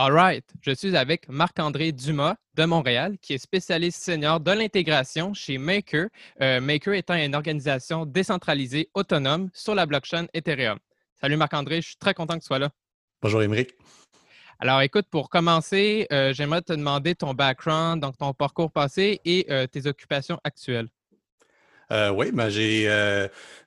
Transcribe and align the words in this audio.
All 0.00 0.12
right, 0.12 0.44
je 0.60 0.70
suis 0.70 0.96
avec 0.96 1.28
Marc-André 1.28 1.90
Dumas 1.90 2.36
de 2.54 2.64
Montréal, 2.64 3.18
qui 3.20 3.32
est 3.32 3.38
spécialiste 3.38 4.00
senior 4.00 4.38
de 4.38 4.52
l'intégration 4.52 5.34
chez 5.34 5.58
Maker, 5.58 6.06
euh, 6.40 6.60
Maker 6.60 6.94
étant 6.94 7.16
une 7.16 7.34
organisation 7.34 8.06
décentralisée 8.06 8.90
autonome 8.94 9.50
sur 9.52 9.74
la 9.74 9.86
blockchain 9.86 10.26
Ethereum. 10.34 10.78
Salut 11.20 11.36
Marc-André, 11.36 11.82
je 11.82 11.88
suis 11.88 11.96
très 11.96 12.14
content 12.14 12.34
que 12.34 12.42
tu 12.42 12.46
sois 12.46 12.60
là. 12.60 12.70
Bonjour 13.20 13.42
Émeric. 13.42 13.72
Alors 14.60 14.82
écoute, 14.82 15.06
pour 15.10 15.28
commencer, 15.28 16.06
euh, 16.12 16.32
j'aimerais 16.32 16.62
te 16.62 16.72
demander 16.72 17.16
ton 17.16 17.34
background, 17.34 18.00
donc 18.00 18.16
ton 18.16 18.32
parcours 18.32 18.70
passé 18.70 19.20
et 19.24 19.46
euh, 19.50 19.66
tes 19.66 19.88
occupations 19.88 20.38
actuelles. 20.44 20.86
oui, 21.90 22.30
ben, 22.30 22.50
j'ai 22.50 22.86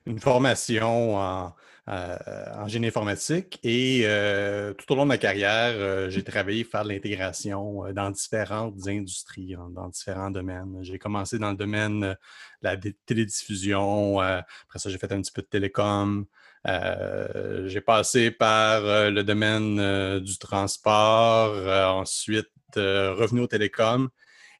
une 0.06 0.18
formation 0.18 1.14
en 1.18 1.54
en 1.86 2.68
génie 2.68 2.86
informatique 2.86 3.58
et 3.64 4.02
euh, 4.04 4.72
tout 4.74 4.92
au 4.92 4.96
long 4.96 5.02
de 5.02 5.08
ma 5.08 5.18
carrière, 5.18 5.74
euh, 5.74 6.10
j'ai 6.10 6.22
travaillé 6.22 6.62
faire 6.62 6.84
de 6.84 6.90
l'intégration 6.90 7.92
dans 7.92 8.10
différentes 8.10 8.86
industries, 8.86 9.56
dans 9.70 9.88
différents 9.88 10.30
domaines. 10.30 10.78
J'ai 10.82 10.98
commencé 10.98 11.38
dans 11.38 11.50
le 11.50 11.56
domaine 11.56 12.00
de 12.00 12.16
la 12.62 12.76
télédiffusion, 13.06 14.20
après 14.20 14.78
ça, 14.78 14.90
j'ai 14.90 14.98
fait 14.98 15.10
un 15.12 15.20
petit 15.20 15.32
peu 15.32 15.42
de 15.42 15.48
télécom. 15.48 16.26
j'ai 16.64 17.80
passé 17.80 18.30
par 18.30 18.82
le 19.10 19.22
domaine 19.22 20.20
du 20.20 20.38
transport, 20.38 21.96
ensuite 21.98 22.48
revenu 22.76 23.40
au 23.40 23.46
télécom. 23.48 24.08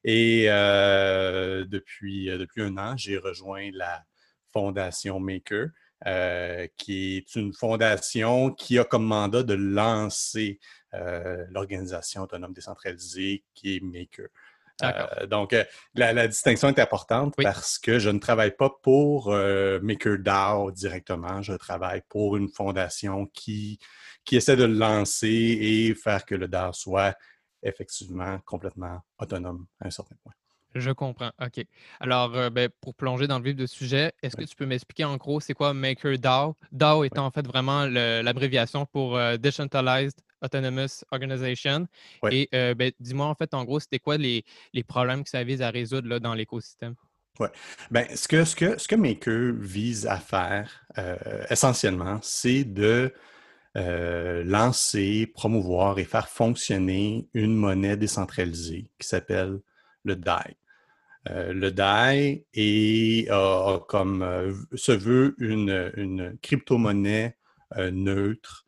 Et 0.03 0.47
depuis, 0.47 2.25
depuis 2.25 2.63
un 2.63 2.77
an, 2.77 2.97
j'ai 2.97 3.17
rejoint 3.17 3.69
la 3.73 4.03
Fondation 4.51 5.19
Maker. 5.21 5.69
Euh, 6.05 6.67
qui 6.75 7.15
est 7.15 7.35
une 7.35 7.53
fondation 7.53 8.51
qui 8.51 8.77
a 8.77 8.83
comme 8.83 9.05
mandat 9.05 9.41
de 9.43 9.53
lancer 9.53 10.59
euh, 10.93 11.45
l'organisation 11.49 12.23
autonome 12.23 12.51
décentralisée 12.51 13.45
qui 13.53 13.77
est 13.77 13.79
Maker. 13.79 14.27
Euh, 14.83 15.27
donc, 15.27 15.55
la, 15.95 16.27
distinction 16.27 16.67
est 16.67 16.79
importante 16.79 17.35
parce 17.41 17.79
que 17.79 17.99
je 17.99 18.09
ne 18.09 18.19
travaille 18.19 18.53
pas 18.53 18.69
pour 18.81 19.29
MakerDAO 19.29 20.71
directement, 20.71 21.41
je 21.41 21.53
travaille 21.53 22.01
pour 22.09 22.35
une 22.35 22.49
fondation 22.49 23.27
qui, 23.27 23.79
qui 24.25 24.35
essaie 24.35 24.57
de 24.57 24.65
le 24.65 24.73
lancer 24.73 25.29
et 25.29 25.95
faire 25.95 26.25
que 26.25 26.35
le 26.35 26.49
DAO 26.49 26.73
soit 26.73 27.15
effectivement 27.61 28.39
complètement 28.39 28.99
autonome 29.19 29.67
à 29.79 29.87
un 29.87 29.91
certain 29.91 30.15
point. 30.21 30.33
Je 30.75 30.91
comprends. 30.91 31.31
OK. 31.41 31.65
Alors, 31.99 32.35
euh, 32.35 32.49
ben, 32.49 32.69
pour 32.81 32.95
plonger 32.95 33.27
dans 33.27 33.37
le 33.37 33.43
vif 33.43 33.55
du 33.55 33.67
sujet, 33.67 34.11
est-ce 34.23 34.35
que 34.35 34.43
tu 34.43 34.55
peux 34.55 34.65
m'expliquer 34.65 35.03
en 35.03 35.17
gros 35.17 35.39
c'est 35.39 35.53
quoi 35.53 35.73
MakerDAO? 35.73 36.55
DAO? 36.71 37.03
Étant 37.03 37.25
en 37.25 37.31
fait 37.31 37.45
vraiment 37.45 37.85
l'abréviation 37.85 38.85
pour 38.85 39.17
euh, 39.17 39.37
Decentralized 39.37 40.19
Autonomous 40.41 41.03
Organization. 41.11 41.87
Et 42.31 42.49
euh, 42.53 42.73
ben, 42.73 42.91
dis-moi 42.99 43.27
en 43.27 43.35
fait 43.35 43.53
en 43.53 43.63
gros, 43.63 43.79
c'était 43.79 43.99
quoi 43.99 44.17
les, 44.17 44.43
problèmes 44.87 45.23
que 45.23 45.29
ça 45.29 45.43
vise 45.43 45.61
à 45.61 45.69
résoudre 45.69 46.07
là, 46.07 46.19
dans 46.19 46.33
l'écosystème? 46.33 46.95
Oui. 47.39 47.47
Ben, 47.91 48.05
ce, 48.15 48.27
que, 48.27 48.43
ce, 48.43 48.55
que, 48.55 48.77
ce 48.77 48.87
que 48.87 48.95
Maker 48.95 49.53
vise 49.53 50.07
à 50.07 50.17
faire 50.17 50.85
essentiellement, 51.49 52.19
c'est 52.21 52.63
de 52.63 53.13
lancer, 53.75 55.31
promouvoir 55.33 55.99
et 55.99 56.03
faire 56.03 56.29
fonctionner 56.29 57.27
une 57.33 57.55
monnaie 57.55 57.97
décentralisée 57.97 58.89
qui 58.99 59.07
s'appelle 59.07 59.59
le 60.03 60.15
DAI. 60.15 60.55
Euh, 61.29 61.53
le 61.53 61.71
DAI 61.71 62.45
est, 62.53 63.29
comme, 63.87 64.21
euh, 64.21 64.53
se 64.75 64.91
veut 64.91 65.35
une, 65.39 65.91
une 65.95 66.37
crypto-monnaie 66.41 67.37
euh, 67.77 67.91
neutre, 67.91 68.61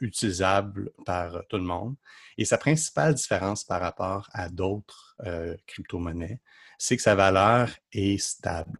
utilisable 0.00 0.90
par 1.04 1.42
tout 1.50 1.58
le 1.58 1.64
monde. 1.64 1.96
Et 2.38 2.46
sa 2.46 2.56
principale 2.56 3.12
différence 3.12 3.62
par 3.62 3.82
rapport 3.82 4.26
à 4.32 4.48
d'autres 4.48 5.18
crypto-monnaies, 5.66 6.40
c'est 6.78 6.96
que 6.96 7.02
sa 7.02 7.14
valeur 7.14 7.68
est 7.92 8.16
stable. 8.16 8.78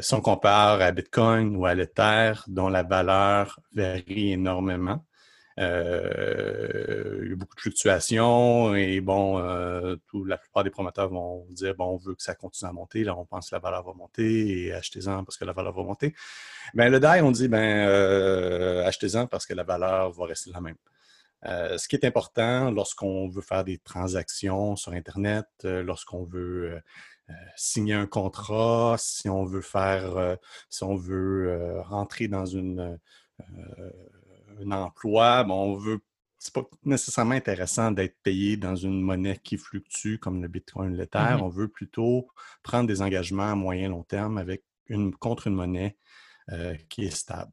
si 0.00 0.14
on 0.14 0.22
compare 0.22 0.80
à 0.80 0.92
Bitcoin 0.92 1.56
ou 1.56 1.66
à 1.66 1.74
l'Ether, 1.74 2.32
dont 2.46 2.70
la 2.70 2.84
valeur 2.84 3.60
varie 3.74 4.32
énormément, 4.32 5.05
euh, 5.58 7.20
il 7.22 7.30
y 7.30 7.32
a 7.32 7.36
beaucoup 7.36 7.54
de 7.56 7.60
fluctuations 7.60 8.74
et 8.74 9.00
bon, 9.00 9.38
euh, 9.38 9.96
la 10.26 10.36
plupart 10.36 10.64
des 10.64 10.70
promoteurs 10.70 11.08
vont 11.08 11.46
dire 11.50 11.74
bon, 11.74 11.94
on 11.94 11.96
veut 11.96 12.14
que 12.14 12.22
ça 12.22 12.34
continue 12.34 12.68
à 12.68 12.72
monter, 12.72 13.04
là 13.04 13.16
on 13.16 13.24
pense 13.24 13.48
que 13.48 13.54
la 13.54 13.60
valeur 13.60 13.82
va 13.82 13.94
monter 13.94 14.66
et 14.66 14.72
achetez-en 14.74 15.24
parce 15.24 15.38
que 15.38 15.46
la 15.46 15.52
valeur 15.52 15.72
va 15.72 15.82
monter. 15.82 16.14
Ben, 16.74 16.90
le 16.90 17.00
DAI, 17.00 17.22
on 17.22 17.30
dit 17.30 17.48
ben 17.48 17.88
euh, 17.88 18.84
achetez-en 18.86 19.26
parce 19.26 19.46
que 19.46 19.54
la 19.54 19.64
valeur 19.64 20.12
va 20.12 20.26
rester 20.26 20.50
la 20.50 20.60
même. 20.60 20.76
ce 21.42 21.88
qui 21.88 21.96
est 21.96 22.04
important 22.04 22.70
lorsqu'on 22.70 23.28
veut 23.28 23.42
faire 23.42 23.64
des 23.64 23.78
transactions 23.78 24.76
sur 24.76 24.92
Internet, 24.92 25.46
lorsqu'on 25.62 26.24
veut 26.24 26.82
signer 27.56 27.94
un 27.94 28.06
contrat, 28.06 28.96
si 28.98 29.28
on 29.30 29.44
veut 29.44 29.62
faire, 29.62 30.36
si 30.68 30.84
on 30.84 30.96
veut 30.96 31.80
rentrer 31.80 32.28
dans 32.28 32.46
une 32.46 32.98
un 34.64 34.70
emploi, 34.72 35.44
bon, 35.44 35.72
on 35.72 35.76
veut. 35.76 36.00
C'est 36.38 36.52
pas 36.52 36.64
nécessairement 36.84 37.34
intéressant 37.34 37.90
d'être 37.90 38.16
payé 38.22 38.56
dans 38.56 38.76
une 38.76 39.00
monnaie 39.00 39.40
qui 39.42 39.56
fluctue 39.56 40.16
comme 40.18 40.42
le 40.42 40.48
Bitcoin, 40.48 40.94
l'Ether. 40.94 41.18
Mmh 41.18 41.42
on 41.42 41.48
veut 41.48 41.68
plutôt 41.68 42.28
prendre 42.62 42.86
des 42.86 43.00
engagements 43.02 43.50
à 43.50 43.54
moyen 43.54 43.88
long 43.88 44.02
terme 44.02 44.38
avec 44.38 44.62
une, 44.86 45.14
contre 45.14 45.46
une 45.46 45.54
monnaie 45.54 45.96
euh, 46.52 46.74
qui 46.88 47.04
est 47.04 47.10
stable. 47.10 47.50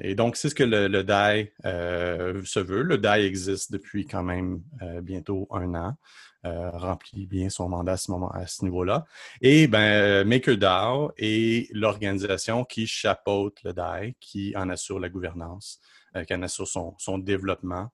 Et 0.00 0.14
donc, 0.14 0.36
c'est 0.36 0.48
ce 0.48 0.54
que 0.54 0.64
le, 0.64 1.02
DAI 1.04 1.52
se 1.62 2.58
veut. 2.58 2.82
Le 2.82 2.98
DAI 2.98 3.24
existe 3.24 3.72
depuis 3.72 4.04
quand 4.06 4.24
même 4.24 4.62
bientôt 5.02 5.46
un 5.50 5.74
an. 5.74 5.96
remplit 6.42 7.26
bien 7.26 7.48
son 7.48 7.68
mandat 7.68 7.92
à 7.92 7.96
ce 7.96 8.10
moment, 8.10 8.30
à 8.30 8.46
ce 8.46 8.64
niveau-là. 8.64 9.04
Et 9.40 9.68
ben, 9.68 10.26
MakerDAO 10.26 11.12
est 11.16 11.72
l'organisation 11.72 12.64
qui 12.64 12.86
chapeaute 12.86 13.62
le 13.62 13.72
DAI, 13.72 14.16
qui 14.18 14.56
en 14.56 14.68
assure 14.70 14.98
la 14.98 15.08
gouvernance, 15.08 15.80
qui 16.24 16.34
en 16.34 16.42
assure 16.42 16.68
son, 16.68 16.94
son 16.98 17.18
développement 17.18 17.90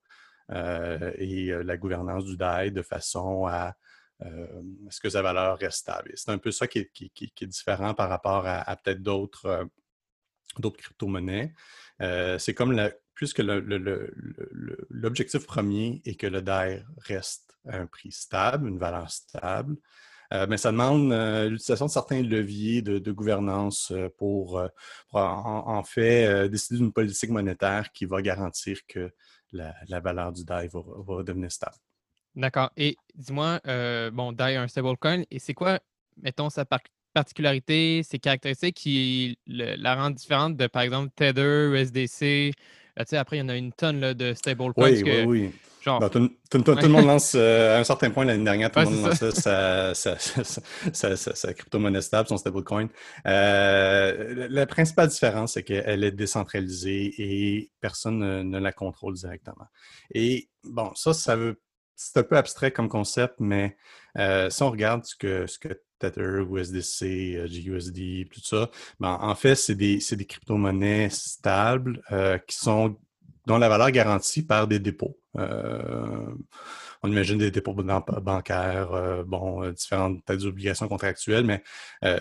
et 0.51 1.51
la 1.65 1.77
gouvernance 1.77 2.25
du 2.25 2.37
DAI 2.37 2.71
de 2.71 2.83
façon 2.83 3.47
à 3.47 3.75
euh, 4.25 4.63
est-ce 4.89 5.01
que 5.01 5.09
sa 5.09 5.23
valeur 5.23 5.59
reste 5.59 5.79
stable? 5.79 6.13
C'est 6.15 6.31
un 6.31 6.39
peu 6.39 6.53
ça 6.53 6.67
qui 6.67 6.79
est, 6.81 7.45
différent 7.45 7.95
par 7.95 8.09
rapport 8.09 8.47
à, 8.47 8.77
peut-être 8.77 9.03
d'autres 9.03 9.47
euh, 9.47 9.65
crypto-monnaies. 10.71 11.53
Euh, 12.01 12.39
c'est 12.39 12.55
comme 12.55 12.73
la, 12.73 12.93
puisque 13.15 13.43
l'objectif 14.91 15.47
premier 15.47 16.03
est 16.05 16.15
que 16.15 16.27
le 16.27 16.43
DAI 16.43 16.85
reste 16.99 17.57
à 17.67 17.77
un 17.79 17.87
prix 17.87 18.13
stable, 18.13 18.69
une 18.69 18.79
valeur 18.79 19.11
stable, 19.11 19.77
mais 20.49 20.57
ça 20.57 20.73
demande 20.73 21.13
l'utilisation 21.51 21.87
de 21.87 21.91
certains 21.91 22.23
leviers 22.23 22.83
de, 22.83 23.13
gouvernance 23.13 23.93
pour, 24.19 24.63
en, 25.13 25.83
fait 25.85 26.49
décider 26.49 26.79
d'une 26.79 26.93
politique 26.93 27.31
monétaire 27.31 27.93
qui 27.93 28.07
va 28.07 28.23
garantir 28.23 28.79
que 28.89 29.11
la, 29.53 30.01
valeur 30.01 30.33
du 30.33 30.45
DAI 30.45 30.69
va 30.73 31.23
devenir 31.23 31.51
stable. 31.51 31.77
D'accord. 32.35 32.71
Et 32.77 32.97
dis-moi, 33.15 33.61
euh, 33.67 34.11
bon, 34.11 34.33
DAI 34.33 34.57
a 34.57 34.63
un 34.63 34.69
stablecoin, 34.69 35.23
et 35.31 35.39
c'est 35.39 35.55
quoi, 35.55 35.81
mettons, 36.17 36.49
sa 36.49 36.65
particularité, 37.13 38.03
ses 38.03 38.19
caractéristiques 38.19 38.77
qui 38.77 39.39
la 39.47 39.95
rendent 39.95 40.15
différente 40.15 40.57
de, 40.57 40.67
par 40.67 40.83
exemple, 40.83 41.11
Tether, 41.15 41.71
USDC? 41.73 42.53
tu 42.97 43.05
sais, 43.07 43.17
après, 43.17 43.37
il 43.37 43.41
y 43.41 43.43
en 43.43 43.49
a 43.49 43.57
une 43.57 43.73
tonne 43.73 44.15
de 44.15 44.35
stablecoins. 44.35 44.91
Oui, 44.91 45.03
oui, 45.05 45.25
oui. 45.27 45.53
Genre... 45.83 46.11
Tout, 46.11 46.31
le 46.53 46.89
monde 46.89 47.07
lance, 47.07 47.33
euh, 47.35 47.77
à 47.77 47.81
un 47.81 47.85
certain 47.85 48.11
point 48.11 48.25
l'année 48.25 48.45
dernière, 48.45 48.71
tout 48.71 48.79
le 48.79 48.87
monde 48.87 49.07
lançait 49.07 49.33
sa, 49.33 49.95
sa, 49.95 51.55
crypto-monnaie 51.55 52.01
stable, 52.01 52.29
son 52.29 52.37
stablecoin. 52.37 52.89
Euh, 53.27 54.47
la 54.49 54.67
principale 54.67 55.09
différence, 55.09 55.55
c'est 55.55 55.65
qu'elle 55.65 56.05
est 56.05 56.13
décentralisée 56.13 57.15
et 57.19 57.73
personne 57.81 58.19
ne, 58.21 58.43
ne, 58.45 58.59
la 58.61 58.71
contrôle 58.71 59.15
directement. 59.15 59.67
Et 60.15 60.49
bon, 60.63 60.93
ça, 60.95 61.13
ça 61.15 61.35
veut 61.35 61.61
c'est 61.97 62.19
un 62.19 62.23
peu 62.23 62.37
abstrait 62.37 62.71
comme 62.73 62.89
concept, 62.89 63.35
mais 63.39 63.77
euh, 64.19 64.51
si 64.51 64.63
on 64.63 64.71
regarde 64.71 65.05
ce 65.05 65.15
que, 65.15 65.47
ce 65.47 65.59
que 65.59 65.69
Tether, 65.99 66.43
USDC, 66.51 67.47
GUSD, 67.47 68.29
tout 68.29 68.41
ça, 68.41 68.71
ben, 68.99 69.19
en 69.21 69.35
fait, 69.35 69.55
c'est 69.57 69.75
des, 69.75 69.99
des 69.99 70.25
crypto-monnaies 70.25 71.11
stables 71.11 72.03
qui 72.47 72.57
sont 72.57 72.97
dont 73.47 73.59
la 73.59 73.69
valeur 73.69 73.89
est 73.89 73.93
garantie 73.93 74.43
par 74.43 74.69
des 74.69 74.79
dépôts. 74.79 75.19
Euh, 75.39 76.27
on 77.03 77.11
imagine 77.11 77.39
des 77.39 77.51
dépôts 77.51 77.75
bancaires, 77.75 79.25
bon, 79.27 79.69
différentes 79.71 80.25
peut 80.25 80.39
obligations 80.45 80.87
contractuelles, 80.89 81.45
mais 81.45 81.63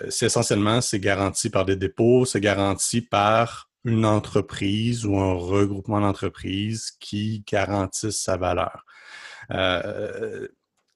c'est 0.10 0.26
essentiellement, 0.26 0.82
c'est 0.82 1.00
garanti 1.00 1.50
par 1.52 1.66
des 1.66 1.76
dépôts, 1.76 2.26
c'est 2.26 2.42
garanti 2.42 3.02
par 3.02 3.72
une 3.84 4.06
entreprise 4.06 5.06
ou 5.06 5.18
un 5.18 5.34
regroupement 5.34 6.02
d'entreprises 6.02 6.92
qui 7.00 7.44
garantissent 7.48 8.22
sa 8.22 8.38
valeur. 8.38 8.86
Euh, 9.52 10.48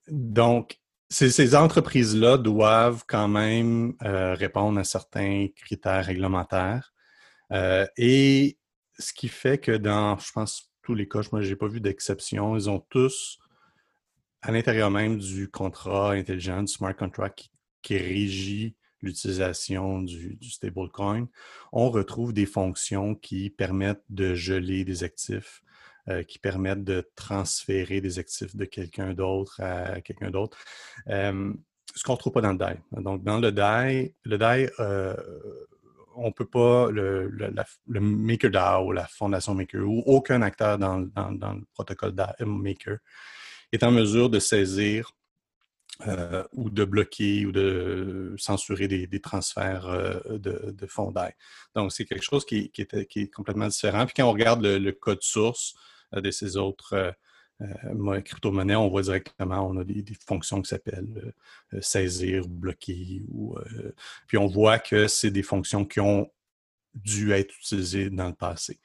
donc, 0.08 0.80
ces, 1.10 1.56
entreprises-là 1.56 2.38
doivent 2.38 3.04
quand 3.08 3.28
même 3.28 3.94
euh, 4.04 4.34
répondre 4.34 4.80
à 4.80 4.84
certains 4.84 5.48
critères 5.56 6.06
réglementaires. 6.06 6.94
Euh, 7.52 7.86
et 7.98 8.58
ce 8.98 9.14
qui 9.14 9.28
fait 9.28 9.58
que 9.58 9.72
dans, 9.72 10.18
je 10.18 10.32
pense, 10.32 10.72
tous 10.86 10.94
les 10.96 11.08
cas, 11.08 11.22
moi, 11.32 11.42
je 11.42 11.50
n'ai 11.50 11.56
pas 11.56 11.68
vu 11.68 11.82
d'exception, 11.82 12.56
ils 12.56 12.70
ont 12.70 12.80
tous, 12.80 13.40
à 14.42 14.52
l'intérieur 14.52 14.92
même 14.92 15.18
du 15.18 15.50
contrat 15.50 16.12
intelligent, 16.12 16.62
du 16.62 16.72
smart 16.72 16.96
contract 16.96 17.50
qui, 17.82 17.98
régit 17.98 18.76
l'utilisation 19.02 20.02
du, 20.02 20.38
stablecoin, 20.42 21.28
on 21.72 21.90
retrouve 21.90 22.34
des 22.34 22.46
fonctions 22.46 23.16
qui 23.16 23.50
permettent 23.50 24.04
de 24.10 24.34
geler 24.34 24.86
des 24.86 25.04
actifs, 25.04 25.62
euh, 26.08 26.24
qui 26.24 26.40
permettent 26.40 26.84
de 26.84 27.08
transférer 27.16 28.02
des 28.02 28.18
actifs 28.18 28.56
de 28.56 28.66
quelqu'un 28.66 29.14
d'autre 29.14 29.62
à 29.62 30.02
quelqu'un 30.02 30.32
d'autre. 30.32 30.58
ce 31.08 32.04
qu'on 32.04 32.14
ne 32.14 32.18
trouve 32.18 32.34
pas 32.34 32.42
dans 32.42 32.52
le 32.52 32.58
DAI. 32.58 32.80
Donc, 32.92 33.24
dans 33.24 33.40
le 33.40 33.52
DAI, 33.52 34.14
le 34.24 34.38
DAI, 34.38 34.70
euh, 34.80 35.16
on 36.16 36.28
ne 36.28 36.32
peut 36.32 36.46
pas, 36.46 36.90
le, 36.92 37.28
le, 37.28 38.00
MakerDAO, 38.00 38.92
la 38.92 39.08
fondation 39.08 39.54
Maker, 39.54 39.82
ou 39.82 40.04
aucun 40.06 40.42
acteur 40.42 40.78
dans, 40.78 41.00
le 41.00 41.66
protocole 41.74 42.14
Maker, 42.40 42.98
est 43.72 43.84
en 43.84 43.92
mesure 43.92 44.30
de 44.30 44.40
saisir 44.40 45.12
euh, 46.08 46.44
ou 46.54 46.70
de 46.70 46.84
bloquer 46.84 47.46
ou 47.46 47.52
de 47.52 48.36
censurer 48.38 48.88
des, 48.88 49.22
transferts 49.22 49.88
de, 50.30 50.88
fonds 50.88 51.12
DAI. 51.12 51.34
Donc, 51.76 51.92
c'est 51.92 52.06
quelque 52.06 52.24
chose 52.24 52.46
qui, 52.46 52.72
est, 52.78 53.34
complètement 53.34 53.68
différent. 53.68 54.06
Puis 54.06 54.14
quand 54.18 54.28
on 54.28 54.34
regarde 54.34 54.66
le, 54.66 54.92
code 54.92 55.22
source, 55.22 55.76
de 56.14 56.32
ces 56.32 56.56
autres 56.56 57.16
euh, 57.62 57.66
euh, 57.86 58.22
crypto-monnaies, 58.22 58.76
on 58.76 58.90
voit 58.90 59.04
directement, 59.04 59.68
on 59.68 59.78
a 59.78 59.84
des, 59.84 60.04
fonctions 60.28 60.62
qui 60.62 60.70
s'appellent 60.70 61.34
euh, 61.74 61.82
saisir 61.82 62.46
ou 62.46 62.50
bloquer. 62.50 63.22
Ou, 63.30 63.56
puis 64.28 64.38
on 64.38 64.48
voit 64.48 64.80
que 64.80 65.08
c'est 65.08 65.32
des 65.32 65.44
fonctions 65.44 65.86
qui 65.86 66.00
ont 66.00 66.30
dû 66.94 67.32
être 67.32 67.54
utilisées 67.58 68.10
dans 68.10 68.28
le 68.28 68.36
passé. 68.36 68.80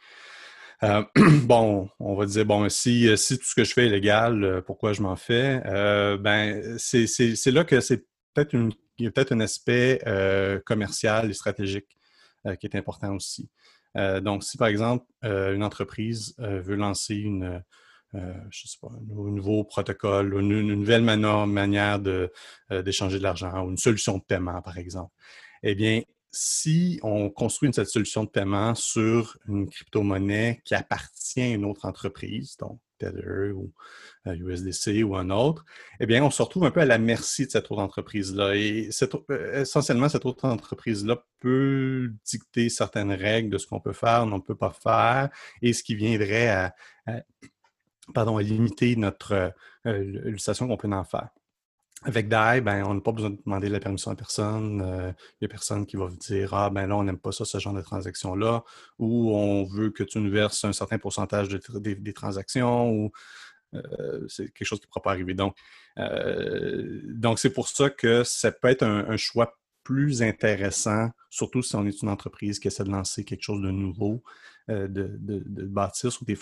bon, 1.43 1.91
on 1.99 2.15
va 2.15 2.25
dire, 2.25 2.47
bon, 2.47 2.67
si, 2.71 3.17
si 3.19 3.39
tout 3.39 3.45
ce 3.45 3.55
que 3.55 3.65
je 3.65 3.75
fais 3.75 3.87
est 3.87 3.91
légal, 3.91 4.63
pourquoi 4.65 4.95
je 4.95 5.03
m'en 5.03 5.15
fais? 5.15 5.61
ben, 6.19 6.79
c'est 6.79 7.51
là 7.51 7.65
que 7.65 7.81
c'est 7.81 8.07
peut-être 8.33 8.57
peut-être 8.97 9.33
un 9.33 9.41
aspect 9.41 10.01
commercial 10.65 11.29
et 11.29 11.35
stratégique 11.35 11.99
qui 12.59 12.67
est 12.67 12.77
important 12.77 13.15
aussi. 13.15 13.51
Euh, 13.97 14.21
donc, 14.21 14.45
si 14.45 14.57
par 14.57 14.69
exemple, 14.69 15.05
euh, 15.25 15.55
une 15.55 15.65
entreprise 15.65 16.35
euh, 16.41 16.61
veut 16.61 16.77
lancer 16.77 17.17
une, 17.17 17.63
je 18.13 18.67
sais 18.67 18.79
pas, 18.81 18.89
un 18.89 19.31
nouveau 19.31 19.65
protocole, 19.65 20.35
une, 20.41 20.63
nouvelle 20.63 21.03
manière 21.03 21.99
d'échanger 22.01 23.19
de, 23.19 23.23
l'argent 23.23 23.65
ou 23.65 23.71
une 23.71 23.79
solution 23.79 24.19
de 24.19 24.23
paiement, 24.23 24.61
par 24.63 24.79
exemple, 24.79 25.13
eh 25.63 25.75
bien, 25.75 26.03
si 26.33 27.01
on 27.03 27.29
construit 27.29 27.73
cette 27.73 27.89
solution 27.89 28.25
de 28.25 28.29
paiement 28.29 28.75
sur 28.75 29.37
une 29.49 29.69
crypto-monnaie 29.69 30.61
qui 30.65 30.75
appartient 30.75 31.41
à 31.41 31.49
une 31.49 31.65
autre 31.65 31.87
entreprise, 31.87 32.57
donc 32.57 32.79
Tether 32.99 33.53
ou 33.53 33.73
USDC 34.27 35.03
ou 35.05 35.17
un 35.17 35.31
autre, 35.31 35.65
eh 35.99 36.07
bien, 36.07 36.23
on 36.23 36.31
se 36.31 36.43
retrouve 36.43 36.65
un 36.65 36.71
peu 36.71 36.81
à 36.81 36.85
la 36.85 36.99
merci 36.99 37.47
de 37.47 37.51
cette 37.51 37.71
autre 37.71 37.81
entreprise-là. 37.81 38.55
Et 38.55 38.91
euh, 39.31 39.61
essentiellement, 39.63 40.09
cette 40.09 40.27
autre 40.27 40.45
entreprise-là 40.45 41.25
peut 41.41 42.13
dicter 42.25 42.69
certaines 42.69 43.13
règles 43.13 43.51
de 43.51 43.59
ce 43.59 43.67
qu'on 43.67 43.81
peut 43.81 43.95
faire, 43.95 44.23
on 44.25 44.27
ne 44.27 44.39
peut 44.39 44.55
pas 44.55 44.73
faire, 44.73 45.31
et 45.63 45.73
ce 45.73 45.83
qui 45.83 45.95
viendrait 45.95 46.49
à, 46.49 46.75
pardon, 48.13 48.37
à 48.37 48.43
limiter 48.43 48.97
notre 48.97 49.53
euh, 49.87 49.99
l'utilisation 50.03 50.69
qu'on 50.69 50.77
peut 50.77 50.89
en 50.89 51.05
faire. 51.05 51.29
Avec 52.03 52.29
DAI, 52.29 52.63
ben, 52.63 52.83
on 52.87 52.95
n'a 52.95 53.01
pas 53.01 53.13
besoin 53.13 53.31
de 53.31 53.39
demander 53.45 53.69
la 53.69 53.79
permission 53.79 54.11
à 54.11 54.17
personne. 54.17 54.81
Euh, 54.81 55.13
il 55.33 55.43
n'y 55.43 55.45
a 55.47 55.49
personne 55.49 55.85
qui 55.85 55.97
va 55.97 56.07
vous 56.07 56.17
dire 56.17 56.55
Ah, 56.55 56.71
ben 56.71 56.87
là, 56.87 56.97
on 56.97 57.05
n'aime 57.05 57.19
pas 57.19 57.33
ça, 57.33 57.45
ce 57.45 57.59
genre 57.59 57.75
de 57.75 57.83
transaction-là, 57.83 58.65
ou 58.99 59.35
on 59.35 59.65
veut 59.65 59.91
que 59.91 60.03
tu 60.03 60.19
nous 60.19 60.31
verses 60.31 60.65
un 60.65 60.73
certain 60.73 60.99
pourcentage 60.99 61.49
des, 61.49 62.13
transactions, 62.15 62.91
ou 62.91 63.13
euh, 63.75 64.27
c'est 64.29 64.51
quelque 64.51 64.67
chose 64.67 64.81
qui 64.81 64.87
ne 64.87 64.91
pourra 64.91 65.03
pas 65.03 65.11
arriver. 65.11 65.35
Donc, 65.35 65.57
donc 67.05 67.39
c'est 67.39 67.53
pour 67.53 67.69
ça 67.69 67.91
que 67.91 68.25
ça 68.25 68.51
peut 68.51 68.69
être 68.69 68.83
un, 68.83 69.17
choix 69.19 69.59
plus 69.85 70.23
intéressant, 70.23 71.11
surtout 71.29 71.63
si 71.63 71.75
on 71.77 71.87
est 71.87 72.03
une 72.03 72.09
entreprise 72.09 72.59
qui 72.59 72.69
essaie 72.69 72.85
de 72.85 72.91
lancer 72.91 73.25
quelque 73.25 73.43
chose 73.43 73.61
de 73.61 73.71
nouveau, 73.71 74.23
de, 74.71 75.17
de, 75.19 75.65
bâtir 75.67 76.13
sur 76.13 76.25
des, 76.25 76.39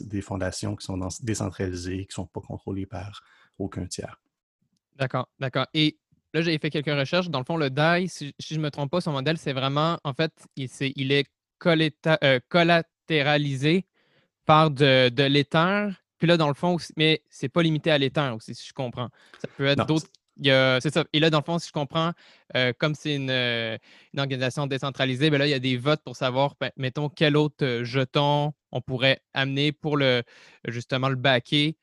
des 0.00 0.22
fondations 0.22 0.76
qui 0.76 0.84
sont 0.84 0.98
décentralisées, 1.22 2.06
qui 2.06 2.10
ne 2.10 2.14
sont 2.14 2.26
pas 2.26 2.40
contrôlées 2.40 2.86
par 2.86 3.22
aucun 3.58 3.86
tiers. 3.86 4.20
D'accord, 4.96 5.28
d'accord. 5.38 5.66
Et 5.74 5.98
là, 6.34 6.42
j'ai 6.42 6.58
fait 6.58 6.70
quelques 6.70 6.86
recherches. 6.86 7.30
Dans 7.30 7.38
le 7.38 7.44
fond, 7.44 7.56
le 7.56 7.70
DAI, 7.70 8.08
si, 8.08 8.34
je 8.38 8.54
ne 8.56 8.60
me 8.60 8.70
trompe 8.70 8.90
pas, 8.90 9.00
son 9.00 9.12
modèle, 9.12 9.38
c'est 9.38 9.52
vraiment, 9.52 9.98
en 10.04 10.12
fait, 10.12 10.32
il, 10.56 10.64
est, 10.64 10.92
il 10.96 11.12
est 11.12 11.28
euh, 12.06 12.40
collatéralisé 12.48 13.86
par 14.44 14.70
de, 14.70 15.08
de 15.08 15.22
l'Ether. 15.24 15.90
Puis 16.18 16.26
là, 16.26 16.36
dans 16.36 16.48
le 16.48 16.54
fond, 16.54 16.76
mais 16.96 17.22
c'est 17.30 17.48
pas 17.48 17.62
limité 17.62 17.90
à 17.90 17.98
l'Ether 17.98 18.30
aussi, 18.34 18.54
si 18.54 18.66
je 18.66 18.72
comprends. 18.72 19.08
Ça 19.40 19.48
peut 19.56 19.66
être 19.66 19.86
d'autres. 19.86 20.08
C'est 20.44 20.92
ça. 20.92 21.04
Et 21.12 21.20
là, 21.20 21.30
dans 21.30 21.38
le 21.38 21.44
fond, 21.44 21.58
si 21.58 21.68
je 21.68 21.72
comprends, 21.72 22.12
euh, 22.56 22.72
comme 22.78 22.94
c'est 22.94 23.14
une, 23.14 23.30
euh, 23.30 23.76
organisation 24.16 24.66
décentralisée, 24.66 25.30
ben 25.30 25.38
là, 25.38 25.46
il 25.46 25.50
y 25.50 25.54
a 25.54 25.58
des 25.58 25.76
votes 25.76 26.02
pour 26.04 26.16
savoir, 26.16 26.54
ben, 26.60 26.70
mettons, 26.76 27.08
quel 27.08 27.36
autre 27.36 27.80
jeton 27.82 28.52
on 28.70 28.80
pourrait 28.80 29.20
amener 29.34 29.72
pour 29.72 29.96
le 29.96 30.22
justement 30.66 31.08
le 31.08 31.16
backer 31.16 31.76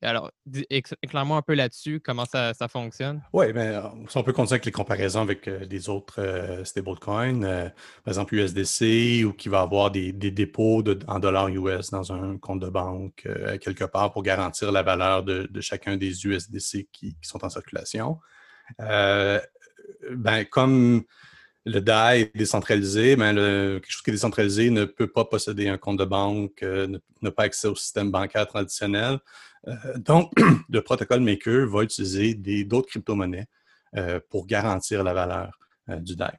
Alors, 0.00 0.30
éclaire-moi 0.70 1.38
un 1.38 1.42
peu 1.42 1.54
là-dessus, 1.54 2.00
comment 2.00 2.24
ça, 2.24 2.54
fonctionne? 2.68 3.22
Oui, 3.32 3.52
bien, 3.52 3.92
si 4.08 4.16
on 4.16 4.22
peut 4.22 4.32
continuer 4.32 4.54
avec 4.54 4.66
les 4.66 4.72
comparaisons 4.72 5.22
avec 5.22 5.48
des 5.48 5.88
autres 5.88 6.62
stablecoins, 6.64 7.40
par 7.40 8.12
exemple 8.12 8.36
USDC, 8.36 9.24
ou 9.24 9.32
qui 9.32 9.48
va 9.48 9.62
avoir 9.62 9.90
des, 9.90 10.12
dépôts 10.12 10.84
en 11.08 11.18
dollars 11.18 11.48
US 11.48 11.90
dans 11.90 12.12
un 12.12 12.38
compte 12.38 12.60
de 12.60 12.68
banque 12.68 13.26
quelque 13.60 13.84
part 13.84 14.12
pour 14.12 14.22
garantir 14.22 14.70
la 14.70 14.82
valeur 14.82 15.24
de, 15.24 15.48
chacun 15.60 15.96
des 15.96 16.26
USDC 16.26 16.88
qui, 16.92 17.16
qui 17.16 17.28
sont 17.28 17.44
en 17.44 17.48
circulation. 17.48 18.18
ben, 18.78 20.44
comme 20.48 21.02
le 21.68 21.80
DAI 21.80 22.22
est 22.22 22.36
décentralisé, 22.36 23.16
mais 23.16 23.34
quelque 23.34 23.90
chose 23.90 24.02
qui 24.02 24.10
est 24.10 24.14
décentralisé 24.14 24.70
ne 24.70 24.84
peut 24.84 25.06
pas 25.06 25.24
posséder 25.24 25.68
un 25.68 25.76
compte 25.76 25.98
de 25.98 26.04
banque, 26.04 26.62
euh, 26.62 26.98
n'a 27.20 27.30
pas 27.30 27.44
accès 27.44 27.68
au 27.68 27.74
système 27.74 28.10
bancaire 28.10 28.46
traditionnel. 28.46 29.18
Euh, 29.66 29.74
donc, 29.96 30.32
le 30.68 30.80
protocole 30.82 31.20
Maker 31.20 31.66
va 31.68 31.82
utiliser 31.82 32.34
d'autres 32.64 32.88
crypto-monnaies 32.88 33.46
euh, 33.96 34.20
pour 34.30 34.46
garantir 34.46 35.04
la 35.04 35.12
valeur 35.12 35.58
du 36.00 36.16
DAI. 36.16 36.32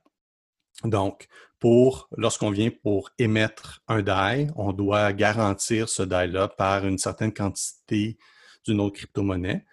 Donc, 0.84 1.28
lorsqu'on 2.18 2.52
vient 2.52 2.70
pour 2.70 3.10
émettre 3.18 3.82
un 3.88 4.02
DAI, 4.02 4.48
on 4.56 4.74
doit 4.74 5.12
garantir 5.14 5.90
ce 5.90 6.04
DAI-là 6.04 6.48
par 6.50 6.86
une 6.86 6.98
certaine 6.98 7.34
quantité 7.34 8.18
d'une 8.66 8.80
autre 8.80 8.98
crypto-monnaie. 8.98 9.66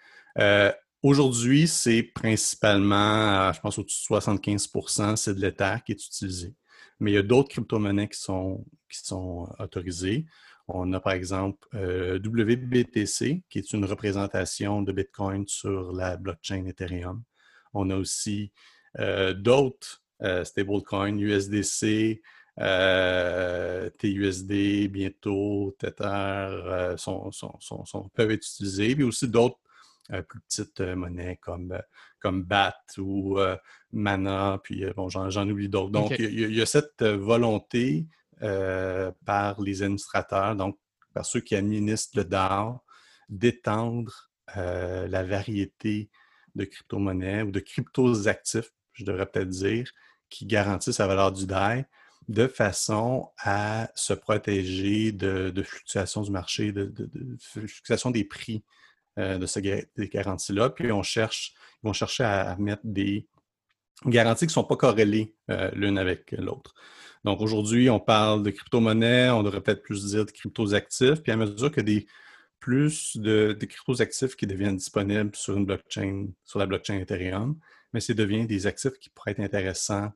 Aujourd'hui, 1.03 1.67
c'est 1.67 2.01
principalement, 2.01 3.53
je 3.53 3.59
pense, 3.59 3.77
au-dessus 3.77 4.11
de 4.11 4.17
75% 4.17 5.15
c'est 5.15 5.35
de 5.35 5.41
l'Ether 5.41 5.75
qui 5.85 5.91
est 5.91 6.05
utilisé. 6.05 6.55
Mais 6.99 7.11
il 7.11 7.13
y 7.13 7.17
a 7.17 7.23
d'autres 7.23 7.49
crypto-monnaies 7.49 8.07
qui 8.07 8.19
sont, 8.19 8.65
qui 8.89 8.99
sont 9.05 9.47
autorisées. 9.59 10.25
On 10.67 10.91
a 10.93 10.99
par 10.99 11.13
exemple 11.13 11.67
euh, 11.75 12.17
WBTC, 12.19 13.43
qui 13.49 13.59
est 13.59 13.73
une 13.73 13.85
représentation 13.85 14.81
de 14.81 14.91
Bitcoin 14.91 15.47
sur 15.47 15.93
la 15.93 16.17
blockchain 16.17 16.65
Ethereum. 16.65 17.23
On 17.73 17.89
a 17.91 17.95
aussi 17.95 18.51
euh, 18.99 19.33
d'autres 19.33 20.03
euh, 20.23 20.43
stablecoins, 20.43 21.17
USDC, 21.19 22.21
TUSD, 23.99 24.87
bientôt 24.89 25.75
Tether, 25.77 26.95
sont, 26.97 27.29
peuvent 28.15 28.31
être 28.31 28.47
utilisés. 28.47 28.95
Puis 28.95 29.03
aussi 29.03 29.27
d'autres 29.27 29.59
plus 30.09 30.39
petites 30.41 30.81
euh, 30.81 30.95
monnaies 30.95 31.37
comme, 31.41 31.73
euh, 31.73 31.81
comme 32.19 32.43
BAT 32.43 32.77
ou 32.97 33.39
euh, 33.39 33.57
Mana, 33.91 34.59
puis 34.63 34.85
bon, 34.95 35.09
j'en 35.09 35.49
oublie 35.49 35.69
d'autres. 35.69 35.91
Donc, 35.91 36.15
il 36.19 36.53
y, 36.53 36.61
a 36.61 36.65
cette 36.65 37.03
volonté 37.03 38.05
par 38.39 39.61
les 39.61 39.81
administrateurs, 39.81 40.55
donc 40.55 40.77
par 41.13 41.25
ceux 41.25 41.39
qui 41.39 41.55
administrent 41.55 42.17
le 42.17 42.25
DAO, 42.25 42.81
d'étendre 43.29 44.29
la 44.55 45.23
variété 45.23 46.09
de 46.55 46.65
crypto-monnaies 46.65 47.43
ou 47.43 47.51
de 47.51 47.59
cryptos 47.59 48.27
actifs, 48.27 48.71
je 48.93 49.05
devrais 49.05 49.25
peut-être 49.25 49.49
dire, 49.49 49.89
qui 50.29 50.45
garantissent 50.45 50.99
la 50.99 51.07
valeur 51.07 51.31
du 51.31 51.47
DAI 51.47 51.85
de 52.27 52.47
façon 52.47 53.29
à 53.39 53.89
se 53.95 54.13
protéger 54.13 55.13
de, 55.13 55.63
fluctuations 55.63 56.21
du 56.21 56.31
marché, 56.31 56.73
de, 56.73 56.85
de, 56.85 57.05
de 57.05 57.37
fluctuations 57.39 58.11
des 58.11 58.25
prix 58.25 58.63
euh, 59.17 59.37
de 59.39 59.45
ces 59.45 59.87
garanties-là. 59.97 60.69
Puis 60.69 60.91
on 60.91 61.01
cherche, 61.01 61.53
ils 61.81 61.87
vont 61.87 61.93
chercher 61.93 62.23
à, 62.23 62.55
mettre 62.57 62.83
des 62.83 63.27
garanties 64.05 64.45
qui 64.45 64.51
ne 64.51 64.53
sont 64.53 64.63
pas 64.63 64.75
corrélées 64.75 65.33
euh, 65.49 65.71
l'une 65.73 65.97
avec 65.97 66.33
l'autre. 66.33 66.75
Donc 67.23 67.41
aujourd'hui, 67.41 67.89
on 67.89 67.99
parle 67.99 68.43
de 68.43 68.51
crypto-monnaies, 68.51 69.31
on 69.31 69.41
devrait 69.41 69.61
peut-être 69.61 69.81
plus 69.81 70.05
dire 70.05 70.23
de 70.23 70.29
cryptos 70.29 70.75
actifs. 70.75 71.23
Puis 71.23 71.31
à 71.31 71.35
mesure 71.35 71.71
que 71.71 71.81
des 71.81 72.05
plus 72.59 73.17
de, 73.17 73.57
cryptos 73.59 74.01
actifs 74.03 74.35
qui 74.35 74.45
deviennent 74.45 74.77
disponibles 74.77 75.35
sur 75.35 75.57
une 75.57 75.65
blockchain, 75.65 76.27
sur 76.45 76.59
la 76.59 76.67
blockchain 76.67 76.99
Ethereum, 76.99 77.57
mais 77.93 77.99
c'est 77.99 78.13
devient 78.13 78.45
des 78.45 78.67
actifs 78.67 78.99
qui 78.99 79.09
pourraient 79.09 79.31
être 79.31 79.39
intéressants 79.39 80.11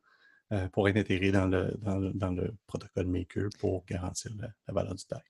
euh, 0.52 0.68
pour 0.68 0.88
être 0.88 0.96
intégrés 0.96 1.32
dans 1.32 1.46
le, 1.46 1.74
dans 1.82 2.30
le, 2.30 2.54
protocole 2.68 3.06
Maker 3.06 3.48
pour 3.58 3.84
garantir 3.84 4.30
la, 4.38 4.72
valeur 4.72 4.94
du 4.94 5.02
DAI. 5.10 5.20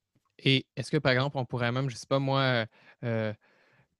Et 0.41 0.67
est-ce 0.77 0.91
que, 0.91 0.99
par 0.99 1.13
exemple, 1.13 1.39
on 1.39 1.47
pourrait 1.47 1.73
même, 1.73 1.89
je 1.89 1.95
ne 1.95 1.99
sais 1.99 2.07
pas 2.07 2.19
moi, 2.19 2.67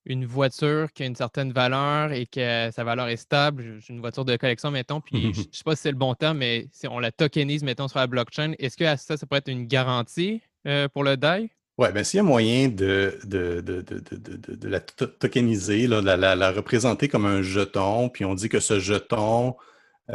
une 0.05 0.25
voiture 0.25 0.93
qui 0.93 1.03
a 1.03 1.07
une 1.07 1.17
certaine 1.17 1.53
valeur 1.53 2.13
et 2.13 2.27
que 2.27 2.71
sa 2.73 2.85
valeur 2.85 3.09
est 3.09 3.17
stable, 3.17 3.79
une 3.89 4.01
voiture 4.01 4.25
de 4.25 4.37
collection, 4.37 4.71
mettons, 4.71 5.01
puis 5.01 5.33
je 5.33 5.41
ne 5.41 5.47
sais 5.53 5.65
pas 5.65 5.77
si 5.77 5.83
c'est 5.83 5.91
le 5.91 5.97
bon 5.97 6.15
terme, 6.15 6.39
mais 6.39 6.67
si 6.73 6.89
on 6.89 6.99
la 6.99 7.13
tokenise, 7.13 7.63
mettons, 7.63 7.89
sur 7.89 7.99
la 7.99 8.07
blockchain, 8.07 8.53
est-ce 8.59 8.77
que 8.77 8.85
ça, 8.97 9.17
ça 9.17 9.27
pourrait 9.27 9.39
être 9.39 9.49
une 9.49 9.67
garantie 9.67 10.43
euh, 10.67 10.89
pour 10.89 11.05
le 11.05 11.17
DAI? 11.17 11.51
Oui, 11.79 11.91
bien 11.93 12.05
s'il 12.05 12.19
y 12.19 12.21
a 12.21 12.23
moyen 12.23 12.69
de, 12.69 13.19
de, 13.25 13.61
de, 13.61 14.69
la 14.69 14.81
tokeniser, 14.81 15.87
là, 15.87 16.01
la, 16.03 16.53
représenter 16.53 17.09
comme 17.09 17.25
un 17.25 17.43
jeton, 17.43 18.11
puis 18.11 18.25
on 18.25 18.35
dit 18.35 18.49
que 18.49 18.61
ce 18.61 18.79
jeton 18.79 19.57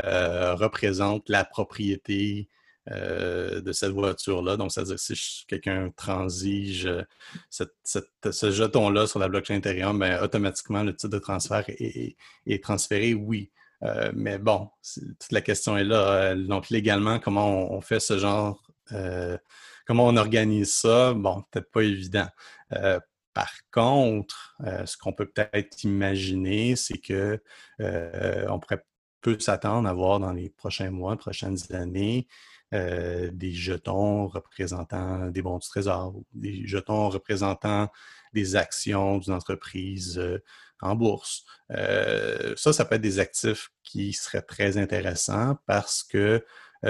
euh, 0.04 0.54
représente 0.54 1.28
la 1.30 1.44
propriété 1.46 2.48
euh, 2.92 3.60
de 3.60 3.72
cette 3.74 3.92
voiture-là. 3.92 4.56
Donc, 4.56 4.72
ça 4.72 4.82
veut 4.82 4.88
dire 4.88 4.96
que 4.96 5.02
si 5.02 5.46
quelqu'un 5.48 5.92
transige 5.96 6.86
euh, 6.86 7.04
ce 7.50 8.52
jeton-là 8.52 9.08
sur 9.08 9.20
la 9.20 9.28
blockchain 9.28 9.56
Ethereum, 9.56 10.00
ben, 10.00 10.22
automatiquement, 10.24 10.84
le 10.84 10.96
titre 10.96 11.14
de 11.14 11.20
transfert 11.20 11.66
est, 11.68 12.64
transféré, 12.64 13.14
oui. 13.14 13.52
Euh, 13.84 14.12
mais 14.16 14.38
bon, 14.38 14.70
toute 15.20 15.32
la 15.32 15.42
question 15.42 15.78
est 15.78 15.84
là. 15.84 16.34
donc, 16.36 16.70
légalement, 16.70 17.20
comment 17.20 17.72
on, 17.74 17.82
fait 17.82 18.00
ce 18.00 18.18
genre, 18.18 18.64
comment 19.86 20.06
on 20.06 20.16
organise 20.16 20.74
ça? 20.74 21.14
Bon, 21.14 21.44
peut-être 21.52 21.72
pas 21.72 21.84
évident. 21.84 22.28
Par 23.34 23.52
contre, 23.72 24.56
ce 24.86 24.98
qu'on 24.98 25.14
peut 25.14 25.28
peut-être 25.28 25.84
imaginer, 25.84 26.76
c'est 26.76 26.98
que 26.98 27.42
on 27.80 28.60
pourrait 28.60 28.84
peut 29.22 29.38
s'attendre 29.40 29.90
à 29.90 29.94
voir 29.94 30.20
dans 30.20 30.32
les 30.32 30.50
prochains 30.50 30.92
mois, 30.92 31.18
prochaines 31.18 31.58
années, 31.72 32.28
euh, 32.74 33.30
des 33.32 33.54
jetons 33.54 34.28
représentant 34.28 35.28
des 35.30 35.42
bons 35.42 35.58
du 35.58 35.68
trésor, 35.68 36.14
des 36.34 36.68
jetons 36.68 37.08
représentant 37.08 37.90
des 38.34 38.58
actions 38.58 39.20
d'une 39.20 39.32
entreprise 39.32 40.20
euh, 40.20 40.44
en 40.82 40.94
bourse. 40.94 41.46
Euh, 41.72 42.54
ça, 42.58 42.74
ça 42.74 42.84
peut 42.84 42.96
être 42.96 43.02
des 43.02 43.20
actifs 43.20 43.70
qui 43.84 44.12
seraient 44.12 44.42
très 44.42 44.78
intéressants 44.78 45.58
parce 45.66 46.04
que 46.04 46.44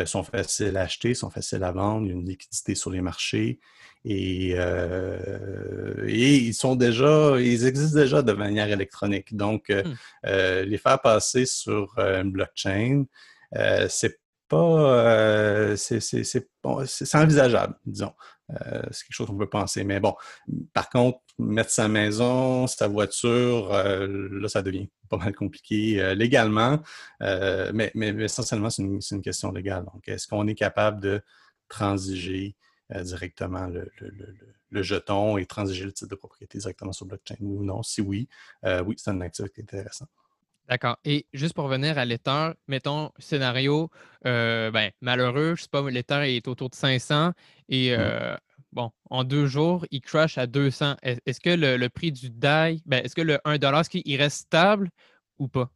sont 0.05 0.23
faciles 0.23 0.75
à 0.75 0.81
acheter, 0.81 1.13
sont 1.13 1.29
faciles 1.29 1.63
à 1.63 1.71
vendre, 1.71 2.05
il 2.05 2.09
y 2.09 2.11
a 2.11 2.15
une 2.15 2.27
liquidité 2.27 2.75
sur 2.75 2.91
les 2.91 2.99
marchés 2.99 3.61
et, 4.03 4.49
et 4.51 6.35
ils 6.35 6.53
sont 6.53 6.75
déjà, 6.75 7.39
ils 7.39 7.65
existent 7.65 7.97
déjà 7.97 8.21
de 8.21 8.33
manière 8.33 8.69
électronique. 8.69 9.33
Donc, 9.37 9.69
mmh. 9.69 9.93
les 10.25 10.77
faire 10.77 10.99
passer 11.01 11.45
sur 11.45 11.97
une 11.97 12.31
blockchain, 12.31 13.05
c'est 13.87 14.19
pas. 14.47 15.05
Euh, 15.05 15.75
c'est 15.75 17.15
envisageable, 17.15 17.75
disons. 17.85 18.13
Euh, 18.49 18.81
c'est 18.91 19.05
quelque 19.05 19.11
chose 19.15 19.27
qu'on 19.27 19.37
peut 19.37 19.49
penser. 19.49 19.83
Mais 19.83 19.99
bon, 19.99 20.15
par 20.73 20.89
contre, 20.89 21.19
mettre 21.37 21.69
sa 21.69 21.87
maison, 21.87 22.67
sa 22.67 22.87
voiture, 22.87 23.73
euh, 23.73 24.29
là, 24.31 24.47
ça 24.47 24.61
devient 24.61 24.89
pas 25.09 25.17
mal 25.17 25.35
compliqué 25.35 26.13
légalement. 26.15 26.79
Mais, 27.21 27.91
mais, 27.95 28.09
essentiellement, 28.23 28.69
c'est 28.69 28.83
une, 28.83 28.99
une, 29.11 29.21
question 29.21 29.51
légale. 29.51 29.85
Donc, 29.93 30.07
est-ce 30.07 30.27
qu'on 30.27 30.47
est 30.47 30.55
capable 30.55 31.01
de 31.01 31.21
transiger 31.69 32.55
directement 32.89 33.67
le, 33.67 33.91
le, 33.99 34.11
le, 34.69 34.81
jeton 34.81 35.37
et 35.37 35.45
transiger 35.45 35.83
le 35.83 35.91
titre 35.91 36.09
de 36.09 36.15
propriété 36.15 36.57
directement 36.57 36.93
sur 36.93 37.05
blockchain 37.05 37.35
ou 37.41 37.63
non? 37.63 37.83
Si 37.83 38.01
oui, 38.01 38.27
oui, 38.63 38.95
c'est 38.97 39.11
un 39.11 39.21
activité 39.21 39.61
intéressant. 39.61 40.07
D'accord. 40.67 40.97
Et 41.05 41.25
juste 41.33 41.53
pour 41.53 41.65
revenir 41.65 41.97
à 41.97 42.05
l'Ether, 42.05 42.51
mettons 42.67 43.11
scénario 43.19 43.89
euh, 44.25 44.69
ben, 44.71 44.91
malheureux, 45.01 45.55
je 45.55 45.63
sais 45.63 45.69
pas, 45.69 45.89
l'Ether 45.89 46.35
est 46.35 46.47
autour 46.47 46.69
de 46.69 46.75
500 46.75 47.31
et 47.69 47.91
mmh. 47.91 47.99
euh, 47.99 48.37
bon, 48.73 48.91
en 49.09 49.23
deux 49.23 49.47
jours, 49.47 49.85
il 49.91 50.01
crash 50.01 50.37
à 50.37 50.45
200. 50.45 50.97
Est-ce 51.03 51.39
que 51.39 51.51
le, 51.51 51.87
prix 51.87 52.11
du 52.11 52.29
DAI, 52.29 52.81
ben, 52.85 53.03
est-ce 53.03 53.15
que 53.15 53.21
le 53.21 53.39
1 53.45 53.53
est-ce 53.55 53.89
qu'il 53.89 54.17
reste 54.17 54.39
stable 54.39 54.89
ou 55.39 55.47
pas? 55.47 55.71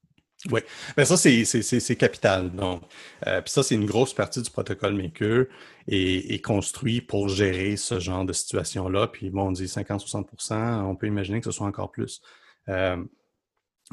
Oui, 0.49 0.61
ben 0.97 1.05
ça, 1.05 1.17
c'est 1.17 1.95
capital. 1.95 2.49
Donc, 2.51 2.81
euh, 3.27 3.41
puis 3.41 3.51
ça, 3.51 3.61
c'est 3.61 3.75
une 3.75 3.85
grosse 3.85 4.13
partie 4.13 4.41
du 4.41 4.49
protocole 4.49 4.95
Maker 4.95 5.45
et 5.87 6.33
est 6.33 6.41
construit 6.41 6.99
pour 6.99 7.29
gérer 7.29 7.77
ce 7.77 7.99
genre 7.99 8.25
de 8.25 8.33
situation-là. 8.33 9.07
Puis 9.07 9.29
bon, 9.29 9.49
on 9.49 9.51
dit 9.51 9.65
50-60% 9.65 10.81
on 10.81 10.95
peut 10.95 11.05
imaginer 11.05 11.39
que 11.39 11.45
ce 11.45 11.51
soit 11.51 11.67
encore 11.67 11.91
plus. 11.91 12.21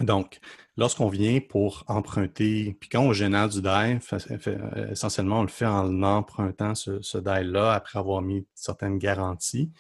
Donc, 0.00 0.40
lorsqu'on 0.76 1.08
vient 1.08 1.40
pour 1.40 1.84
emprunter, 1.88 2.76
puis 2.80 2.88
quand 2.88 3.02
on 3.02 3.12
génère 3.12 3.48
du 3.48 3.60
DAI, 3.60 3.98
essentiellement, 4.90 5.40
on 5.40 5.42
le 5.42 5.48
fait 5.48 5.66
en 5.66 6.02
empruntant 6.02 6.74
ce, 6.74 7.02
ce 7.02 7.18
DAI-là 7.18 7.72
après 7.72 7.98
avoir 7.98 8.22
mis 8.22 8.46
certaines 8.54 8.98
garanties. 8.98 9.72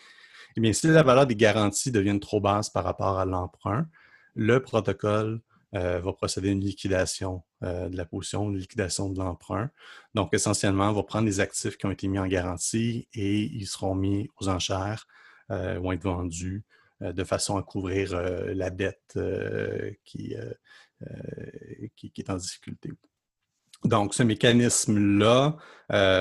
Eh 0.56 0.60
bien, 0.60 0.72
si 0.72 0.88
la 0.88 1.02
valeur 1.02 1.26
des 1.26 1.36
garanties 1.36 1.92
devient 1.92 2.18
trop 2.20 2.40
basse 2.40 2.70
par 2.70 2.84
rapport 2.84 3.18
à 3.18 3.24
l'emprunt, 3.24 3.86
le 4.34 4.60
protocole 4.60 5.40
euh, 5.74 6.00
va 6.00 6.12
procéder 6.12 6.48
à 6.48 6.52
une 6.52 6.64
liquidation 6.64 7.42
euh, 7.62 7.88
de 7.88 7.96
la 7.96 8.06
position, 8.06 8.48
une 8.48 8.56
liquidation 8.56 9.10
de 9.10 9.18
l'emprunt. 9.18 9.70
Donc, 10.14 10.32
essentiellement, 10.32 10.88
on 10.90 10.94
va 10.94 11.02
prendre 11.02 11.26
les 11.26 11.40
actifs 11.40 11.76
qui 11.76 11.86
ont 11.86 11.90
été 11.90 12.08
mis 12.08 12.18
en 12.18 12.26
garantie 12.26 13.06
et 13.12 13.42
ils 13.42 13.66
seront 13.66 13.94
mis 13.94 14.30
aux 14.40 14.48
enchères, 14.48 15.06
euh, 15.50 15.78
vont 15.78 15.92
être 15.92 16.02
vendus 16.02 16.64
de 17.00 17.24
façon 17.24 17.56
à 17.56 17.62
couvrir 17.62 18.20
la 18.20 18.70
dette 18.70 19.18
qui, 20.04 20.34
qui, 21.96 22.12
est 22.16 22.30
en 22.30 22.36
difficulté. 22.36 22.90
Donc, 23.84 24.14
ce 24.14 24.24
mécanisme-là 24.24 25.56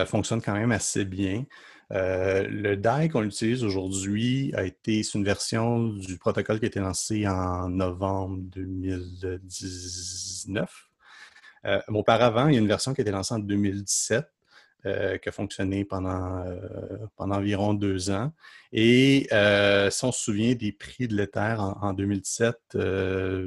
fonctionne 0.05 0.41
quand 0.41 0.53
même 0.53 0.71
assez 0.71 1.05
bien. 1.05 1.45
le 1.89 2.75
DAI 2.75 3.09
qu'on 3.09 3.23
utilise 3.23 3.63
aujourd'hui 3.63 4.53
a 4.55 4.63
été, 4.63 5.01
une 5.15 5.23
version 5.23 5.89
du 5.89 6.17
protocole 6.17 6.59
qui 6.59 6.65
a 6.65 6.67
été 6.67 6.79
lancé 6.79 7.27
en 7.27 7.69
novembre 7.69 8.37
2019. 8.41 10.69
auparavant, 11.89 12.47
il 12.47 12.53
y 12.53 12.57
a 12.57 12.61
une 12.61 12.67
version 12.67 12.93
qui 12.93 13.01
a 13.01 13.03
été 13.03 13.11
lancée 13.11 13.33
en 13.33 13.39
2017 13.39 14.25
euh, 14.85 15.17
qui 15.17 15.27
a 15.27 15.31
fonctionné 15.31 15.85
pendant, 15.85 16.45
euh, 16.45 16.55
pendant 17.15 17.37
environ 17.37 17.73
deux 17.73 18.11
ans. 18.11 18.31
Et 18.71 19.27
euh, 19.31 19.89
si 19.89 20.05
on 20.05 20.11
se 20.11 20.23
souvient 20.23 20.53
des 20.53 20.71
prix 20.71 21.07
de 21.07 21.15
l'Ether 21.15 21.55
en, 21.57 21.93
2017, 21.93 22.77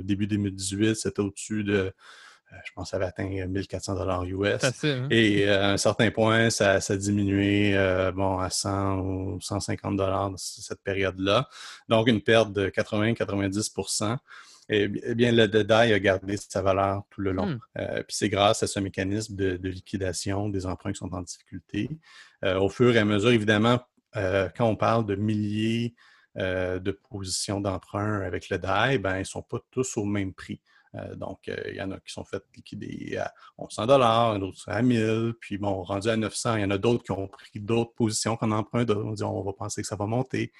début 0.02 0.26
2018, 0.26 0.96
c'était 0.96 1.20
au-dessus 1.20 1.62
de, 1.62 1.92
je 2.64 2.72
pense, 2.74 2.90
ça 2.90 2.96
avait 2.96 3.06
atteint 3.06 3.28
1400 3.46 3.94
dollars 3.94 4.24
US. 4.24 4.64
Hein? 4.82 5.06
Et 5.10 5.48
à 5.48 5.70
un 5.70 5.76
certain 5.76 6.10
point, 6.10 6.50
ça, 6.50 6.72
a 6.86 6.96
diminué 6.96 7.74
bon, 8.12 8.38
à 8.38 8.50
100 8.50 8.98
ou 8.98 9.40
150 9.40 9.96
dollars 9.96 10.30
dans 10.30 10.36
cette 10.36 10.82
période-là. 10.82 11.48
Donc, 11.88 12.08
une 12.08 12.22
perte 12.22 12.52
de 12.52 12.68
80-90 12.70 13.72
eh, 14.72 14.86
bien, 14.88 15.32
le 15.32 15.48
DAI 15.48 15.92
a 15.92 15.98
gardé 15.98 16.36
sa 16.36 16.62
valeur 16.62 17.02
tout 17.10 17.20
le 17.20 17.32
long. 17.32 17.46
Hmm. 17.46 17.58
Euh, 17.78 18.02
puis 18.04 18.16
c'est 18.16 18.28
grâce 18.28 18.62
à 18.62 18.68
ce 18.68 18.78
mécanisme 18.78 19.34
de, 19.34 19.68
liquidation 19.68 20.48
des 20.48 20.64
emprunts 20.64 20.92
qui 20.92 20.98
sont 20.98 21.12
en 21.12 21.22
difficulté. 21.22 21.90
Euh, 22.44 22.56
au 22.60 22.68
fur 22.68 22.94
et 22.94 22.98
à 22.98 23.04
mesure, 23.04 23.30
évidemment, 23.30 23.80
euh, 24.14 24.48
quand 24.56 24.66
on 24.66 24.76
parle 24.76 25.06
de 25.06 25.16
milliers 25.16 25.94
de 26.36 26.92
positions 27.10 27.60
d'emprunt 27.60 28.20
avec 28.20 28.50
le 28.50 28.58
DAI, 28.58 28.98
ben, 28.98 29.16
ils 29.16 29.20
ne 29.20 29.24
sont 29.24 29.42
pas 29.42 29.58
tous 29.72 29.96
au 29.96 30.04
même 30.04 30.32
prix. 30.32 30.60
donc, 31.16 31.50
il 31.66 31.74
y 31.74 31.82
en 31.82 31.90
a 31.90 31.98
qui 31.98 32.12
sont 32.12 32.24
faites 32.24 32.44
liquider 32.54 33.16
à 33.16 33.34
1100 33.58 34.38
d'autres 34.38 34.68
à 34.68 34.80
1000, 34.80 35.34
puis 35.40 35.58
bon, 35.58 35.82
rendu 35.82 36.08
à 36.08 36.16
900, 36.16 36.56
il 36.56 36.62
y 36.62 36.64
en 36.64 36.70
a 36.70 36.78
d'autres 36.78 37.02
qui 37.02 37.10
ont 37.10 37.26
pris 37.26 37.58
d'autres 37.58 37.92
positions 37.94 38.36
qu'on 38.36 38.52
emprunt, 38.52 38.86
on 38.88 39.12
dit 39.12 39.24
on 39.24 39.42
va 39.42 39.52
penser 39.52 39.82
que 39.82 39.88
ça 39.88 39.96
va 39.96 40.06
monter. 40.06 40.52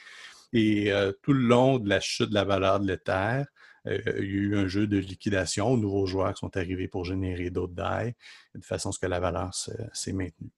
Et 0.53 0.93
tout 1.23 1.33
le 1.33 1.47
long 1.47 1.79
de 1.79 1.89
la 1.89 2.01
chute 2.01 2.31
de 2.31 2.35
la 2.35 2.45
valeur 2.45 2.81
de 2.81 2.89
l'Ether, 2.89 3.45
euh, 3.87 3.99
il 4.19 4.25
y 4.25 4.39
a 4.39 4.43
eu 4.43 4.57
un 4.57 4.67
jeu 4.67 4.87
de 4.87 4.99
liquidation 4.99 5.69
aux 5.69 5.77
nouveaux 5.77 6.07
joueurs 6.07 6.35
qui 6.35 6.41
sont 6.41 6.57
arrivés 6.57 6.89
pour 6.89 7.05
générer 7.05 7.51
d'autres 7.51 7.75
DAI, 7.75 8.15
de 8.55 8.65
façon 8.65 8.91
à 8.91 8.93
ce 8.93 8.99
que 8.99 9.07
la 9.07 9.21
valeur 9.21 9.55
s'est 9.55 10.13
maintenue. 10.13 10.51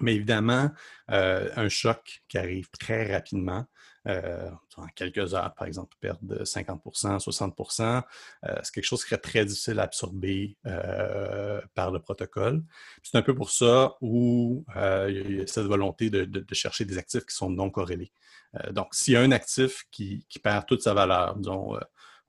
Mais 0.00 0.14
évidemment, 0.14 0.70
euh, 1.10 1.50
un 1.54 1.68
choc 1.68 2.22
qui 2.26 2.38
arrive 2.38 2.70
très 2.70 3.12
rapidement, 3.12 3.66
euh, 4.08 4.50
en 4.76 4.86
quelques 4.96 5.34
heures, 5.34 5.54
par 5.54 5.66
exemple, 5.66 5.94
perdre 6.00 6.20
de 6.22 6.44
50% 6.44 7.18
60% 7.18 8.02
c'est 8.62 8.72
quelque 8.72 8.84
chose 8.84 9.02
qui 9.02 9.10
serait 9.10 9.20
très 9.20 9.44
difficile 9.44 9.78
à 9.78 9.82
absorber 9.82 10.56
par 11.74 11.90
le 11.90 12.00
protocole. 12.00 12.64
C'est 13.02 13.18
un 13.18 13.22
peu 13.22 13.34
pour 13.34 13.50
ça 13.50 13.94
où 14.00 14.64
il 14.74 15.36
y 15.36 15.40
a 15.42 15.46
cette 15.46 15.66
volonté 15.66 16.08
de, 16.08 16.54
chercher 16.54 16.84
des 16.84 16.96
actifs 16.96 17.26
qui 17.26 17.36
sont 17.36 17.50
non 17.50 17.70
corrélés. 17.70 18.12
donc, 18.70 18.94
s'il 18.94 19.12
y 19.12 19.16
a 19.16 19.20
un 19.20 19.30
actif 19.30 19.84
qui, 19.90 20.26
qui, 20.28 20.38
perd 20.38 20.66
toute 20.66 20.82
sa 20.82 20.94
valeur, 20.94 21.36
disons, 21.36 21.76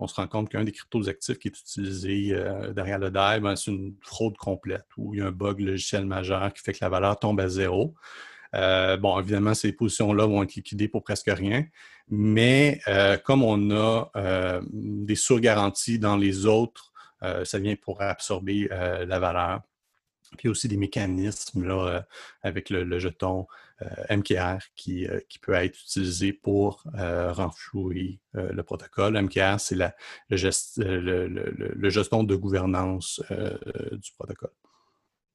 on 0.04 0.08
se 0.08 0.16
rend 0.16 0.28
compte 0.28 0.50
qu'un 0.50 0.66
des 0.66 0.74
cryptos 0.74 1.08
actifs 1.08 1.40
qui 1.40 1.48
est 1.48 1.58
utilisé 1.58 2.34
euh, 2.34 2.74
derrière 2.74 3.00
le 3.00 3.10
DAI, 3.10 3.40
ben, 3.40 3.56
c'est 3.56 3.72
une 3.72 3.96
fraude 4.02 4.36
complète 4.36 4.86
où 4.98 5.14
il 5.14 5.22
y 5.22 5.24
a 5.24 5.28
un 5.28 5.32
bug 5.32 5.62
logiciel 5.62 6.06
majeur 6.06 6.52
qui 6.52 6.62
fait 6.62 6.74
que 6.74 6.80
la 6.82 6.90
valeur 6.90 7.18
tombe 7.18 7.40
à 7.40 7.48
zéro. 7.48 7.96
Euh, 8.54 8.98
bon, 8.98 9.18
évidemment, 9.18 9.54
ces 9.54 9.72
positions-là 9.72 10.26
vont 10.26 10.44
être 10.44 10.56
liquidées 10.56 10.90
pour 10.90 11.04
presque 11.04 11.32
rien, 11.34 11.66
mais 12.10 12.82
euh, 12.90 13.18
comme 13.18 13.44
on 13.44 13.72
a 13.72 14.12
des 14.72 15.16
surgaranties 15.16 16.00
dans 16.00 16.18
les 16.18 16.46
autres, 16.46 16.92
ça 17.46 17.58
vient 17.58 17.76
pour 17.78 18.02
absorber 18.02 18.68
la 18.70 19.20
valeur. 19.20 19.62
Puis 20.38 20.50
aussi 20.50 20.68
des 20.68 20.76
mécanismes 20.76 21.66
là, 21.66 22.04
avec 22.42 22.70
le 22.70 23.00
jeton 23.00 23.48
MKR 24.10 24.60
qui, 24.76 25.08
euh, 25.08 25.20
qui, 25.30 25.40
peut 25.40 25.54
être 25.54 25.78
utilisé 25.80 26.34
pour 26.34 26.84
euh, 26.96 27.32
renflouer 27.32 28.20
le 28.34 28.64
protocole. 28.64 29.20
MKR, 29.22 29.60
c'est 29.60 29.76
le, 29.76 29.90
le, 30.30 31.28
le, 31.28 31.90
gestion 31.90 32.24
de 32.24 32.36
gouvernance 32.36 33.22
du 33.30 34.12
protocole. 34.18 34.52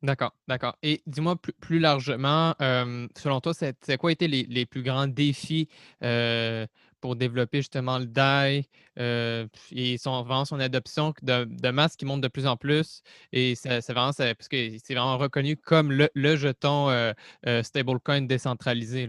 D'accord, 0.02 0.32
d'accord. 0.46 0.76
Et 0.82 1.02
dis-moi 1.06 1.36
plus, 1.60 1.78
largement, 1.78 2.54
selon 2.58 3.40
toi, 3.40 3.52
c'est 3.54 3.96
quoi 3.98 4.12
été 4.12 4.26
les, 4.28 4.44
les, 4.44 4.66
plus 4.66 4.82
grands 4.82 5.06
défis 5.06 5.68
pour 7.00 7.16
développer 7.16 7.58
justement 7.58 7.98
le 7.98 8.06
DAI 8.06 8.64
euh, 8.98 9.46
et 9.72 9.98
son, 9.98 10.22
vraiment 10.22 10.44
son 10.44 10.60
adoption 10.60 11.14
de, 11.22 11.70
masse 11.70 11.96
qui 11.96 12.04
monte 12.04 12.20
de 12.20 12.28
plus 12.28 12.46
en 12.46 12.56
plus. 12.56 13.02
Et 13.32 13.54
c'est 13.54 13.80
vraiment, 13.88 14.12
parce 14.12 14.48
que 14.48 14.70
c'est 14.84 14.94
vraiment 14.94 15.18
reconnu 15.18 15.56
comme 15.56 15.92
le, 15.92 16.36
jeton 16.36 16.90
euh, 16.90 17.12
euh, 17.46 17.62
stablecoin 17.62 18.22
décentralisé. 18.22 19.08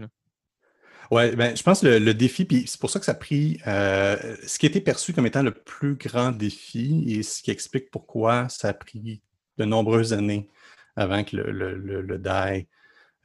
Oui, 1.10 1.34
ben, 1.34 1.56
je 1.56 1.62
pense 1.62 1.80
que 1.80 1.86
le, 1.86 2.14
défi, 2.14 2.44
puis 2.44 2.64
c'est 2.66 2.78
pour 2.78 2.90
ça 2.90 3.00
que 3.00 3.04
ça 3.04 3.12
a 3.12 3.16
pris 3.16 3.58
ce 3.64 4.58
qui 4.58 4.66
était 4.66 4.80
perçu 4.80 5.12
comme 5.12 5.26
étant 5.26 5.42
le 5.42 5.52
plus 5.52 5.96
grand 5.96 6.30
défi 6.30 7.04
et 7.08 7.22
ce 7.22 7.42
qui 7.42 7.50
explique 7.50 7.90
pourquoi 7.90 8.48
ça 8.48 8.68
a 8.68 8.72
pris 8.72 9.20
de 9.58 9.64
nombreuses 9.64 10.12
années 10.12 10.48
avant 10.94 11.24
que 11.24 11.36
le, 11.36 11.74
le 11.76 12.18
DAI 12.18 12.68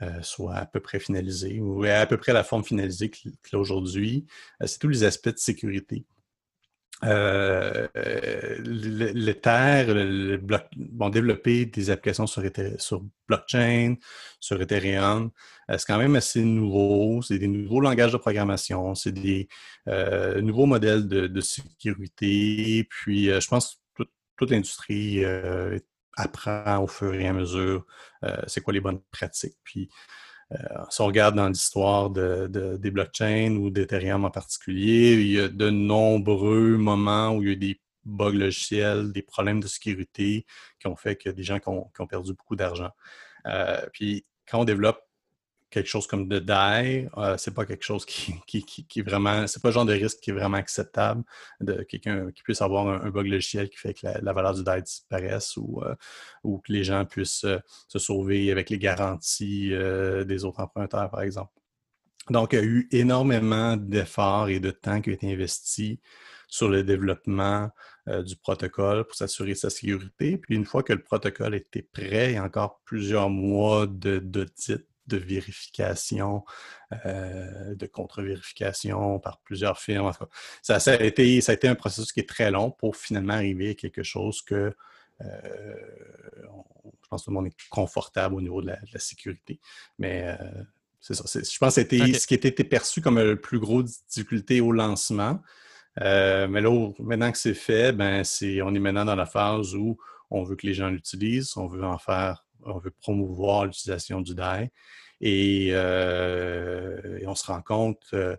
euh, 0.01 0.21
soit 0.21 0.55
à 0.55 0.65
peu 0.65 0.81
près 0.81 0.99
finalisé 0.99 1.61
ou 1.61 1.85
à 1.85 2.05
peu 2.05 2.17
près 2.17 2.33
la 2.33 2.43
forme 2.43 2.65
finalisée 2.65 3.09
qu'il 3.09 3.31
a 3.53 3.57
aujourd'hui. 3.57 4.25
Euh, 4.61 4.67
c'est 4.67 4.77
tous 4.77 4.89
les 4.89 5.05
aspects 5.05 5.29
de 5.29 5.37
sécurité. 5.37 6.03
Euh, 7.05 7.87
L'Ether, 8.65 9.85
le, 9.87 10.37
développer 11.11 11.65
des 11.65 11.89
applications 11.91 12.27
sur, 12.27 12.43
sur 12.77 13.05
blockchain, 13.27 13.95
sur 14.41 14.61
Ethereum, 14.61 15.31
c'est 15.69 15.85
quand 15.85 15.97
même 15.97 16.17
assez 16.17 16.43
nouveau. 16.43 17.21
C'est 17.21 17.39
des 17.39 17.47
nouveaux 17.47 17.79
langages 17.79 18.11
de 18.11 18.17
programmation, 18.17 18.95
c'est 18.95 19.13
des 19.13 19.47
nouveaux 20.41 20.65
modèles 20.65 21.07
de, 21.07 21.41
sécurité. 21.41 22.85
Puis, 22.89 23.25
je 23.27 23.47
pense 23.47 23.81
que 23.97 24.03
toute, 24.37 24.51
l'industrie 24.51 25.23
apprend 26.15 26.79
au 26.79 26.87
fur 26.87 27.13
et 27.13 27.27
à 27.27 27.33
mesure 27.33 27.85
euh, 28.23 28.37
c'est 28.47 28.61
quoi 28.61 28.73
les 28.73 28.81
bonnes 28.81 29.01
pratiques. 29.11 29.57
Puis, 29.63 29.89
euh, 30.51 30.57
si 30.89 31.01
on 31.01 31.07
regarde 31.07 31.35
dans 31.35 31.47
l'histoire 31.47 32.09
de, 32.09 32.77
des 32.77 32.91
blockchains 32.91 33.55
ou 33.55 33.69
d'Ethereum 33.69 34.25
en 34.25 34.31
particulier, 34.31 35.13
il 35.13 35.27
y 35.27 35.39
a 35.39 35.47
de 35.47 35.69
nombreux 35.69 36.77
moments 36.77 37.31
où 37.35 37.41
il 37.41 37.47
y 37.47 37.49
a 37.49 37.53
eu 37.53 37.57
des 37.57 37.81
bugs 38.05 38.31
logiciels, 38.31 39.11
des 39.11 39.23
problèmes 39.23 39.59
de 39.59 39.67
sécurité 39.67 40.45
qui 40.79 40.87
ont 40.87 40.95
fait 40.95 41.15
que 41.15 41.29
des 41.29 41.43
gens 41.43 41.59
qui 41.59 41.69
ont, 41.69 42.07
perdu 42.07 42.33
beaucoup 42.33 42.55
d'argent. 42.55 42.91
Euh, 43.47 43.85
puis 43.91 44.25
quand 44.47 44.59
on 44.59 44.65
développe 44.65 44.99
quelque 45.75 45.89
chose 45.89 46.07
comme 46.07 46.29
de 46.29 46.39
DAI, 46.39 47.09
euh, 47.17 47.35
c'est 47.37 47.53
pas 47.53 47.65
quelque 47.65 47.83
chose 47.83 48.05
qui, 48.47 48.87
est 48.95 49.01
vraiment, 49.01 49.45
c'est 49.45 49.61
pas 49.61 49.67
le 49.67 49.73
genre 49.73 49.85
de 49.85 49.93
risque 49.93 50.19
qui 50.21 50.29
est 50.29 50.33
vraiment 50.33 50.55
acceptable 50.55 51.23
de 51.59 51.83
quelqu'un 51.83 52.31
qui 52.31 52.43
puisse 52.43 52.61
avoir 52.61 52.87
un, 52.87 53.09
bug 53.09 53.27
logiciel 53.27 53.69
qui 53.69 53.77
fait 53.77 53.93
que 53.93 54.07
la, 54.21 54.33
valeur 54.33 54.53
du 54.53 54.63
DAI 54.63 54.81
disparaisse 54.81 55.57
ou, 55.57 55.81
euh, 55.83 55.93
ou 56.43 56.59
que 56.59 56.71
les 56.71 56.85
gens 56.85 57.03
puissent 57.03 57.43
euh, 57.43 57.59
se 57.89 57.99
sauver 57.99 58.51
avec 58.51 58.69
les 58.69 58.77
garanties 58.77 59.71
des 60.25 60.45
autres 60.45 60.61
emprunteurs, 60.61 61.09
par 61.09 61.21
exemple. 61.21 61.51
Donc, 62.29 62.53
il 62.53 62.55
y 62.55 62.61
a 62.61 62.63
eu 62.63 62.87
énormément 62.91 63.75
d'efforts 63.75 64.49
et 64.49 64.59
de 64.59 64.71
temps 64.71 65.01
qui 65.01 65.09
ont 65.09 65.13
été 65.13 65.31
investis 65.31 65.97
sur 66.47 66.69
le 66.69 66.83
développement 66.83 67.69
du 68.07 68.35
protocole 68.37 69.03
pour 69.05 69.15
s'assurer 69.15 69.55
sa 69.55 69.69
sécurité. 69.69 70.37
Puis 70.37 70.55
une 70.55 70.65
fois 70.65 70.83
que 70.83 70.93
le 70.93 71.01
protocole 71.01 71.55
était 71.55 71.81
prêt, 71.81 72.31
il 72.31 72.35
y 72.35 72.37
a 72.37 72.43
encore 72.43 72.81
plusieurs 72.85 73.29
mois 73.29 73.87
d'audit 73.87 74.85
de 75.07 75.17
vérification, 75.17 76.43
euh, 77.05 77.75
de 77.75 77.85
contre-vérification 77.85 79.19
par 79.19 79.39
plusieurs 79.39 79.79
firmes. 79.79 80.11
Ça, 80.61 80.77
a 80.85 81.03
été, 81.03 81.41
ça 81.41 81.51
a 81.51 81.55
été 81.55 81.67
un 81.67 81.75
processus 81.75 82.11
qui 82.11 82.21
est 82.21 82.29
très 82.29 82.51
long 82.51 82.71
pour 82.71 82.95
finalement 82.95 83.33
arriver 83.33 83.71
à 83.71 83.73
quelque 83.75 84.03
chose 84.03 84.41
que 84.41 84.75
euh, 85.21 85.75
je 87.01 87.07
pense 87.09 87.21
que 87.21 87.25
tout 87.25 87.31
le 87.31 87.35
monde 87.35 87.47
est 87.47 87.69
confortable 87.69 88.35
au 88.35 88.41
niveau 88.41 88.61
de 88.61 88.67
la, 88.67 88.99
sécurité. 88.99 89.59
Mais 89.99 90.35
euh, 90.39 90.63
c'est 90.99 91.13
ça. 91.13 91.23
Je 91.39 91.57
pense 91.57 91.75
que 91.75 91.81
c'était 91.81 92.13
ce 92.13 92.27
qui 92.27 92.33
était 92.33 92.51
perçu 92.63 93.01
comme 93.01 93.19
le 93.19 93.39
plus 93.39 93.59
gros 93.59 93.83
difficulté 93.83 94.59
au 94.59 94.71
lancement. 94.71 95.41
mais 95.97 96.61
là, 96.61 96.91
maintenant 96.99 97.31
que 97.31 97.37
c'est 97.37 97.53
fait, 97.53 97.93
ben, 97.93 98.23
on 98.63 98.75
est 98.75 98.79
maintenant 98.79 99.05
dans 99.05 99.15
la 99.15 99.25
phase 99.25 99.75
où 99.75 99.97
on 100.31 100.43
veut 100.43 100.55
que 100.55 100.65
les 100.65 100.73
gens 100.73 100.89
l'utilisent, 100.89 101.55
on 101.55 101.67
veut 101.67 101.83
en 101.83 101.97
faire 101.97 102.44
on 102.65 102.79
veut 102.79 102.91
promouvoir 102.91 103.65
l'utilisation 103.65 104.21
du 104.21 104.35
DAI. 104.35 104.71
Euh, 105.23 107.19
et, 107.19 107.27
on 107.27 107.35
se 107.35 107.45
rend 107.47 107.61
compte 107.61 108.05
euh, 108.13 108.35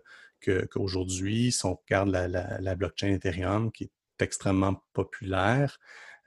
qu'aujourd'hui, 0.69 1.51
si 1.51 1.65
on 1.65 1.75
regarde 1.75 2.09
la, 2.09 2.75
blockchain 2.75 3.07
Ethereum, 3.07 3.71
qui 3.71 3.85
est 3.85 3.91
extrêmement 4.19 4.81
populaire, 4.93 5.79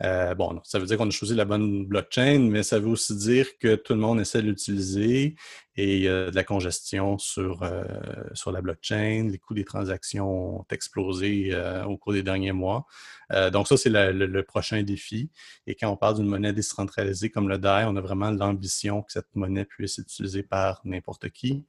Euh, 0.03 0.35
bon, 0.35 0.61
ça 0.65 0.79
veut 0.79 0.87
dire 0.87 0.97
qu'on 0.97 1.09
a 1.09 1.11
choisi 1.11 1.35
la 1.35 1.45
bonne 1.45 1.85
blockchain, 1.85 2.39
mais 2.51 2.63
ça 2.63 2.79
veut 2.79 2.89
aussi 2.89 3.15
dire 3.17 3.59
que 3.59 3.75
tout 3.75 3.93
le 3.93 4.01
monde 4.01 4.21
essaie 4.21 4.41
de 4.41 4.49
l'utiliser 4.49 5.35
et 5.77 5.97
il 5.97 6.03
y 6.03 6.09
a 6.09 6.31
de 6.31 6.35
la 6.35 6.45
congestion 6.45 7.19
sur, 7.19 7.63
euh, 7.63 7.85
sur 8.33 8.51
la 8.51 8.63
blockchain. 8.63 9.29
Les 9.31 9.39
coûts 9.39 9.55
des 9.55 9.65
transactions 9.65 10.61
ont 10.61 10.67
explosé 10.71 11.51
euh, 11.53 11.85
au 11.85 11.99
cours 11.99 12.15
des 12.15 12.23
derniers 12.23 12.53
mois. 12.53 12.87
donc, 13.53 13.69
ça, 13.69 13.77
c'est 13.77 13.91
le, 13.91 14.43
prochain 14.43 14.83
défi. 14.83 15.31
Et 15.67 15.75
quand 15.75 15.91
on 15.91 15.97
parle 15.97 16.17
d'une 16.17 16.27
monnaie 16.27 16.53
décentralisée 16.53 17.31
comme 17.31 17.49
le 17.49 17.59
DAI, 17.59 17.85
on 17.87 17.97
a 17.97 18.01
vraiment 18.01 18.31
l'ambition 18.31 19.03
que 19.03 19.13
cette 19.13 19.35
monnaie 19.35 19.65
puisse 19.65 19.99
être 19.99 20.07
utilisée 20.07 20.43
par 20.43 20.81
n'importe 20.85 21.29
qui. 21.31 21.67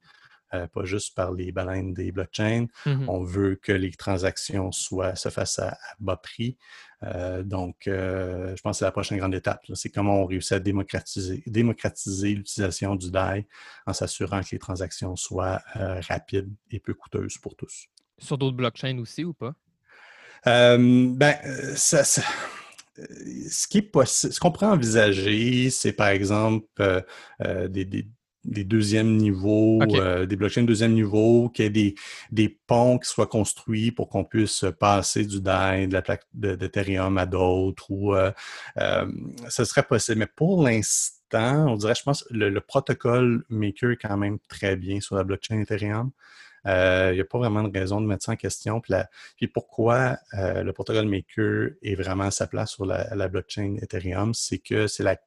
Pas 0.51 0.83
juste 0.83 1.15
par 1.15 1.31
les 1.31 1.51
baleines 1.51 1.93
des 1.93 2.11
blockchains. 2.11 2.67
Mm-hmm. 2.85 3.05
On 3.07 3.23
veut 3.23 3.55
que 3.55 3.71
les 3.71 3.91
transactions 3.91 4.71
soient, 4.71 5.15
se 5.15 5.29
fassent 5.29 5.59
à 5.59 5.77
bas 5.99 6.17
prix. 6.17 6.57
Euh, 7.03 7.43
donc, 7.43 7.87
euh, 7.87 8.55
je 8.55 8.61
pense 8.61 8.75
que 8.75 8.79
c'est 8.79 8.85
la 8.85 8.91
prochaine 8.91 9.17
grande 9.17 9.33
étape. 9.33 9.65
C'est 9.73 9.89
comment 9.89 10.21
on 10.21 10.25
réussit 10.25 10.53
à 10.53 10.59
démocratiser, 10.59 11.43
démocratiser 11.47 12.35
l'utilisation 12.35 12.95
du 12.95 13.09
DAI 13.11 13.47
en 13.87 13.93
s'assurant 13.93 14.41
que 14.41 14.49
les 14.51 14.59
transactions 14.59 15.15
soient 15.15 15.61
euh, 15.77 15.99
rapides 16.07 16.53
et 16.69 16.79
peu 16.79 16.93
coûteuses 16.93 17.37
pour 17.37 17.55
tous. 17.55 17.87
Sur 18.19 18.37
d'autres 18.37 18.57
blockchains 18.57 18.99
aussi 18.99 19.23
ou 19.23 19.33
pas? 19.33 19.53
ben, 20.43 21.35
ça, 21.75 22.03
ce 22.03 22.29
qu'on 24.39 24.51
pourrait 24.51 24.65
envisager, 24.67 25.69
c'est 25.69 25.93
par 25.93 26.07
exemple 26.07 26.65
des, 27.39 27.85
des 27.85 28.07
deuxièmes 28.45 29.17
niveaux, 29.17 29.79
euh, 29.81 30.25
des 30.25 30.35
blockchains 30.35 30.63
de 30.63 30.67
deuxième 30.67 30.93
niveau, 30.93 31.49
qu'il 31.49 31.65
y 31.65 31.67
ait 31.67 31.71
des, 31.71 31.95
des, 32.31 32.49
ponts 32.49 32.97
qui 32.97 33.09
soient 33.09 33.27
construits 33.27 33.91
pour 33.91 34.09
qu'on 34.09 34.23
puisse 34.23 34.65
passer 34.79 35.25
du 35.25 35.41
DAI, 35.41 35.87
de 35.87 35.93
la 35.93 36.01
plaque 36.01 36.23
d'Ethereum 36.33 37.17
à 37.17 37.25
d'autres, 37.25 37.89
ou 37.89 38.15
euh, 38.15 38.31
euh, 38.77 39.05
ce 39.49 39.63
serait 39.63 39.83
possible. 39.83 40.19
Mais 40.19 40.27
pour 40.27 40.63
l'instant, 40.63 41.67
on 41.69 41.75
dirait, 41.75 41.95
je 41.95 42.03
pense, 42.03 42.25
le, 42.29 42.49
le, 42.49 42.61
protocole 42.61 43.43
Maker 43.49 43.91
est 43.91 43.97
quand 43.97 44.17
même 44.17 44.39
très 44.47 44.75
bien 44.75 44.99
sur 44.99 45.15
la 45.15 45.23
blockchain 45.23 45.59
Ethereum. 45.59 46.11
Il 46.65 47.13
n'y 47.13 47.21
a 47.21 47.25
pas 47.25 47.39
vraiment 47.39 47.63
de 47.63 47.77
raison 47.77 48.01
de 48.01 48.05
mettre 48.05 48.23
ça 48.23 48.33
en 48.33 48.35
question. 48.35 48.81
Puis, 48.81 48.93
puis 49.35 49.47
pourquoi 49.47 50.17
le 50.33 50.71
protocole 50.71 51.07
Maker 51.07 51.69
est 51.81 51.95
vraiment 51.95 52.25
à 52.25 52.31
sa 52.31 52.45
place 52.45 52.71
sur 52.71 52.85
la, 52.85 53.15
la 53.15 53.27
blockchain 53.27 53.77
Ethereum, 53.81 54.35
c'est 54.35 54.59
que 54.59 54.85
c'est 54.85 55.01
la 55.01 55.17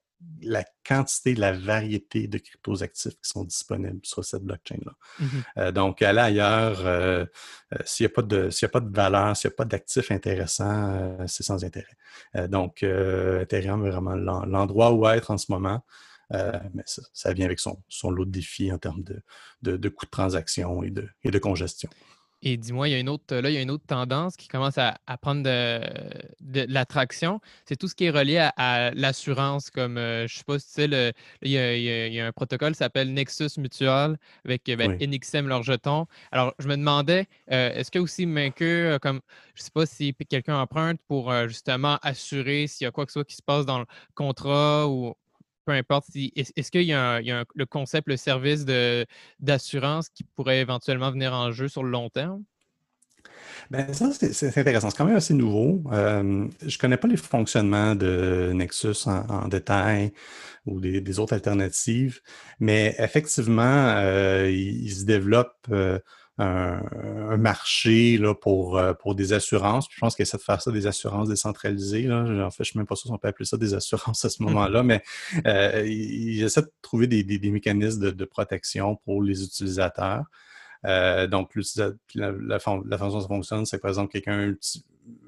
la 0.42 0.64
quantité, 0.86 1.34
la 1.34 1.52
variété 1.52 2.28
de 2.28 2.38
cryptos 2.38 2.82
actifs 2.82 3.14
qui 3.14 3.28
sont 3.28 3.44
disponibles 3.44 4.00
sur 4.02 4.24
cette 4.24 4.42
blockchain-là. 4.42 4.92
Mmh 5.18 5.26
euh, 5.58 5.72
donc, 5.72 6.02
aller 6.02 6.20
ailleurs, 6.20 6.80
euh, 6.86 7.24
euh, 7.72 7.78
s'il 7.84 8.06
n'y 8.06 8.12
a, 8.12 8.14
pas 8.14 8.22
de, 8.22 8.50
a 8.64 8.68
pas 8.68 8.80
de 8.80 8.94
valeur, 8.94 9.36
s'il 9.36 9.48
n'y 9.48 9.54
a 9.54 9.56
pas 9.56 9.64
d'actifs 9.64 10.10
intéressants, 10.10 11.16
c'est 11.26 11.42
sans 11.42 11.64
intérêt. 11.64 11.96
donc, 12.48 12.82
Ethereum 12.82 13.86
est 13.86 13.90
vraiment 13.90 14.14
l'endroit 14.14 14.92
où 14.92 15.06
être 15.08 15.30
en 15.30 15.38
ce 15.38 15.50
moment. 15.50 15.84
mais 16.30 16.84
ça, 16.86 17.32
vient 17.32 17.46
avec 17.46 17.60
son, 17.60 17.82
son 17.88 18.10
lot 18.10 18.24
de 18.24 18.30
défis 18.30 18.72
en 18.72 18.78
termes 18.78 19.02
de, 19.02 19.76
de, 19.76 19.88
coûts 19.88 20.06
de 20.06 20.10
transaction 20.10 20.82
et 20.82 20.90
de, 20.90 21.08
et 21.22 21.30
de 21.30 21.38
congestion. 21.38 21.90
Et 22.42 22.56
dis-moi, 22.56 22.88
il 22.88 22.92
y 22.92 22.94
a 22.94 22.98
une 22.98 23.08
autre, 23.08 23.34
là, 23.34 23.48
il 23.48 23.54
y 23.54 23.56
a 23.56 23.62
une 23.62 23.70
autre 23.70 23.86
tendance 23.86 24.36
qui 24.36 24.48
commence 24.48 24.76
à, 24.76 24.98
prendre 25.20 25.42
de, 25.42 26.66
l'attraction. 26.68 27.40
C'est 27.64 27.76
tout 27.76 27.88
ce 27.88 27.94
qui 27.94 28.04
est 28.04 28.10
relié 28.10 28.48
à, 28.56 28.90
l'assurance, 28.94 29.70
comme 29.70 29.96
euh, 29.96 30.26
je 30.28 30.34
ne 30.34 30.38
sais 30.38 30.44
pas 30.44 30.58
si 30.58 30.66
tu 30.66 30.72
sais, 30.72 31.14
il, 31.42 31.50
y 31.50 32.20
a, 32.20 32.26
un 32.26 32.32
protocole 32.32 32.72
qui 32.72 32.78
s'appelle 32.78 33.12
Nexus 33.12 33.58
Mutual 33.58 34.18
avec 34.44 34.64
ben, 34.66 34.98
NXM, 35.00 35.48
leur 35.48 35.62
jeton. 35.62 36.06
Alors, 36.32 36.54
je 36.58 36.68
me 36.68 36.76
demandais, 36.76 37.26
euh, 37.50 37.72
est-ce 37.74 37.90
que 37.90 37.98
aussi 37.98 38.26
Maker, 38.26 39.00
comme 39.00 39.20
je 39.54 39.62
ne 39.62 39.64
sais 39.64 39.70
pas 39.72 39.86
si 39.86 40.14
quelqu'un 40.28 40.58
emprunte 40.58 41.00
pour 41.08 41.30
euh, 41.30 41.48
justement 41.48 41.98
assurer 42.02 42.66
s'il 42.66 42.84
y 42.84 42.88
a 42.88 42.90
quoi 42.90 43.06
que 43.06 43.12
ce 43.12 43.20
soit 43.20 43.24
qui 43.24 43.36
se 43.36 43.42
passe 43.42 43.64
dans 43.64 43.78
le 43.78 43.86
contrat 44.14 44.88
ou 44.88 45.14
peu 45.64 45.72
importe. 45.72 46.06
Si, 46.10 46.32
est-ce 46.36 46.70
qu'il 46.70 46.82
y 46.82 46.92
a, 46.92 47.20
le 47.20 47.66
concept, 47.66 48.08
le 48.08 48.16
service 48.16 48.64
d'assurance 49.40 50.08
qui 50.08 50.24
pourrait 50.36 50.60
éventuellement 50.60 51.10
venir 51.10 51.32
en 51.32 51.52
jeu 51.52 51.68
sur 51.68 51.82
le 51.82 51.90
long 51.90 52.10
terme? 52.10 52.42
Ben, 53.70 53.92
ça, 53.92 54.10
c'est 54.12 54.58
intéressant. 54.58 54.90
C'est 54.90 54.96
quand 54.96 55.06
même 55.06 55.16
assez 55.16 55.34
nouveau. 55.34 55.82
Euh, 55.92 56.46
je 56.60 56.76
ne 56.76 56.80
connais 56.80 56.96
pas 56.96 57.08
les 57.08 57.16
fonctionnements 57.16 57.94
de 57.94 58.52
Nexus 58.54 59.06
en, 59.06 59.48
détail 59.48 60.12
ou 60.66 60.80
des, 60.80 61.18
autres 61.18 61.34
alternatives, 61.34 62.20
mais 62.58 62.94
effectivement, 62.98 63.62
euh, 63.96 64.50
il, 64.50 64.90
se 64.92 65.04
développe 65.04 65.54
euh, 65.70 65.98
un, 66.38 67.36
marché 67.36 68.18
là, 68.18 68.34
pour, 68.34 68.78
euh, 68.78 68.92
pour 68.92 69.14
des 69.14 69.32
assurances. 69.32 69.86
je 69.90 69.98
pense 69.98 70.16
qu'ils 70.16 70.24
essaient 70.24 70.36
de 70.36 70.42
faire 70.42 70.60
ça 70.60 70.72
des 70.72 70.86
assurances 70.86 71.28
décentralisées. 71.28 72.02
Là. 72.02 72.46
En 72.46 72.50
fait, 72.50 72.64
je 72.64 72.70
ne 72.70 72.72
sais 72.72 72.78
même 72.78 72.86
pas 72.86 72.96
si 72.96 73.10
on 73.10 73.18
peut 73.18 73.28
appeler 73.28 73.44
ça 73.44 73.56
des 73.56 73.74
assurances 73.74 74.24
à 74.24 74.30
ce 74.30 74.42
mmh 74.42 74.46
moment-là, 74.46 74.82
mais 74.82 75.02
euh, 75.46 75.84
ils, 75.86 76.42
essaient 76.42 76.62
de 76.62 76.72
trouver 76.82 77.06
des, 77.06 77.22
des, 77.22 77.50
mécanismes 77.50 78.12
de, 78.12 78.24
protection 78.24 78.96
pour 79.04 79.22
les 79.22 79.44
utilisateurs. 79.44 80.24
Euh, 80.84 81.26
donc, 81.26 81.52
la, 81.76 81.92
la, 82.14 82.58
façon 82.58 82.82
dont 82.84 83.20
ça 83.20 83.28
fonctionne, 83.28 83.66
c'est 83.66 83.76
que 83.76 83.82
par 83.82 83.90
exemple, 83.90 84.12
quelqu'un 84.12 84.54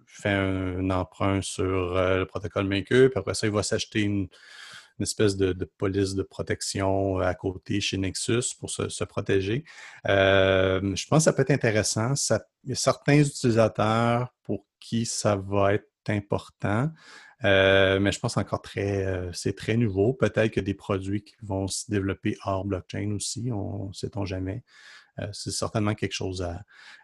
fait 0.06 0.30
un, 0.30 0.90
emprunt 0.90 1.40
sur 1.42 1.94
le 1.94 2.24
protocole 2.24 2.66
Maker, 2.66 3.10
puis 3.10 3.18
après 3.18 3.34
ça, 3.34 3.46
il 3.46 3.52
va 3.52 3.62
s'acheter 3.62 4.02
une, 4.02 4.28
une 4.98 5.02
espèce 5.02 5.36
de, 5.36 5.52
police 5.78 6.14
de 6.14 6.22
protection 6.22 7.18
à 7.18 7.34
côté 7.34 7.80
chez 7.80 7.98
Nexus 7.98 8.54
pour 8.58 8.70
se, 8.70 9.04
protéger. 9.04 9.64
Euh, 10.08 10.94
je 10.94 11.06
pense 11.06 11.20
que 11.20 11.24
ça 11.24 11.32
peut 11.32 11.42
être 11.42 11.50
intéressant. 11.50 12.14
il 12.64 12.70
y 12.70 12.72
a 12.72 12.76
certains 12.76 13.18
utilisateurs 13.18 14.34
pour 14.42 14.66
qui 14.80 15.06
ça 15.06 15.36
va 15.36 15.74
être 15.74 15.90
important. 16.08 16.90
Euh, 17.44 18.00
mais 18.00 18.12
je 18.12 18.18
pense 18.18 18.38
encore 18.38 18.62
très, 18.62 19.04
euh, 19.04 19.30
c'est 19.32 19.54
très 19.54 19.76
nouveau. 19.76 20.14
Peut-être 20.14 20.56
a 20.56 20.62
des 20.62 20.74
produits 20.74 21.22
qui 21.22 21.34
vont 21.42 21.68
se 21.68 21.90
développer 21.90 22.38
hors 22.44 22.64
blockchain 22.64 23.12
aussi, 23.12 23.50
on 23.52 23.88
ne 23.88 23.92
sait-on 23.92 24.24
jamais. 24.24 24.62
c'est 25.32 25.50
certainement 25.50 25.94
quelque 25.94 26.12
chose 26.12 26.46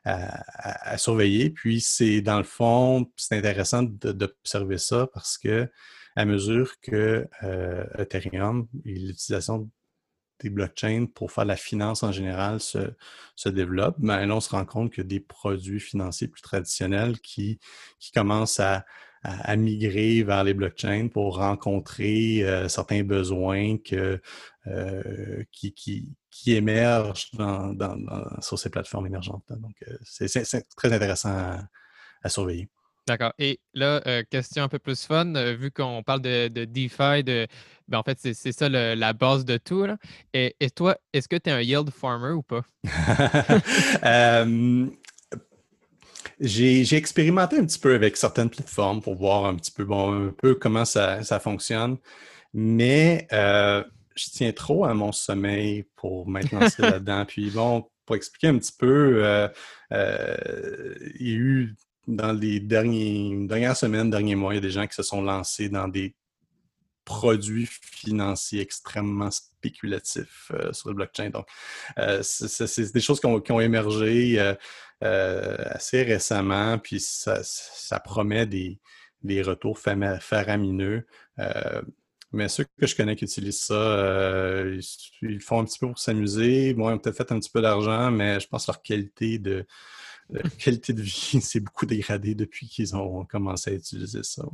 à, 0.05 0.99
surveiller. 0.99 1.51
Puis 1.51 1.81
c'est 1.81 2.23
dans 2.23 2.39
le 2.39 2.45
fond, 2.45 3.11
c'est 3.17 3.37
intéressant 3.37 3.83
d'observer 3.83 4.79
ça 4.79 5.07
parce 5.13 5.39
que 5.39 5.69
à 6.17 6.25
mesure 6.25 6.81
que 6.81 7.29
euh, 7.43 7.85
Ethereum 7.99 8.69
et 8.85 8.95
l'utilisation 8.95 9.71
des 10.41 10.51
blockchains 10.51 11.07
pour 11.07 11.31
faire 11.31 11.45
la 11.45 11.57
finance 11.57 12.03
en 12.03 12.13
général 12.13 12.61
se, 12.61 12.93
se 13.37 13.49
développe, 13.49 13.97
ben, 13.99 14.27
là, 14.27 14.37
on 14.37 14.41
se 14.41 14.51
rend 14.51 14.65
compte 14.65 14.99
a 14.99 15.03
des 15.03 15.21
produits 15.21 15.81
financiers 15.81 16.29
plus 16.29 16.43
traditionnels 16.43 17.21
qui, 17.21 17.61
qui 18.01 18.11
commencent 18.11 18.61
à, 18.61 18.85
à, 19.23 19.57
migrer 19.57 20.23
vers 20.25 20.43
les 20.43 20.55
blockchains 20.55 21.09
pour 21.09 21.37
rencontrer 21.37 22.43
euh, 22.43 22.69
certains 22.69 23.05
besoins 23.05 23.79
que, 23.79 24.21
euh, 24.67 25.45
qui, 25.53 25.73
qui, 25.73 26.53
émergent 26.55 27.31
sur 28.41 28.59
ces 28.59 28.71
plateformes 28.71 29.07
émergentes. 29.07 29.45
Donc, 29.51 29.77
c'est 30.03 30.67
très 30.77 30.93
intéressant 30.93 31.57
à 32.23 32.29
surveiller. 32.29 32.69
D'accord. 33.07 33.33
Et 33.39 33.61
là, 33.75 34.01
euh, 34.07 34.23
question 34.31 34.63
un 34.63 34.69
peu 34.69 34.79
plus 34.79 35.05
fun, 35.05 35.35
euh, 35.35 35.55
vu 35.55 35.73
qu'on 35.73 36.05
parle 36.05 36.23
de, 36.23 36.49
de 36.49 36.65
DeFi, 36.65 37.25
de, 37.25 37.49
ben, 37.89 37.99
en 37.99 38.03
fait, 38.05 38.17
c'est 38.21 38.53
ça 38.53 38.69
la 38.69 39.13
base 39.13 39.45
de 39.45 39.57
tout. 39.57 39.85
Et, 40.33 40.55
toi, 40.75 40.97
est-ce 41.13 41.27
que 41.27 41.35
tu 41.37 41.51
es 41.51 41.53
un 41.53 41.61
yield 41.61 41.91
farmer 41.91 42.31
ou 42.31 42.43
pas? 42.43 42.63
j'ai 46.41 46.97
expérimenté 46.97 47.59
un 47.59 47.67
petit 47.67 47.81
peu 47.81 47.95
avec 47.95 48.17
certaines 48.17 48.51
plateformes 48.51 49.03
pour 49.03 49.17
voir 49.17 49.47
un 49.47 49.57
petit 49.57 49.73
peu, 49.73 49.85
bon, 49.85 50.29
un 50.29 50.31
peu 50.31 50.55
comment 50.55 50.85
ça, 50.85 51.41
fonctionne. 51.41 51.99
Mais 52.55 53.27
euh, 53.33 53.83
je 54.15 54.27
tiens 54.31 54.53
trop 54.53 54.85
à 54.85 54.95
mon 54.95 55.11
sommeil 55.11 55.87
pour 55.97 56.31
lancé 56.31 56.53
là-dedans. 56.83 57.25
Puis 57.27 57.51
bon, 57.51 57.85
pour 58.07 58.15
expliquer 58.15 58.47
un 58.49 58.59
petit 58.59 58.75
peu, 58.79 59.49
il 59.91 61.21
y 61.21 61.33
a 61.33 61.37
eu 61.37 61.75
dans 62.07 62.33
les 62.33 62.61
dernières 62.61 63.77
semaines, 63.77 64.11
derniers 64.11 64.35
mois, 64.35 64.55
il 64.55 64.57
y 64.57 64.59
a 64.59 64.63
des 64.63 64.71
gens 64.71 64.87
qui 64.87 64.95
se 64.95 65.03
sont 65.03 65.23
lancés 65.23 65.69
dans 65.69 65.89
des 65.89 66.15
produits 67.05 67.67
financiers 67.67 68.61
extrêmement 68.61 69.31
spéculatifs 69.31 70.53
euh, 70.55 70.73
sur 70.73 70.91
le 70.91 70.95
blockchain. 70.95 71.31
Donc, 71.31 71.47
euh, 71.99 72.23
c'est 72.23 72.93
des 72.93 73.01
choses 73.01 73.21
qui 73.21 73.27
ont, 73.27 73.61
émergé 73.61 74.39
euh, 75.03 75.57
assez 75.67 76.03
récemment, 76.03 76.79
puis 76.79 77.01
ça, 77.01 77.43
promet 78.05 78.47
des, 78.47 78.79
retours 79.43 79.79
faramineux. 79.79 81.07
mais 82.33 82.49
ceux 82.49 82.65
que 82.65 82.87
je 82.87 82.97
connais 82.97 83.17
qui 83.17 83.25
utilisent 83.25 83.65
ça, 83.65 84.65
ils, 84.65 84.81
ils, 85.23 85.41
font 85.41 85.61
un 85.61 85.65
petit 85.65 85.79
peu 85.79 85.89
pour 85.89 85.99
s'amuser. 85.99 86.75
Bon, 86.75 86.89
ils 86.89 86.95
ont 86.95 86.99
peut-être 86.99 87.17
fait 87.17 87.33
un 87.33 87.39
petit 87.39 87.51
peu 87.51 87.63
d'argent, 87.63 88.11
mais 88.11 88.41
je 88.41 88.49
pense 88.49 88.67
que 88.67 88.73
leur 88.73 88.83
qualité 88.83 89.39
de, 89.39 89.67
la 90.31 90.43
qualité 90.43 90.93
de 90.93 91.03
vie 91.03 91.11
s'est 91.41 91.61
beaucoup 91.61 91.87
dégradée 91.87 92.35
depuis 92.35 92.69
qu'ils 92.69 92.95
ont 92.97 93.25
commencé 93.25 93.71
à 93.71 93.75
utiliser 93.75 94.23
ça. 94.23 94.45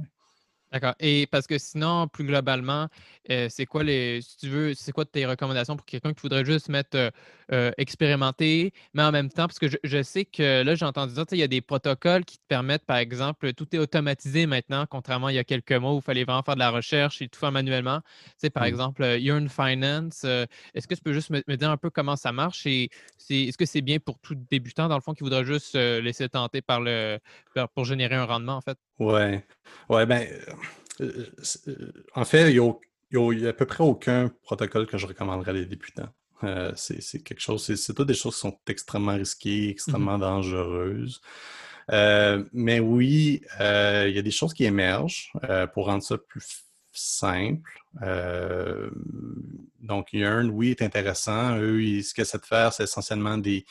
D'accord. 0.70 0.94
Et 1.00 1.26
parce 1.26 1.46
que 1.46 1.56
sinon, 1.56 2.08
plus 2.08 2.24
globalement, 2.24 2.88
euh, 3.30 3.46
c'est 3.48 3.64
quoi 3.64 3.82
les, 3.82 4.20
si 4.20 4.36
tu 4.36 4.48
veux, 4.48 4.74
c'est 4.74 4.92
quoi 4.92 5.06
tes 5.06 5.24
recommandations 5.24 5.76
pour 5.76 5.86
quelqu'un 5.86 6.12
qui 6.12 6.20
voudrait 6.20 6.44
juste 6.44 6.68
mettre 6.68 6.94
euh, 6.94 7.10
euh, 7.52 7.70
expérimenter, 7.78 8.74
mais 8.92 9.02
en 9.02 9.10
même 9.10 9.30
temps, 9.30 9.46
parce 9.46 9.58
que 9.58 9.66
je, 9.82 10.02
sais 10.02 10.26
que 10.26 10.62
là, 10.62 10.74
j'ai 10.74 10.84
entendu 10.84 11.14
dire, 11.14 11.24
il 11.32 11.38
y 11.38 11.42
a 11.42 11.48
des 11.48 11.62
protocoles 11.62 12.26
qui 12.26 12.36
te 12.36 12.42
permettent, 12.48 12.84
par 12.84 12.98
exemple, 12.98 13.54
tout 13.54 13.74
est 13.74 13.78
automatisé 13.78 14.44
maintenant, 14.44 14.84
contrairement 14.86 15.28
à 15.28 15.32
il 15.32 15.36
y 15.36 15.38
a 15.38 15.44
quelques 15.44 15.72
mois 15.72 15.94
où 15.94 15.98
il 15.98 16.02
fallait 16.02 16.24
vraiment 16.24 16.42
faire 16.42 16.54
de 16.54 16.60
la 16.60 16.70
recherche 16.70 17.22
et 17.22 17.28
tout 17.28 17.40
faire 17.40 17.52
manuellement. 17.52 18.00
Tu 18.00 18.32
sais, 18.38 18.50
par 18.50 18.64
mmh. 18.64 18.66
exemple, 18.66 19.04
Yearn 19.04 19.48
Finance, 19.48 20.24
est-ce 20.24 20.86
que 20.86 20.94
tu 20.94 21.00
peux 21.00 21.14
juste 21.14 21.30
me, 21.30 21.56
dire 21.56 21.70
un 21.70 21.78
peu 21.78 21.88
comment 21.88 22.16
ça 22.16 22.32
marche 22.32 22.66
et 22.66 22.90
est-ce 23.30 23.56
que 23.56 23.64
c'est 23.66 23.80
bien 23.80 23.98
pour 24.00 24.18
tout 24.18 24.34
débutant, 24.50 24.88
dans 24.88 24.96
le 24.96 25.00
fond, 25.00 25.14
qui 25.14 25.24
voudrait 25.24 25.46
juste 25.46 25.66
se 25.66 26.00
laisser 26.00 26.28
tenter 26.28 26.60
par 26.60 26.80
le, 26.80 27.18
pour 27.74 27.86
générer 27.86 28.16
un 28.16 28.24
rendement, 28.24 28.56
en 28.56 28.60
fait? 28.60 28.78
Ouais. 28.98 29.44
Ouais, 29.88 30.06
ben, 30.06 30.26
euh, 31.00 31.26
euh, 31.68 31.92
en 32.14 32.24
fait, 32.24 32.50
il 32.50 32.60
n'y 32.60 33.46
a, 33.46 33.48
à 33.48 33.52
peu 33.52 33.66
près 33.66 33.84
aucun 33.84 34.30
protocole 34.42 34.86
que 34.86 34.98
je 34.98 35.06
recommanderais 35.06 35.50
à 35.50 35.54
les 35.54 35.66
débutants. 35.66 36.08
Euh, 36.44 36.72
c'est 36.76 37.22
quelque 37.22 37.40
chose, 37.40 37.74
c'est 37.74 37.94
toutes 37.94 38.08
des 38.08 38.14
choses 38.14 38.34
qui 38.34 38.40
sont 38.40 38.58
extrêmement 38.68 39.14
risquées, 39.14 39.68
mmh 39.68 39.70
extrêmement 39.70 40.18
dangereuses. 40.18 41.20
mais 41.90 42.80
oui, 42.80 43.42
il 43.60 44.12
y 44.14 44.18
a 44.18 44.22
des 44.22 44.30
choses 44.30 44.54
qui 44.54 44.64
émergent 44.64 45.32
pour 45.74 45.86
rendre 45.86 46.02
ça 46.02 46.16
plus 46.18 46.64
simple. 46.92 47.80
donc, 49.80 50.12
Yearn, 50.12 50.50
oui, 50.50 50.70
est 50.70 50.82
intéressant. 50.82 51.58
Eux, 51.58 52.02
ce 52.02 52.14
que 52.14 52.24
ça 52.24 52.38
te 52.38 52.46
fait, 52.46 52.72
c'est 52.72 52.84
essentiellement 52.84 53.38
des, 53.38 53.64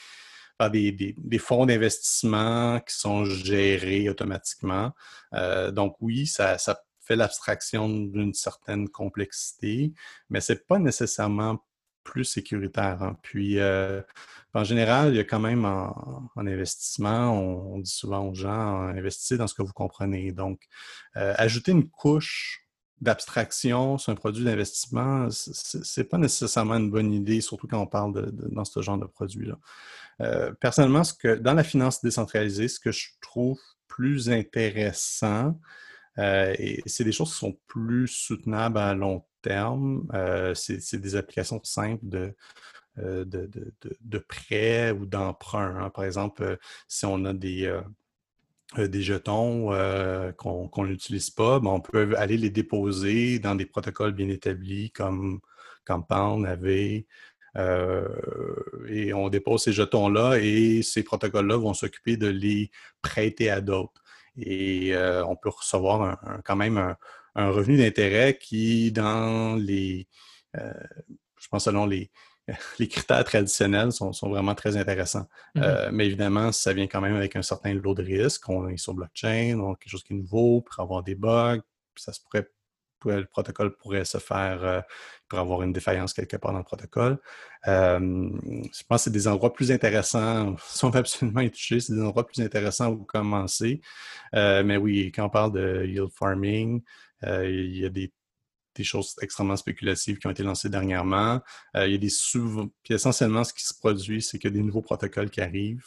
des, 0.70 1.16
fonds 1.40 1.66
d'investissement 1.66 2.80
qui 2.80 2.96
sont 2.96 3.26
gérés 3.26 4.10
automatiquement. 4.10 4.92
Euh, 5.34 5.72
donc 5.72 5.96
oui, 6.02 6.28
ça, 6.28 6.58
fait 7.02 7.16
l'abstraction 7.16 7.88
d'une 7.88 8.34
certaine 8.34 8.90
complexité, 8.90 9.94
mais 10.30 10.42
ce 10.42 10.54
n'est 10.54 10.60
pas 10.60 10.78
nécessairement 10.78 11.64
plus 12.04 12.26
sécuritaire. 12.26 13.02
Hein. 13.02 13.18
Puis, 13.22 13.60
euh, 13.60 14.02
en 14.54 14.66
général, 14.66 15.14
il 15.14 15.18
y 15.18 15.20
a 15.20 15.24
quand 15.24 15.40
même 15.40 15.64
en, 15.64 16.30
investissement, 16.36 17.32
on, 17.32 17.80
dit 17.80 17.90
souvent 17.90 18.28
aux 18.28 18.34
gens, 18.34 18.82
investissez 18.88 19.38
dans 19.38 19.48
ce 19.48 19.54
que 19.54 19.62
vous 19.62 19.74
comprenez. 19.74 20.32
Donc, 20.32 20.68
euh, 21.16 21.34
ajouter 21.38 21.72
une 21.72 21.90
couche 21.90 22.68
d'abstraction 23.00 23.98
sur 23.98 24.12
un 24.12 24.16
produit 24.16 24.44
d'investissement, 24.44 25.30
ce 25.30 26.00
n'est 26.00 26.08
pas 26.08 26.18
nécessairement 26.18 26.76
une 26.76 26.90
bonne 26.90 27.14
idée, 27.14 27.42
surtout 27.42 27.68
quand 27.68 27.80
on 27.80 27.88
parle 27.88 28.32
dans 28.32 28.66
ce 28.66 28.82
genre 28.82 28.98
de 28.98 29.06
produit-là. 29.06 29.58
Euh, 30.22 30.52
personnellement, 30.54 31.04
dans 31.42 31.54
la 31.54 31.64
finance 31.64 32.02
décentralisée, 32.02 32.68
ce 32.68 32.80
que 32.80 32.92
je 32.92 33.10
trouve 33.22 33.60
plus 33.88 34.30
intéressant, 34.30 35.60
euh, 36.18 36.56
c'est 36.86 37.04
des 37.04 37.12
choses 37.12 37.32
qui 37.32 37.38
sont 37.38 37.60
plus 37.68 38.08
soutenables 38.08 38.80
à 38.80 38.96
long 38.96 39.24
terme, 39.42 40.08
euh, 40.14 40.54
c'est 40.56 40.98
des 41.00 41.16
applications 41.16 41.62
simples 41.64 42.04
de, 42.04 42.36
de, 42.98 44.18
prêt 44.18 44.92
ou 44.92 45.06
d'emprunt. 45.06 45.78
Hein. 45.78 45.90
Par 45.92 46.06
exemple, 46.06 46.58
si 46.88 47.06
on 47.06 47.24
a 47.26 47.34
des, 47.34 47.72
des 48.76 49.02
jetons 49.04 49.72
qu'on 50.38 50.86
n'utilise 50.86 51.30
pas, 51.30 51.60
ben, 51.60 51.70
on 51.70 51.82
peut 51.82 52.16
aller 52.18 52.38
les 52.38 52.50
déposer 52.50 53.38
dans 53.38 53.54
des 53.54 53.68
protocoles 53.68 54.14
bien 54.14 54.30
établis 54.30 54.90
comme 54.92 55.40
Compound, 55.86 56.46
AV, 56.46 57.04
euh, 57.58 58.08
et 58.88 59.14
on 59.14 59.30
dépose 59.30 59.64
ces 59.64 59.74
jetons-là 59.74 60.38
et 60.38 60.82
ces 60.84 61.04
protocoles-là 61.04 61.58
vont 61.58 61.74
s'occuper 61.74 62.18
de 62.18 62.28
les 62.28 62.72
prêter 63.02 63.50
à 63.50 63.62
d'autres. 63.62 64.04
Et 64.38 64.96
euh, 64.96 65.26
on 65.26 65.36
peut 65.36 65.50
recevoir 65.50 66.20
quand 66.46 66.56
même 66.56 66.78
un, 66.78 67.50
revenu 67.50 67.78
d'intérêt 67.78 68.38
qui, 68.38 68.92
dans 68.92 69.56
les, 69.56 70.08
euh, 70.58 70.74
je 71.40 71.48
pense 71.48 71.66
selon 71.66 71.86
les, 71.86 72.12
les 72.80 72.88
critères 72.88 73.24
traditionnels, 73.24 73.92
sont, 73.92 74.12
vraiment 74.24 74.56
très 74.56 74.78
intéressants. 74.78 75.28
Mm-hmm. 75.56 75.92
mais 75.92 76.06
évidemment, 76.06 76.52
ça 76.52 76.74
vient 76.74 76.88
quand 76.88 77.02
même 77.02 77.16
avec 77.16 77.36
un 77.36 77.42
certain 77.42 77.74
lot 77.74 77.94
de 77.94 78.04
risques. 78.04 78.48
On 78.50 78.68
est 78.70 78.78
sur 78.78 78.94
blockchain, 78.94 79.58
donc 79.58 79.80
quelque 79.80 79.92
chose 79.92 80.04
qui 80.04 80.14
est 80.14 80.18
nouveau, 80.18 80.62
pour 80.62 80.80
avoir 80.80 81.04
des 81.04 81.16
bugs, 81.16 81.62
ça 81.96 82.14
se 82.14 82.22
pourrait 82.22 82.48
le 83.06 83.26
protocole 83.26 83.76
pourrait 83.76 84.06
se 84.06 84.18
faire, 84.18 84.64
euh, 84.64 84.82
pour 85.28 85.40
avoir 85.40 85.64
une 85.64 85.74
défaillance 85.74 86.14
quelque 86.14 86.38
part 86.38 86.52
dans 86.52 86.60
le 86.60 86.64
protocole. 86.64 87.20
Euh, 87.68 88.00
je 88.00 88.84
pense 88.88 89.02
que 89.02 89.04
c'est 89.06 89.12
des 89.12 89.28
endroits 89.28 89.54
plus 89.54 89.72
intéressants, 89.72 90.56
si 90.68 90.86
on 90.86 90.92
absolument 90.92 91.42
y 91.42 91.52
toucher, 91.52 91.80
c'est 91.80 91.94
des 91.94 92.02
endroits 92.02 92.26
plus 92.26 92.42
intéressants 92.42 92.92
où 92.92 93.04
commencer. 93.04 93.82
Euh, 94.36 94.64
mais 94.64 94.78
oui, 94.78 95.12
quand 95.14 95.26
on 95.26 95.30
parle 95.30 95.54
de 95.54 95.86
yield 95.86 96.12
farming, 96.12 96.82
il 97.24 97.78
y 97.78 97.86
a 97.86 97.90
des, 97.90 98.12
choses 98.84 99.16
extrêmement 99.24 99.56
spéculatives 99.56 100.20
qui 100.20 100.28
ont 100.28 100.30
été 100.30 100.44
lancées 100.44 100.70
dernièrement. 100.70 101.42
il 101.74 101.92
y 101.92 101.96
a 101.96 101.98
des 101.98 102.10
Puis 102.84 102.94
essentiellement, 102.94 103.44
ce 103.44 103.52
qui 103.52 103.64
se 103.64 103.74
produit, 103.74 104.22
c'est 104.22 104.38
qu'il 104.38 104.52
y 104.52 104.54
a 104.54 104.56
des 104.56 104.64
nouveaux 104.64 104.84
protocoles 104.84 105.32
qui 105.32 105.42
arrivent 105.42 105.84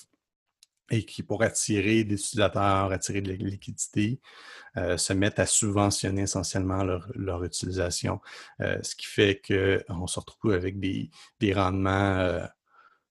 et 0.91 1.05
qui, 1.05 1.23
pour 1.23 1.43
attirer 1.43 2.05
des 2.05 2.15
utilisateurs, 2.15 2.93
attirer 2.93 3.21
de 3.21 3.31
la 3.31 3.37
liquidité, 3.37 4.21
euh, 4.77 4.97
se 4.97 5.13
mettent 5.13 5.39
à 5.39 5.47
subventionner 5.47 6.23
essentiellement 6.23 6.85
leur, 6.85 7.45
utilisation. 7.45 8.21
Euh, 8.61 8.79
ce 8.83 8.97
qui 8.97 9.07
fait 9.07 9.41
qu'on 9.47 10.07
se 10.07 10.21
retrouve 10.21 10.53
avec 10.53 10.79
des, 10.81 11.11
rendements 11.53 12.17
euh, 12.19 12.45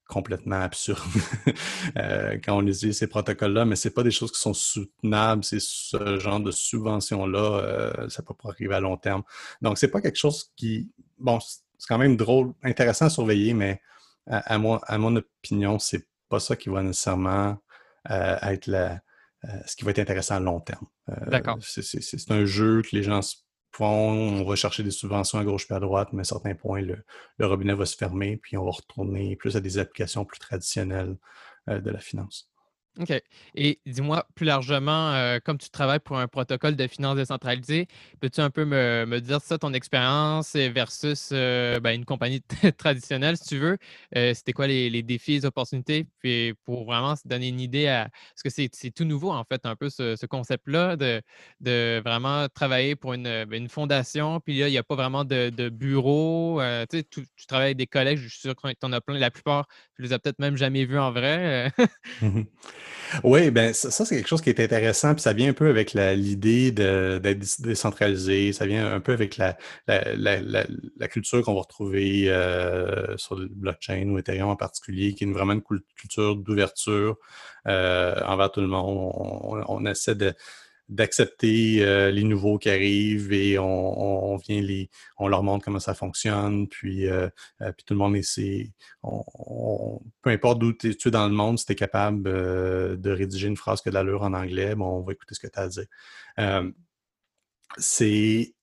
complètement 0.08 0.62
absurdes 0.62 1.00
quand 1.96 2.58
on 2.58 2.68
utilise 2.68 2.98
ces 2.98 3.08
protocoles-là, 3.08 3.66
mais 3.66 3.76
ce 3.76 3.90
pas 3.90 4.04
des 4.04 4.12
choses 4.12 4.32
qui 4.32 4.40
sont 4.40 4.54
soutenables. 4.54 5.44
C'est 5.44 5.62
ce 5.62 6.20
genre 6.20 6.40
de 6.40 6.52
subvention-là, 6.52 8.08
ça 8.10 8.22
ne 8.22 8.28
peut 8.28 8.34
pas 8.34 8.50
arriver 8.50 8.76
à 8.76 8.80
long 8.80 8.98
terme. 8.98 9.24
Donc, 9.62 9.78
ce 9.78 9.86
n'est 9.86 9.92
pas 9.92 10.02
quelque 10.02 10.18
chose 10.18 10.52
qui. 10.56 10.92
Bon, 11.18 11.40
c'est 11.40 11.88
quand 11.88 11.98
même 11.98 12.18
drôle, 12.18 12.54
intéressant 12.64 13.06
à 13.06 13.10
surveiller, 13.10 13.54
mais 13.54 13.82
à, 14.26 14.58
moi, 14.58 14.82
à 14.86 14.98
mon 14.98 15.16
opinion, 15.16 15.78
c'est 15.80 16.08
pas 16.28 16.40
ça 16.40 16.56
qui 16.56 16.70
va 16.70 16.82
nécessairement 16.82 17.58
euh, 18.10 18.38
être 18.42 18.70
euh, 18.70 18.96
ce 19.66 19.76
qui 19.76 19.86
va 19.86 19.92
être 19.92 20.00
intéressant 20.00 20.36
à 20.36 20.40
long 20.40 20.60
terme. 20.60 20.86
Euh, 21.10 21.30
D'accord. 21.30 21.58
C'est 21.62 22.32
un 22.32 22.46
jeu 22.46 22.82
que 22.82 22.96
les 22.96 23.04
gens 23.04 23.22
font, 23.72 23.86
on 23.86 24.44
va 24.44 24.56
chercher 24.56 24.84
des 24.84 24.92
subventions 24.92 25.40
à 25.40 25.44
gauche 25.44 25.68
et 25.70 25.74
à 25.74 25.80
droite, 25.80 26.10
mais 26.12 26.22
à 26.22 26.24
certains 26.26 26.56
points, 26.56 26.82
le, 26.82 27.04
le, 27.38 27.46
robinet 27.46 27.74
va 27.74 27.86
se 27.86 27.96
fermer, 27.96 28.38
puis 28.38 28.58
on 28.58 28.66
va 28.66 28.72
retourner 28.72 29.36
plus 29.36 29.56
à 29.56 29.62
des 29.62 29.78
applications 29.78 30.26
plus 30.26 30.40
traditionnelles 30.40 31.18
de 31.68 31.92
la 31.92 32.00
finance. 32.00 32.50
OK. 33.00 33.14
Et 33.56 33.80
dis-moi 33.86 34.28
plus 34.36 34.46
largement, 34.46 35.14
euh, 35.14 35.40
comme 35.44 35.58
tu 35.58 35.70
travailles 35.70 36.02
pour 36.02 36.18
un 36.18 36.28
protocole 36.28 36.76
de 36.76 36.88
finances 36.88 37.16
décentralisée, 37.16 37.88
peux-tu 38.20 38.42
un 38.42 38.50
peu 38.50 38.66
me, 38.66 39.20
dire 39.22 39.42
ça, 39.42 39.58
ton 39.58 39.74
expérience 39.74 40.56
versus 40.56 41.30
euh, 41.32 41.80
ben, 41.80 41.92
une 41.92 42.04
compagnie 42.04 42.42
traditionnelle, 42.78 43.38
si 43.38 43.46
tu 43.46 43.58
veux? 43.58 43.78
Euh, 44.18 44.34
c'était 44.34 44.52
quoi 44.52 44.68
les, 44.68 45.02
défis, 45.02 45.34
les 45.34 45.46
opportunités? 45.46 46.08
Puis 46.20 46.54
pour 46.66 46.86
vraiment 46.86 47.16
se 47.16 47.26
donner 47.26 47.48
une 47.48 47.62
idée 47.62 47.88
à. 47.88 48.10
Parce 48.34 48.44
que 48.44 48.50
c'est 48.50 48.92
tout 48.92 49.06
nouveau, 49.06 49.32
en 49.32 49.46
fait, 49.46 49.66
un 49.66 49.78
peu 49.78 49.90
ce, 49.90 50.26
concept-là 50.26 50.96
de, 50.98 51.22
de 51.62 52.02
vraiment 52.04 52.48
travailler 52.50 52.96
pour 52.96 53.14
une, 53.14 53.46
ben, 53.46 53.54
une 53.54 53.70
fondation. 53.70 54.42
Puis 54.42 54.60
là, 54.60 54.68
il 54.68 54.72
n'y 54.72 54.78
a 54.78 54.84
pas 54.84 54.96
vraiment 54.96 55.24
de, 55.24 55.70
bureau. 55.70 56.62
tu, 56.90 57.04
tu, 57.06 57.48
travailles 57.48 57.68
avec 57.68 57.78
des 57.78 57.88
collègues, 57.88 58.18
je 58.18 58.28
suis 58.28 58.42
sûr 58.42 58.56
que 58.56 58.68
tu 58.68 58.76
en 58.84 58.92
as 58.92 59.02
plein. 59.02 59.18
La 59.18 59.32
plupart, 59.32 59.68
tu 59.96 60.02
les 60.02 60.12
as 60.12 60.20
peut-être 60.20 60.40
même 60.40 60.58
jamais 60.58 60.84
vus 60.86 61.00
en 61.00 61.12
vrai. 61.12 61.72
Oui, 63.24 63.52
ben 63.52 63.74
ça, 63.74 63.90
c'est 63.92 64.16
quelque 64.16 64.28
chose 64.28 64.42
qui 64.42 64.50
est 64.50 64.60
intéressant, 64.60 65.14
puis 65.14 65.22
ça 65.22 65.34
vient 65.34 65.50
un 65.50 65.54
peu 65.54 65.70
avec 65.70 65.94
l'idée 65.94 66.72
d'être 66.72 67.62
décentralisé, 67.62 68.54
ça 68.54 68.66
vient 68.66 68.92
un 68.92 69.00
peu 69.00 69.14
avec 69.14 69.38
la, 69.38 69.58
la, 69.88 71.08
culture 71.08 71.42
qu'on 71.44 71.56
va 71.56 71.62
retrouver 71.62 72.30
euh, 72.30 73.18
sur 73.18 73.36
le 73.36 73.48
blockchain 73.48 74.08
ou 74.10 74.18
Ethereum 74.20 74.50
en 74.50 74.56
particulier, 74.56 75.14
qui 75.14 75.24
est 75.24 75.32
vraiment 75.32 75.54
une 75.54 75.64
culture 75.96 76.36
d'ouverture 76.36 77.18
euh, 77.68 78.16
envers 78.26 78.52
tout 78.52 78.62
le 78.62 78.68
monde. 78.68 79.12
on 79.68 79.86
essaie 79.86 80.16
de 80.16 80.34
d'accepter 80.90 81.86
euh, 81.86 82.10
les 82.10 82.24
nouveaux 82.24 82.58
qui 82.58 82.70
arrivent 82.70 83.32
et 83.32 83.60
on, 83.60 84.36
vient 84.38 84.62
les, 84.62 84.90
on 85.18 85.28
leur 85.28 85.44
montre 85.44 85.64
comment 85.64 85.80
ça 85.80 85.94
fonctionne, 85.94 86.68
puis, 86.68 87.08
euh, 87.08 87.30
euh, 87.62 87.72
puis 87.72 87.86
tout 87.86 87.94
le 87.94 88.00
monde 88.00 88.16
essaie. 88.16 88.72
peu 89.04 90.30
importe 90.32 90.60
d'où 90.60 90.74
tu 90.74 90.90
es 90.90 91.12
dans 91.12 91.28
le 91.28 91.34
monde, 91.34 91.60
si 91.60 91.66
tu 91.66 91.74
es 91.74 91.76
capable 91.76 92.24
de 92.24 93.12
rédiger 93.12 93.48
une 93.48 93.58
phrase 93.58 93.82
que 93.82 93.90
de 93.90 93.94
l'allure 93.94 94.24
en 94.24 94.34
anglais, 94.34 94.76
bon, 94.76 94.86
on 94.86 95.02
va 95.02 95.14
écouter 95.14 95.36
ce 95.36 95.40
que 95.40 95.48
tu 95.48 95.60
as 95.60 95.64
à 95.64 95.68
dire. 95.68 95.86
c'est 97.78 98.56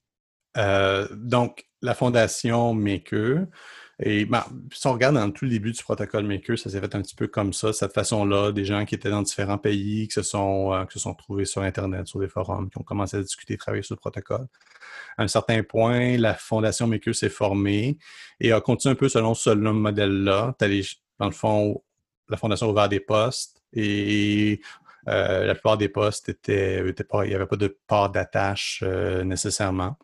donc 1.12 1.64
la 1.82 1.94
fondation 1.94 2.74
Maker. 2.74 3.46
Et 3.98 4.26
ben, 4.26 4.44
si 4.72 4.86
on 4.86 4.92
regarde 4.92 5.14
dans 5.14 5.30
tout 5.30 5.46
le 5.46 5.50
début 5.50 5.72
du 5.72 5.82
protocole 5.82 6.26
Maker, 6.26 6.58
ça 6.58 6.68
s'est 6.68 6.80
fait 6.80 6.94
un 6.94 7.00
petit 7.00 7.14
peu 7.14 7.28
comme 7.28 7.54
ça, 7.54 7.72
cette 7.72 7.94
façon-là, 7.94 8.52
des 8.52 8.64
gens 8.64 8.84
qui 8.84 8.94
étaient 8.94 9.08
dans 9.08 9.22
différents 9.22 9.56
pays, 9.56 10.06
qui 10.08 10.14
se 10.14 10.22
sont, 10.22 10.74
euh, 10.74 11.14
trouvés 11.16 11.46
sur 11.46 11.62
Internet, 11.62 12.06
sur 12.06 12.20
des 12.20 12.28
forums, 12.28 12.68
qui 12.68 12.76
ont 12.78 12.82
commencé 12.82 13.16
à 13.16 13.22
discuter, 13.22 13.56
travailler 13.56 13.82
sur 13.82 13.94
le 13.94 14.00
protocole. 14.00 14.46
À 15.16 15.22
un 15.22 15.28
certain 15.28 15.62
point, 15.62 16.18
la 16.18 16.34
fondation 16.34 16.86
Maker 16.86 17.14
s'est 17.14 17.30
formée 17.30 17.96
et 18.38 18.52
a 18.52 18.60
continué 18.60 18.92
un 18.92 18.96
peu 18.96 19.08
selon 19.08 19.32
ce 19.34 19.50
modèle-là. 19.50 20.54
Dans 21.18 21.26
le 21.26 21.32
fond, 21.32 21.82
la 22.28 22.36
fondation 22.36 22.66
a 22.66 22.70
ouvert 22.70 22.88
des 22.90 23.00
postes 23.00 23.62
et 23.72 24.60
la 25.06 25.54
plupart 25.54 25.78
des 25.78 25.88
postes 25.88 26.28
étaient, 26.28 26.82
pas, 27.08 27.24
il 27.24 27.30
n'y 27.30 27.34
avait 27.34 27.46
pas 27.46 27.56
de 27.56 27.78
part 27.86 28.10
d'attache 28.10 28.82
nécessairement. 29.24 29.96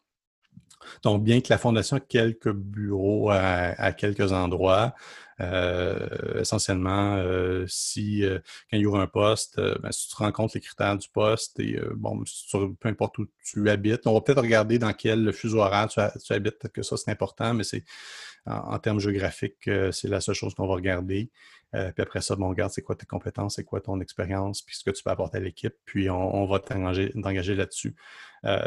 Donc, 1.03 1.23
bien 1.23 1.41
que 1.41 1.49
la 1.51 1.59
Fondation 1.59 1.97
ait 1.97 2.05
quelques 2.09 2.53
bureaux 2.53 3.31
à, 3.31 3.93
quelques 3.93 4.33
endroits, 4.33 4.95
euh, 5.41 6.41
essentiellement, 6.41 7.17
euh, 7.17 7.65
si 7.67 8.25
euh, 8.25 8.39
quand 8.71 8.77
il 8.77 8.81
y 8.81 8.87
aura 8.87 9.03
un 9.03 9.07
poste, 9.07 9.61
ben, 9.81 9.91
si 9.91 10.09
tu 10.09 10.33
compte 10.33 10.55
les 10.55 10.61
critères 10.61 10.97
du 10.97 11.09
poste 11.09 11.59
et 11.59 11.81
bon, 11.97 12.23
peu 12.53 12.89
importe 12.89 13.19
où 13.19 13.27
tu 13.45 13.69
habites, 13.69 14.07
on 14.07 14.15
va 14.15 14.21
peut-être 14.21 14.43
regarder 14.43 14.79
dans 14.79 14.93
quel 14.93 15.33
fuseau 15.33 15.59
horaire 15.59 15.89
tu, 15.89 16.01
habites, 16.33 16.59
peut-être 16.59 16.73
que 16.73 16.83
ça 16.83 16.97
c'est 16.97 17.11
important, 17.11 17.55
mais 17.55 17.65
c'est 17.65 17.85
en, 18.47 18.79
termes 18.79 19.01
géographiques, 19.01 19.71
c'est 19.93 20.09
la 20.09 20.21
seule 20.21 20.35
chose 20.35 20.55
qu'on 20.55 20.67
va 20.67 20.75
regarder. 20.75 21.31
puis 21.73 22.03
après 22.03 22.21
ça, 22.21 22.37
on 22.39 22.49
regarde 22.49 22.73
c'est 22.73 22.83
quoi 22.83 22.97
tes 22.97 23.07
compétences, 23.07 23.57
c'est 23.57 23.65
quoi 23.65 23.81
ton 23.81 24.01
expérience, 24.01 24.63
puis 24.63 24.77
ce 24.77 24.85
que 24.85 24.91
tu 24.91 25.03
peux 25.03 25.11
apporter 25.11 25.39
à 25.39 25.41
l'équipe, 25.41 25.75
puis 25.85 26.11
on, 26.11 26.35
on 26.37 26.47
va 26.47 26.59
t'engager 26.61 27.55
là-dessus. 27.55 27.95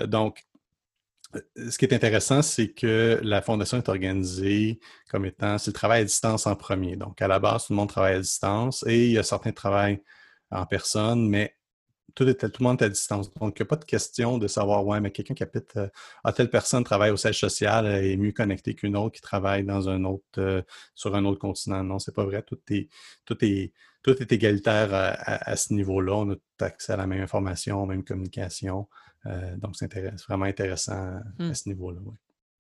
donc, 0.08 0.46
ce 1.56 1.78
qui 1.78 1.86
est 1.86 1.94
intéressant, 1.94 2.42
c'est 2.42 2.70
que 2.70 3.20
la 3.24 3.42
fondation 3.42 3.78
est 3.78 3.90
organisée 3.90 4.80
comme 5.10 5.26
étant, 5.26 5.58
c'est 5.58 5.72
le 5.72 5.74
travail 5.74 6.02
à 6.02 6.06
distance 6.06 6.48
en 6.48 6.56
premier. 6.56 6.96
Donc, 6.96 7.22
à 7.22 7.28
la 7.28 7.40
base, 7.40 7.66
tout 7.66 7.74
le 7.74 7.78
monde 7.78 7.90
travaille 7.90 8.16
à 8.16 8.20
distance 8.20 8.84
et 8.88 9.06
il 9.06 9.12
y 9.12 9.18
a 9.18 9.24
certains 9.24 9.52
travails 9.52 10.02
en 10.52 10.66
personne, 10.66 11.28
mais 11.30 11.56
tout, 12.16 12.24
le 12.24 12.64
monde 12.64 12.82
est 12.82 12.86
à 12.86 12.90
distance. 12.90 13.34
Donc, 13.34 13.60
il 13.60 13.62
n'y 13.62 13.66
a 13.66 13.70
pas 13.70 13.76
de 13.76 13.86
question 13.86 14.38
de 14.38 14.48
savoir, 14.48 14.86
ouais, 14.86 15.02
mais 15.02 15.12
quelqu'un 15.12 15.34
qui 15.34 15.44
habite 15.44 15.76
à 15.76 15.90
ah, 16.24 16.34
telle 16.34 16.50
personne 16.50 16.84
travaille 16.84 17.12
au 17.12 17.18
siège 17.18 17.40
social 17.40 17.86
est 17.88 18.16
mieux 18.18 18.32
connecté 18.32 18.74
qu'une 18.74 18.96
autre 18.96 19.16
qui 19.16 19.22
travaille 19.22 19.64
dans 19.64 19.90
un 19.90 20.04
autre, 20.06 20.24
euh, 20.38 20.62
sur 20.96 21.16
un 21.16 21.26
autre 21.26 21.40
continent. 21.40 21.84
Non, 21.84 22.00
c'est 22.00 22.16
pas 22.16 22.24
vrai. 22.24 22.42
Tout 22.44 22.60
est, 22.70 22.88
tout 23.26 23.38
est, 23.44 23.74
tout 24.02 24.22
est 24.22 24.32
égalitaire 24.32 24.90
à, 24.94 25.56
ce 25.56 25.74
niveau-là. 25.74 26.14
On 26.16 26.32
a 26.32 26.36
tout 26.36 26.42
accès 26.66 26.94
à 26.94 26.98
la 26.98 27.08
même 27.08 27.22
information, 27.22 27.86
même 27.86 28.04
communication. 28.04 28.88
Euh, 29.28 29.56
donc, 29.58 29.76
c'est 29.76 29.92
vraiment 30.28 30.46
intéressant 30.46 30.94
à 31.40 31.44
mmh. 31.44 31.54
ce 31.54 31.70
niveau-là. 31.70 32.00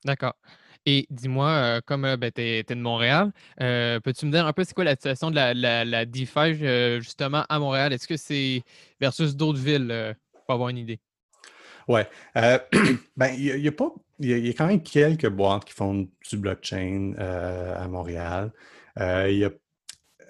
D'accord. 0.04 0.36
Et 0.86 1.08
dis-moi, 1.10 1.50
euh, 1.50 1.82
comme 1.84 2.06
euh, 2.06 2.18
ben, 2.18 2.32
tu 2.32 2.42
es, 2.42 2.64
de 2.64 2.76
Montréal, 2.76 3.32
peux-tu 3.58 4.26
me 4.26 4.32
dire 4.32 4.46
un 4.46 4.54
peu 4.54 4.64
c'est 4.64 4.74
quoi 4.74 4.84
la 4.84 4.92
situation 4.92 5.32
de 5.32 5.36
la, 5.36 5.84
la, 5.84 6.06
DeFi 6.06 6.56
justement 7.02 7.44
à 7.50 7.60
Montréal? 7.60 7.94
Est-ce 7.94 8.08
que 8.08 8.18
c'est 8.18 8.64
versus 9.00 9.36
d'autres 9.36 9.60
villes 9.60 10.16
pour 10.46 10.54
avoir 10.54 10.70
une 10.70 10.78
idée? 10.78 11.00
Oui. 11.88 12.02
ben, 12.36 13.34
il 13.38 13.60
y, 13.60 13.68
a 13.68 13.72
pas. 13.72 13.92
Il 14.20 14.46
y, 14.46 14.50
a 14.50 14.54
quand 14.54 14.68
même 14.68 14.82
quelques 14.82 15.30
boîtes 15.30 15.66
qui 15.66 15.74
font 15.74 16.08
du 16.30 16.38
blockchain 16.38 17.14
à 17.18 17.88
Montréal. 17.88 18.52
y 18.98 19.44
a, 19.44 19.50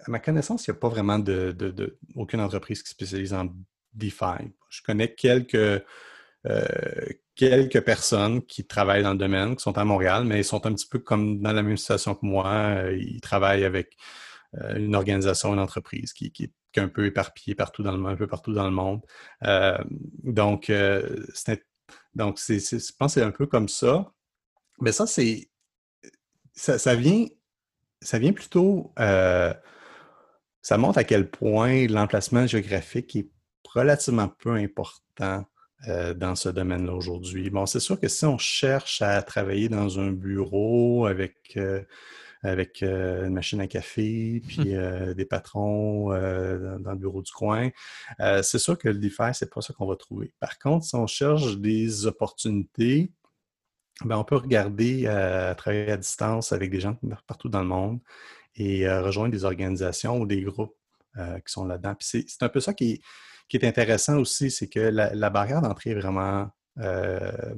à 0.08 0.12
ma 0.12 0.20
connaissance, 0.20 0.68
il 0.68 0.72
n'y 0.72 0.78
a 0.78 0.80
pas 0.80 0.90
vraiment 0.90 1.20
de, 1.20 1.52
de, 1.52 1.98
aucune 2.16 2.40
entreprise 2.40 2.84
qui 2.84 2.90
spécialise 2.90 3.34
en 3.34 3.48
DeFi. 3.94 4.54
Je 4.70 4.82
connais 4.84 5.14
quelques 5.14 5.84
quelques 7.36 7.82
personnes 7.82 8.42
qui 8.46 8.66
travaillent 8.66 9.04
dans 9.04 9.12
le 9.12 9.18
domaine, 9.18 9.56
qui 9.56 9.64
sont 9.64 9.78
à 9.78 9.84
Montréal, 9.84 10.24
mais 10.26 10.40
ils 10.40 10.46
sont 10.46 10.66
un 10.66 10.74
petit 10.74 10.88
peu 10.88 11.00
comme 11.00 11.42
dans 11.42 11.52
la 11.52 11.64
même 11.64 11.78
situation 11.78 12.16
que 12.16 12.26
moi. 12.26 12.48
Euh, 12.48 12.98
ils 12.98 13.22
travaillent 13.22 13.66
avec 13.66 13.96
euh, 14.56 14.76
une 14.78 14.96
organisation, 14.96 15.54
une 15.54 15.60
entreprise 15.60 16.14
qui, 16.14 16.32
est 16.40 16.80
un 16.80 16.88
peu 16.88 17.06
éparpillée 17.06 17.56
partout 17.56 17.84
dans 17.84 17.96
le, 17.96 18.06
un 18.06 18.16
peu 18.16 18.28
partout 18.28 18.54
dans 18.54 18.66
le 18.66 18.72
monde. 18.72 19.02
donc, 20.24 20.72
donc 22.14 22.40
c'est, 22.40 22.60
je 22.60 22.92
pense 22.98 23.14
que 23.14 23.20
c'est 23.20 23.26
un 23.26 23.32
peu 23.32 23.46
comme 23.48 23.70
ça. 23.70 24.12
Mais 24.82 24.92
ça, 24.92 25.08
c'est. 25.08 25.50
Ça, 26.54 26.96
vient. 26.96 27.28
Ça 28.02 28.20
vient 28.20 28.34
plutôt. 28.34 28.94
ça 28.98 30.78
montre 30.78 30.98
à 30.98 31.04
quel 31.04 31.30
point 31.30 31.88
l'emplacement 31.88 32.46
géographique 32.46 33.16
est 33.16 33.30
relativement 33.74 34.28
peu 34.28 34.52
important 34.52 35.46
euh, 35.88 36.14
dans 36.16 36.36
ce 36.36 36.50
domaine-là 36.50 36.94
aujourd'hui. 36.94 37.50
Bon, 37.50 37.66
c'est 37.66 37.80
sûr 37.80 38.00
que 38.00 38.08
si 38.08 38.26
on 38.26 38.38
cherche 38.38 39.02
à 39.02 39.22
travailler 39.22 39.70
dans 39.70 40.00
un 40.00 40.12
bureau 40.12 41.06
avec, 41.06 41.36
euh, 41.58 41.84
avec 42.42 42.82
euh, 42.82 43.28
une 43.28 43.34
machine 43.34 43.60
à 43.62 43.68
café, 43.68 44.42
puis 44.48 44.74
des 45.16 45.26
patrons 45.26 46.10
dans, 46.10 46.92
le 46.92 46.98
bureau 46.98 47.22
du 47.22 47.32
coin, 47.32 47.70
c'est 48.42 48.58
sûr 48.58 48.78
que 48.78 48.88
le 48.88 48.98
DeFi, 48.98 49.34
c'est 49.34 49.54
pas 49.54 49.62
ça 49.62 49.74
qu'on 49.74 49.86
va 49.86 49.96
trouver. 49.96 50.34
Par 50.40 50.58
contre, 50.58 50.86
si 50.86 50.96
on 50.96 51.08
cherche 51.08 51.58
des 51.58 52.08
opportunités, 52.08 53.12
ben, 54.06 54.18
on 54.18 54.24
peut 54.24 54.38
regarder 54.38 55.08
à 55.08 55.54
travailler 55.56 55.92
à 55.92 55.98
distance 55.98 56.52
avec 56.52 56.72
des 56.72 56.80
gens 56.80 56.98
partout 57.28 57.50
dans 57.50 57.62
le 57.62 57.68
monde 57.68 58.00
et 58.56 58.90
rejoindre 58.90 59.34
des 59.34 59.46
organisations 59.46 60.20
ou 60.20 60.26
des 60.26 60.42
groupes 60.42 60.76
qui 61.16 61.54
sont 61.54 61.66
là-dedans. 61.66 61.96
C'est 62.00 62.26
un 62.42 62.50
peu 62.50 62.60
ça 62.60 62.74
qui 62.74 63.02
qui 63.48 63.58
est 63.58 63.66
intéressant 63.66 64.18
aussi, 64.18 64.52
c'est 64.52 64.68
que 64.68 64.80
la, 64.80 65.30
barrière 65.30 65.62
d'entrée 65.62 65.92
est 65.92 66.00
vraiment, 66.00 66.50
euh, 66.80 67.56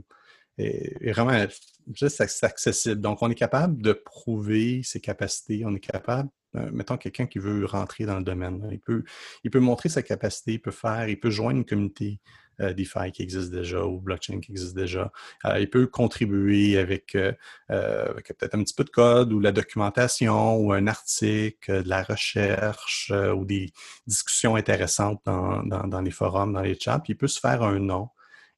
est, 0.57 1.11
vraiment 1.11 1.45
juste 1.93 2.21
accessible. 2.21 3.01
Donc, 3.01 3.21
on 3.21 3.29
est 3.29 3.35
capable 3.35 3.81
de 3.81 3.93
prouver 3.93 4.81
ses 4.83 4.99
capacités. 4.99 5.63
On 5.65 5.73
est 5.73 5.79
capable, 5.79 6.29
euh, 6.55 6.69
mettons 6.73 6.97
quelqu'un 6.97 7.25
qui 7.25 7.39
veut 7.39 7.65
rentrer 7.65 8.05
dans 8.05 8.17
le 8.17 8.23
domaine, 8.23 8.67
il, 8.71 8.79
peut, 8.79 9.03
il 9.43 9.51
peut 9.51 9.59
montrer 9.59 9.89
sa 9.89 10.01
capacité, 10.01 10.53
il 10.53 10.61
peut 10.61 10.71
faire, 10.71 11.07
il 11.07 11.19
peut 11.19 11.29
joindre 11.29 11.59
une 11.59 11.65
communauté 11.65 12.19
euh, 12.59 12.73
DeFi 12.73 13.11
qui 13.11 13.21
existe 13.21 13.51
déjà 13.51 13.85
ou 13.85 13.99
blockchain 13.99 14.39
qui 14.39 14.51
existe 14.51 14.75
déjà. 14.75 15.11
Euh, 15.45 15.59
il 15.59 15.69
peut 15.69 15.85
contribuer 15.85 16.79
avec, 16.79 17.13
euh, 17.15 17.33
peut-être 17.67 18.55
un 18.55 18.63
petit 18.63 18.73
peu 18.73 18.83
de 18.83 18.89
code 18.89 19.31
ou 19.31 19.39
la 19.39 19.51
documentation 19.51 20.55
ou 20.57 20.73
un 20.73 20.87
article, 20.87 21.83
de 21.83 21.89
la 21.89 22.01
recherche 22.01 23.11
ou 23.35 23.45
des 23.45 23.71
discussions 24.07 24.55
intéressantes 24.55 25.21
dans, 25.25 26.01
les 26.01 26.11
forums, 26.11 26.53
dans 26.53 26.61
les 26.61 26.79
chats. 26.79 26.99
Puis 26.99 27.13
il 27.13 27.17
peut 27.17 27.27
se 27.27 27.39
faire 27.39 27.61
un 27.61 27.79
nom 27.79 28.09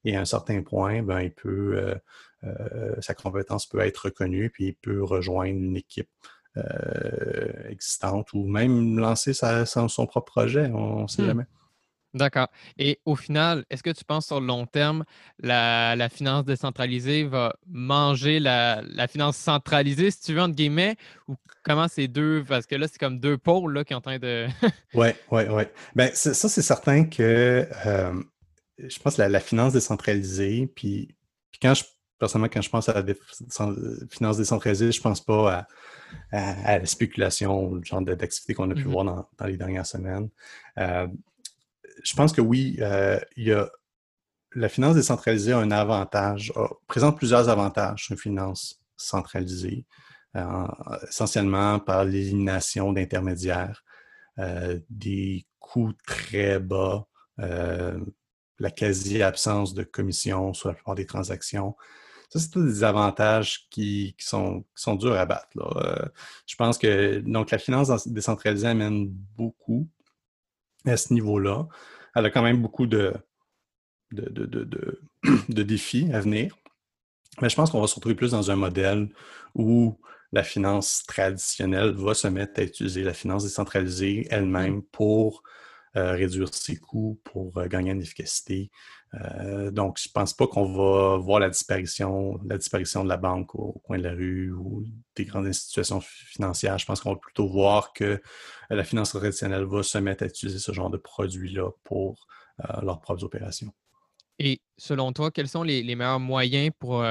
et 0.04 0.16
à 0.16 0.20
un 0.20 0.24
certain 0.24 0.62
point, 0.62 1.02
ben, 1.02 1.20
il 1.20 1.32
peut, 1.32 1.94
sa 3.00 3.12
compétence 3.14 3.66
peut 3.66 3.80
être 3.80 4.06
reconnue 4.06 4.48
puis 4.48 4.68
il 4.68 4.74
peut 4.74 5.02
rejoindre 5.04 5.58
une 5.58 5.76
équipe. 5.76 6.08
existante 7.68 8.32
ou 8.32 8.46
même 8.46 8.98
lancer 8.98 9.34
son, 9.34 10.06
propre 10.06 10.32
projet, 10.32 10.70
on 10.72 11.02
ne 11.02 11.06
sait 11.06 11.22
hmm. 11.22 11.26
jamais. 11.26 11.46
D'accord. 12.12 12.48
Et 12.76 13.00
au 13.04 13.14
final, 13.14 13.64
est-ce 13.70 13.82
que 13.82 13.90
tu 13.90 14.04
penses 14.04 14.26
sur 14.26 14.40
le 14.40 14.46
long 14.46 14.66
terme, 14.66 15.04
la, 15.38 16.08
finance 16.08 16.44
décentralisée 16.44 17.24
va 17.24 17.54
manger 17.68 18.40
la, 18.40 18.82
finance 19.08 19.36
centralisée, 19.36 20.10
si 20.10 20.20
tu 20.20 20.34
veux, 20.34 20.40
entre 20.40 20.56
guillemets, 20.56 20.96
ou 21.28 21.36
comment 21.62 21.86
ces 21.88 22.08
deux, 22.08 22.44
parce 22.46 22.66
que 22.66 22.74
là, 22.74 22.88
c'est 22.88 22.98
comme 22.98 23.20
deux 23.20 23.38
pôles 23.38 23.74
là, 23.74 23.84
qui 23.84 23.92
sont 23.92 23.98
en 23.98 24.00
train 24.00 24.18
de... 24.18 24.46
oui, 24.94 25.08
oui, 25.30 25.42
oui. 25.50 25.62
Bien, 25.94 26.10
ça, 26.12 26.34
c'est 26.34 26.62
certain 26.62 27.04
que 27.04 27.68
euh, 27.86 28.22
je 28.78 28.98
pense 28.98 29.16
que 29.16 29.22
la, 29.22 29.40
finance 29.40 29.72
décentralisée, 29.72 30.66
puis, 30.74 31.14
quand 31.62 31.74
je, 31.74 31.84
personnellement, 32.18 32.50
quand 32.52 32.62
je 32.62 32.70
pense 32.70 32.88
à 32.88 32.94
la 32.94 33.14
finance 34.10 34.36
décentralisée, 34.36 34.90
je 34.90 35.00
pense 35.00 35.24
pas 35.24 35.66
à, 36.32 36.78
la 36.78 36.86
spéculation, 36.86 37.74
le 37.74 37.84
genre 37.84 38.02
d'activité 38.02 38.54
qu'on 38.54 38.70
a 38.70 38.74
pu 38.74 38.84
mmh 38.84 38.90
voir 38.90 39.04
dans, 39.04 39.46
les 39.46 39.56
dernières 39.56 39.86
semaines. 39.86 40.28
Euh, 40.78 41.06
je 42.02 42.14
pense 42.14 42.32
que 42.32 42.40
oui, 42.40 42.76
euh, 42.80 43.18
il 43.36 43.48
y 43.48 43.52
a, 43.52 43.70
la 44.54 44.68
finance 44.68 44.94
décentralisée 44.94 45.52
a 45.52 45.58
un 45.58 45.70
avantage, 45.70 46.52
présente 46.86 47.16
plusieurs 47.16 47.48
avantages 47.48 48.04
sur 48.04 48.12
une 48.12 48.18
finance 48.18 48.80
centralisée, 48.96 49.86
euh, 50.36 50.66
essentiellement 51.08 51.78
par 51.78 52.04
l'élimination 52.04 52.92
d'intermédiaires, 52.92 53.84
euh, 54.38 54.78
des 54.88 55.46
coûts 55.58 55.92
très 56.06 56.58
bas, 56.58 57.06
la 57.38 58.70
quasi-absence 58.70 59.72
de 59.72 59.82
commission 59.82 60.52
sur 60.52 60.68
la 60.68 60.74
plupart 60.74 60.94
des 60.94 61.06
transactions. 61.06 61.74
Ça, 62.28 62.38
c'est 62.38 62.58
des 62.58 62.84
avantages 62.84 63.66
qui, 63.70 64.14
sont, 64.18 64.66
sont, 64.74 64.94
durs 64.94 65.14
à 65.14 65.24
battre. 65.24 65.48
je 66.46 66.56
pense 66.56 66.76
que 66.76 67.20
donc 67.20 67.50
la 67.50 67.58
finance 67.58 68.06
décentralisée 68.06 68.66
amène 68.66 69.08
beaucoup 69.08 69.88
à 70.86 70.96
ce 70.96 71.12
niveau-là. 71.12 71.68
Elle 72.14 72.26
a 72.26 72.30
quand 72.30 72.42
même 72.42 72.60
beaucoup 72.60 72.86
de, 72.86 73.14
de, 74.12 75.62
défis 75.62 76.10
à 76.12 76.20
venir. 76.20 76.56
Mais 77.40 77.48
je 77.48 77.56
pense 77.56 77.70
qu'on 77.70 77.80
va 77.80 77.86
se 77.86 77.94
retrouver 77.94 78.14
plus 78.14 78.32
dans 78.32 78.50
un 78.50 78.56
modèle 78.56 79.08
où 79.54 79.98
la 80.32 80.42
finance 80.42 81.04
traditionnelle 81.06 81.90
va 81.90 82.14
se 82.14 82.28
mettre 82.28 82.60
à 82.60 82.64
utiliser 82.64 83.02
la 83.02 83.14
finance 83.14 83.44
décentralisée 83.44 84.26
elle-même 84.30 84.76
mmh. 84.76 84.82
pour 84.92 85.42
réduire 85.94 86.52
ses 86.54 86.76
coûts, 86.76 87.20
pour 87.24 87.56
euh, 87.58 87.66
gagner 87.66 87.92
en 87.92 87.98
efficacité. 87.98 88.70
Euh, 89.14 89.70
donc, 89.70 89.98
je 90.00 90.08
ne 90.08 90.12
pense 90.12 90.32
pas 90.34 90.46
qu'on 90.46 90.72
va 90.72 91.16
voir 91.16 91.40
la 91.40 91.50
disparition, 91.50 92.38
la 92.46 92.58
disparition 92.58 93.02
de 93.02 93.08
la 93.08 93.16
banque 93.16 93.54
au, 93.54 93.72
coin 93.84 93.98
de 93.98 94.04
la 94.04 94.12
rue 94.12 94.52
ou 94.52 94.84
des 95.16 95.24
grandes 95.24 95.46
institutions 95.46 96.00
financières. 96.00 96.78
Je 96.78 96.86
pense 96.86 97.00
qu'on 97.00 97.14
va 97.14 97.18
plutôt 97.18 97.48
voir 97.48 97.92
que 97.92 98.20
la 98.68 98.84
finance 98.84 99.10
traditionnelle 99.10 99.64
va 99.64 99.82
se 99.82 99.98
mettre 99.98 100.22
à 100.22 100.26
utiliser 100.26 100.58
ce 100.58 100.72
genre 100.72 100.90
de 100.90 100.98
produits-là 100.98 101.70
pour 101.84 102.26
leurs 102.82 103.00
propres 103.00 103.24
opérations. 103.24 103.72
Et 104.38 104.60
selon 104.76 105.12
toi, 105.12 105.30
quels 105.30 105.48
sont 105.48 105.62
les, 105.62 105.82
meilleurs 105.82 106.20
moyens 106.20 106.70
pour 106.78 107.02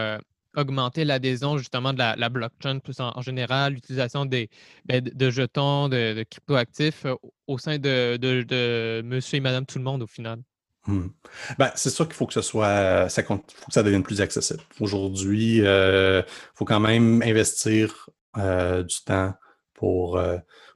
augmenter 0.56 1.06
l'adhésion 1.06 1.58
justement 1.58 1.94
de 1.94 2.00
la, 2.00 2.30
blockchain 2.30 2.80
plus 2.80 3.00
en, 3.00 3.22
général, 3.22 3.74
l'utilisation 3.74 4.26
des 4.26 4.50
ben, 4.86 5.02
de, 5.02 5.30
jetons, 5.30 5.90
de, 5.90 6.24
cryptoactifs 6.30 7.06
euh, 7.06 7.16
au 7.48 7.58
sein 7.58 7.78
de, 7.78 9.02
monsieur 9.04 9.38
et 9.38 9.42
madame 9.42 9.66
tout 9.66 9.78
le 9.78 9.84
monde 9.84 10.04
au 10.04 10.08
final? 10.08 10.40
Hmm. 10.88 11.08
Ben, 11.58 11.72
c'est 11.76 11.90
sûr 11.90 12.06
qu'il 12.06 12.16
faut 12.16 12.26
que 12.26 12.34
ce 12.34 12.42
soit, 12.42 13.10
ça 13.10 13.24
faut 13.24 13.38
que 13.38 13.74
ça 13.74 13.84
devienne 13.84 14.04
plus 14.04 14.22
accessible. 14.22 14.62
Aujourd'hui, 14.80 15.58
il 15.58 15.66
euh, 15.66 16.24
faut 16.56 16.66
quand 16.66 16.80
même 16.80 17.22
investir 17.22 18.10
euh, 18.38 18.84
du 18.84 18.96
temps 19.06 19.34
pour, 19.74 20.22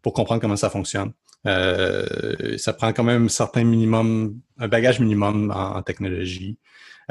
pour 0.02 0.14
comprendre 0.14 0.40
comment 0.40 0.56
ça 0.56 0.70
fonctionne. 0.70 1.12
ça 1.46 2.74
prend 2.74 2.94
quand 2.94 3.04
même 3.04 3.26
un 3.26 3.30
certain 3.30 3.64
minimum, 3.64 4.40
un 4.60 4.68
bagage 4.68 5.00
minimum 5.00 5.52
en 5.54 5.82
technologie. 5.82 6.58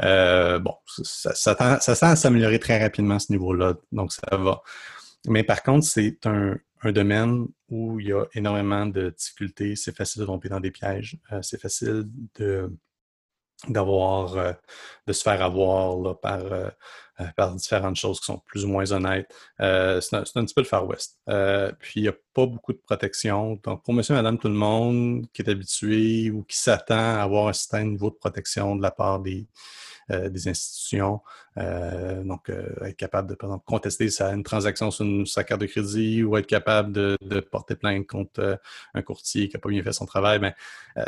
Euh, 0.01 0.59
bon, 0.59 0.75
ça, 0.85 1.33
ça, 1.35 1.55
tend, 1.55 1.77
à 2.07 2.15
s'améliorer 2.15 2.59
très 2.59 2.81
rapidement 2.81 3.19
ce 3.19 3.31
niveau-là, 3.31 3.75
donc 3.91 4.11
ça 4.11 4.37
va. 4.37 4.61
Mais 5.27 5.43
par 5.43 5.63
contre, 5.63 5.85
c'est 5.85 6.25
un, 6.25 6.57
domaine 6.85 7.47
où 7.69 7.97
il 8.01 8.07
y 8.07 8.11
a 8.11 8.25
énormément 8.33 8.85
de 8.85 9.09
difficultés. 9.17 9.77
C'est 9.77 9.95
facile 9.95 10.23
de 10.23 10.25
tomber 10.25 10.49
dans 10.49 10.59
des 10.59 10.71
pièges. 10.71 11.17
Euh, 11.31 11.41
c'est 11.41 11.59
facile 11.59 12.03
de 12.37 12.69
d'avoir 13.69 14.35
euh, 14.35 14.51
de 15.07 15.13
se 15.13 15.23
faire 15.23 15.41
avoir 15.41 16.19
par, 16.19 16.43
par 17.37 17.55
différentes 17.55 17.95
choses 17.95 18.19
qui 18.19 18.25
sont 18.25 18.39
plus 18.39 18.65
ou 18.65 18.67
moins 18.67 18.91
honnêtes. 18.91 19.33
c'est 19.57 19.63
un, 20.13 20.23
un, 20.35 20.43
petit 20.43 20.53
peu 20.53 20.59
le 20.59 20.67
Far 20.67 20.85
West. 20.85 21.21
puis 21.79 22.01
il 22.01 22.01
n'y 22.01 22.09
a 22.09 22.15
pas 22.33 22.45
beaucoup 22.45 22.73
de 22.73 22.79
protection. 22.79 23.57
Donc, 23.63 23.81
pour 23.85 23.93
monsieur, 23.93 24.15
madame, 24.15 24.37
tout 24.37 24.49
le 24.49 24.55
monde 24.55 25.25
qui 25.31 25.41
est 25.41 25.49
habitué 25.49 26.31
ou 26.31 26.43
qui 26.43 26.57
s'attend 26.57 27.15
à 27.15 27.21
avoir 27.21 27.47
un 27.47 27.53
certain 27.53 27.85
niveau 27.85 28.09
de 28.09 28.15
protection 28.15 28.75
de 28.75 28.81
la 28.81 28.91
part 28.91 29.21
des, 29.21 29.47
des 30.09 30.47
institutions. 30.47 31.21
Euh, 31.57 32.23
donc, 32.23 32.49
euh, 32.49 32.73
être 32.85 32.97
capable 32.97 33.29
de, 33.29 33.35
par 33.35 33.49
exemple, 33.49 33.65
contester 33.65 34.09
une 34.19 34.43
transaction 34.43 34.91
sur, 34.91 35.05
sa 35.27 35.43
carte 35.43 35.61
de 35.61 35.67
crédit 35.67 36.23
ou 36.23 36.37
être 36.37 36.47
capable 36.47 36.91
de, 36.91 37.17
porter 37.51 37.75
plainte 37.75 38.07
contre 38.07 38.59
un 38.93 39.01
courtier 39.01 39.47
qui 39.47 39.55
n'a 39.55 39.59
pas 39.59 39.69
bien 39.69 39.83
fait 39.83 39.93
son 39.93 40.05
travail, 40.05 40.39
mais 40.39 40.55
ben, 40.95 41.03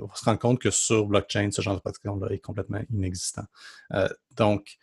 on 0.00 0.14
se 0.14 0.24
rend 0.24 0.36
compte 0.36 0.60
que 0.60 0.70
sur 0.70 1.06
blockchain, 1.06 1.50
ce 1.50 1.62
genre 1.62 1.74
de 1.74 1.80
protection-là 1.80 2.28
est 2.30 2.38
complètement 2.38 2.80
inexistant. 2.92 3.44
donc, 4.36 4.78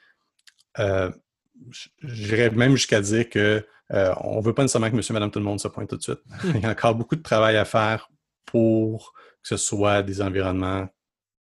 j'irais 2.02 2.50
même 2.50 2.72
jusqu'à 2.72 3.02
dire 3.02 3.30
que 3.30 3.66
on 3.90 4.38
ne 4.38 4.42
veut 4.42 4.54
pas 4.54 4.64
nécessairement 4.64 4.90
que 4.90 4.96
monsieur, 4.96 5.14
madame, 5.14 5.32
tout 5.32 5.40
le 5.40 5.46
monde 5.46 5.60
se 5.60 5.68
pointe 5.68 5.90
tout 5.90 5.98
de 5.98 6.04
suite. 6.04 6.22
Il 6.56 6.62
y 6.62 6.66
a 6.66 6.70
encore 6.70 6.96
beaucoup 6.96 7.16
de 7.16 7.22
travail 7.22 7.58
à 7.58 7.66
faire 7.66 8.10
pour 8.46 9.14
que 9.44 9.50
ce 9.50 9.58
soit 9.58 10.02
des 10.04 10.22
environnements 10.22 10.88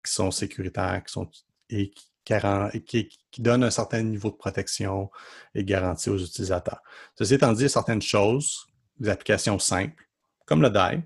qui 0.03 0.11
sont 0.11 0.31
sécuritaires, 0.31 1.03
qui 1.05 1.13
sont 1.13 1.29
et 1.71 1.91
qui, 2.25 3.09
donne 3.39 3.63
un 3.63 3.71
certain 3.71 4.03
niveau 4.03 4.29
de 4.29 4.35
protection 4.35 5.09
et 5.55 5.63
garantie 5.63 6.09
aux 6.09 6.17
utilisateurs. 6.17 6.81
Ceci 7.17 7.35
étant 7.35 7.53
dit, 7.53 7.69
certaines 7.69 8.01
choses, 8.01 8.67
des 8.99 9.09
applications 9.09 9.57
simples, 9.59 10.07
comme 10.45 10.61
le 10.61 10.69
DAI, 10.69 11.03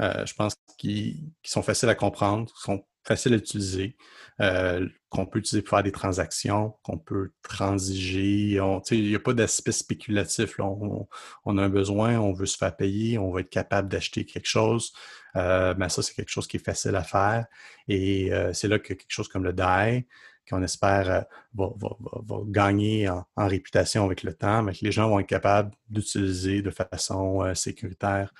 euh, 0.00 0.24
je 0.26 0.34
pense 0.34 0.54
qui, 0.78 1.32
sont 1.44 1.62
faciles 1.62 1.88
à 1.88 1.94
comprendre, 1.94 2.52
qui 2.52 2.62
sont 2.62 2.84
faciles 3.04 3.34
à 3.34 3.36
utiliser, 3.36 3.96
euh, 4.40 4.88
qu'on 5.08 5.26
peut 5.26 5.38
utiliser 5.38 5.62
pour 5.62 5.76
faire 5.76 5.82
des 5.82 5.92
transactions, 5.92 6.74
qu'on 6.82 6.98
peut 6.98 7.32
transiger. 7.42 8.58
Il 8.90 9.08
n'y 9.08 9.14
a 9.14 9.20
pas 9.20 9.34
d'aspect 9.34 9.72
spéculatif. 9.72 10.58
On, 10.58 11.08
a 11.58 11.62
un 11.62 11.68
besoin, 11.68 12.18
on 12.18 12.32
veut 12.32 12.46
se 12.46 12.56
faire 12.56 12.74
payer, 12.76 13.18
on 13.18 13.30
va 13.30 13.40
être 13.40 13.50
capable 13.50 13.88
d'acheter 13.88 14.24
quelque 14.24 14.48
chose. 14.48 14.92
Euh, 15.36 15.74
mais 15.76 15.88
ça, 15.88 16.02
c'est 16.02 16.14
quelque 16.14 16.30
chose 16.30 16.46
qui 16.46 16.56
est 16.56 16.64
facile 16.64 16.96
à 16.96 17.02
faire. 17.02 17.46
Et 17.88 18.32
euh, 18.32 18.52
c'est 18.52 18.68
là 18.68 18.78
que 18.78 18.94
quelque 18.94 19.10
chose 19.10 19.28
comme 19.28 19.44
le 19.44 19.52
DAI, 19.52 20.06
qu'on 20.48 20.62
espère 20.62 21.10
euh, 21.10 21.20
va, 21.54 22.38
gagner 22.46 23.08
en, 23.08 23.24
réputation 23.36 24.04
avec 24.04 24.22
le 24.22 24.34
temps, 24.34 24.62
mais 24.62 24.72
que 24.72 24.84
les 24.84 24.92
gens 24.92 25.08
vont 25.08 25.20
être 25.20 25.28
capables 25.28 25.70
d'utiliser 25.88 26.62
de 26.62 26.70
façon 26.70 27.54
sécuritaire 27.54 28.32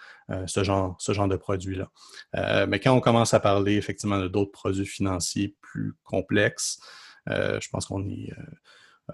ce, 0.47 0.65
genre, 0.65 0.97
ce 0.99 1.13
genre 1.13 1.29
de 1.29 1.37
produit-là. 1.37 1.89
mais 2.67 2.81
quand 2.81 2.93
on 2.93 3.01
commence 3.01 3.35
à 3.35 3.41
parler 3.41 3.77
effectivement 3.77 4.19
de 4.19 4.29
d'autres 4.29 4.51
produits 4.51 4.87
financiers 4.87 5.57
plus 5.61 5.95
complexes, 6.03 6.81
je 7.29 7.69
pense 7.69 7.87
qu'on 7.87 8.09
est 8.09 8.33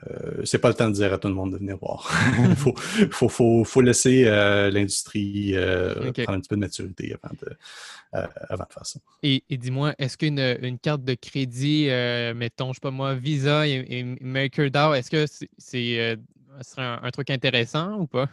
euh, 0.06 0.42
c'est 0.44 0.58
pas 0.58 0.68
le 0.68 0.74
temps 0.74 0.88
de 0.88 0.94
dire 0.94 1.12
à 1.12 1.18
tout 1.18 1.28
le 1.28 1.34
monde 1.34 1.52
de 1.52 1.58
venir 1.58 1.76
voir. 1.78 2.10
Il 2.98 3.08
faut, 3.10 3.80
laisser 3.80 4.24
euh, 4.26 4.70
l'industrie 4.70 5.52
euh, 5.54 6.12
prendre 6.12 6.38
un 6.38 6.40
petit 6.40 6.48
peu 6.48 6.56
de 6.56 6.60
maturité 6.60 7.14
avant 7.22 8.64
de, 8.66 8.72
faire 8.72 8.86
ça. 8.86 9.00
Et, 9.22 9.42
dis-moi, 9.50 9.94
est-ce 9.98 10.16
qu'une 10.16 10.38
une 10.38 10.78
carte 10.78 11.04
de 11.04 11.14
crédit, 11.14 11.88
mettons, 12.34 12.72
je 12.72 12.74
sais 12.74 12.80
pas 12.80 12.90
moi, 12.90 13.14
Visa 13.14 13.66
et, 13.66 14.16
MakerDAO, 14.20 14.94
est-ce 14.94 15.10
que 15.10 15.26
c'est, 15.58 16.18
serait 16.62 16.98
un, 17.02 17.10
truc 17.10 17.30
intéressant 17.30 18.00
ou 18.00 18.06
pas? 18.06 18.28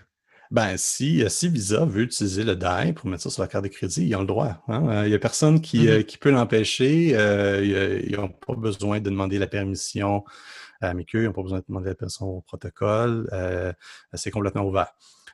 Ben, 0.52 0.78
si, 0.78 1.24
si 1.30 1.50
Visa 1.50 1.84
veut 1.84 2.04
utiliser 2.04 2.44
le 2.44 2.56
DAI 2.56 2.94
pour 2.94 3.10
mettre 3.10 3.24
ça 3.24 3.32
sur 3.32 3.42
la 3.42 3.48
carte 3.48 3.64
de 3.64 3.70
crédit, 3.70 4.06
ils 4.06 4.16
ont 4.16 4.22
le 4.22 4.28
droit. 4.28 4.64
Hein. 4.68 5.04
Il 5.06 5.10
n'y 5.10 5.16
a 5.16 5.20
personne 5.20 5.62
qui, 5.62 5.88
mm-hmm. 5.88 6.18
peut 6.20 6.30
l'empêcher. 6.30 7.10
ils 7.64 8.16
n'ont 8.16 8.30
pas 8.30 8.54
besoin 8.56 9.00
de 9.00 9.10
demander 9.10 9.40
la 9.40 9.48
permission 9.48 10.24
mais 10.94 11.06
ils 11.14 11.24
n'ont 11.24 11.32
pas 11.32 11.42
besoin 11.42 11.60
de 11.60 11.66
demander 11.68 11.90
la 11.90 11.96
personne 11.96 12.28
au 12.28 12.42
protocole. 12.42 13.30
Euh, 13.32 13.72
c'est 14.14 14.32
complètement 14.32 14.64
ouvert. 14.64 14.92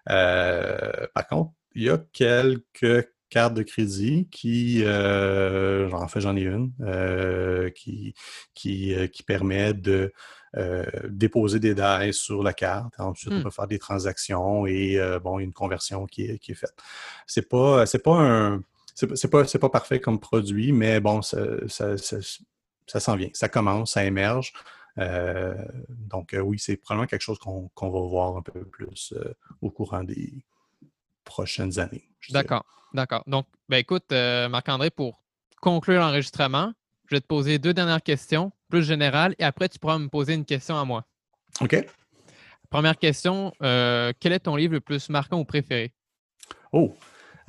Euh, 0.09 1.07
par 1.13 1.27
contre, 1.27 1.51
il 1.75 1.83
y 1.83 1.89
a 1.89 1.97
quelques 2.13 3.09
cartes 3.29 3.53
de 3.53 3.63
crédit 3.63 4.27
qui, 4.31 4.81
euh, 4.83 5.89
en 5.91 6.07
fait, 6.07 6.19
j'en 6.19 6.35
ai 6.35 6.41
une, 6.41 6.71
qui, 7.75 8.13
qui, 8.53 8.95
qui, 9.11 9.23
permet 9.23 9.73
de 9.73 10.11
déposer 11.09 11.59
des 11.59 11.75
DAI 11.75 12.11
sur 12.11 12.41
la 12.43 12.53
carte. 12.53 12.93
Ensuite, 12.97 13.33
on 13.33 13.39
hmm. 13.39 13.43
peut 13.43 13.51
faire 13.51 13.67
des 13.67 13.79
transactions 13.79 14.65
et 14.65 14.99
bon, 15.23 15.39
une 15.39 15.53
conversion 15.53 16.05
qui 16.07 16.23
est, 16.23 16.39
qui 16.39 16.53
est 16.53 16.55
faite. 16.55 16.75
C'est 17.27 17.47
pas, 17.47 17.85
c'est 17.85 18.03
pas 18.03 18.17
un, 18.17 18.61
c'est 18.95 19.29
pas, 19.29 19.43
pas 19.43 19.69
parfait 19.69 19.99
comme 19.99 20.19
produit, 20.19 20.71
mais 20.71 20.99
bon, 20.99 21.21
ça, 21.21 21.39
ça, 21.67 21.95
ça 21.97 22.99
s'en 22.99 23.15
vient. 23.15 23.29
Ça 23.33 23.47
commence, 23.47 23.93
ça 23.93 24.03
émerge. 24.03 24.53
Euh, 24.99 25.55
donc, 25.89 26.33
euh, 26.33 26.39
oui, 26.39 26.59
c'est 26.59 26.77
probablement 26.77 27.07
quelque 27.07 27.21
chose 27.21 27.39
qu'on 27.39 27.69
va 27.79 27.99
voir 28.07 28.37
un 28.37 28.41
peu 28.41 28.65
plus 28.65 29.13
euh, 29.13 29.33
au 29.61 29.69
courant 29.69 30.03
des 30.03 30.43
prochaines 31.23 31.79
années. 31.79 32.09
D'accord, 32.29 32.65
d'accord. 32.93 33.23
Donc, 33.27 33.47
ben 33.69 33.77
écoute, 33.77 34.11
Marc-André, 34.11 34.89
pour 34.89 35.21
conclure 35.61 35.99
l'enregistrement, 35.99 36.73
je 37.07 37.15
vais 37.15 37.21
te 37.21 37.27
poser 37.27 37.59
deux 37.59 37.73
dernières 37.73 38.03
questions, 38.03 38.51
plus 38.69 38.83
générales, 38.83 39.35
et 39.39 39.43
après, 39.43 39.69
tu 39.69 39.79
pourras 39.79 39.97
me 39.97 40.09
poser 40.09 40.33
une 40.33 40.45
question 40.45 40.77
à 40.77 40.85
moi. 40.85 41.05
OK. 41.61 41.85
Première 42.69 42.97
question, 42.97 43.51
quel 43.59 44.33
est 44.33 44.39
ton 44.39 44.55
livre 44.55 44.73
le 44.73 44.81
plus 44.81 45.09
marquant 45.09 45.39
ou 45.39 45.45
préféré? 45.45 45.93
Oh, 46.71 46.95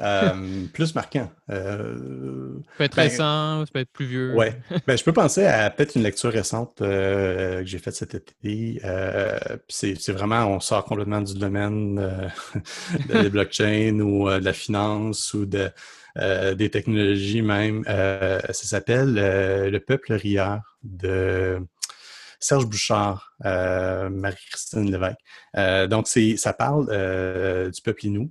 euh, 0.00 0.66
plus 0.72 0.94
marquant. 0.94 1.30
Euh, 1.50 2.54
ça 2.58 2.70
peut 2.78 2.84
être 2.84 2.96
ben, 2.96 3.02
récent, 3.02 3.66
ça 3.66 3.70
peut 3.72 3.80
être 3.80 3.90
plus 3.92 4.06
vieux. 4.06 4.34
Oui. 4.34 4.46
Ben, 4.86 4.96
je 4.96 5.04
peux 5.04 5.12
penser 5.12 5.44
à 5.44 5.68
peut-être 5.70 5.96
une 5.96 6.02
lecture 6.02 6.32
récente 6.32 6.80
euh, 6.80 7.60
que 7.60 7.66
j'ai 7.66 7.78
faite 7.78 7.94
cet 7.94 8.14
été. 8.14 8.80
c'est 9.68 10.12
vraiment, 10.12 10.46
on 10.46 10.60
sort 10.60 10.84
complètement 10.84 11.20
du 11.20 11.34
domaine 11.34 11.96
de 13.08 13.22
des 13.22 13.30
blockchains 13.30 14.00
ou 14.00 14.28
de 14.28 14.44
la 14.44 14.52
finance 14.52 15.34
ou 15.34 15.44
de, 15.44 15.70
des 16.54 16.70
technologies 16.70 17.42
même. 17.42 17.84
ça 17.84 18.52
s'appelle 18.52 19.14
Le 19.14 19.78
peuple 19.78 20.14
rieur 20.14 20.78
de 20.82 21.58
Serge 22.38 22.66
Bouchard, 22.66 23.34
Marie-Christine 23.44 24.90
Lévesque. 24.90 25.90
donc, 25.90 26.08
ça 26.08 26.52
parle 26.52 26.86
du 27.70 27.82
peuple 27.82 28.06
Inou 28.06 28.30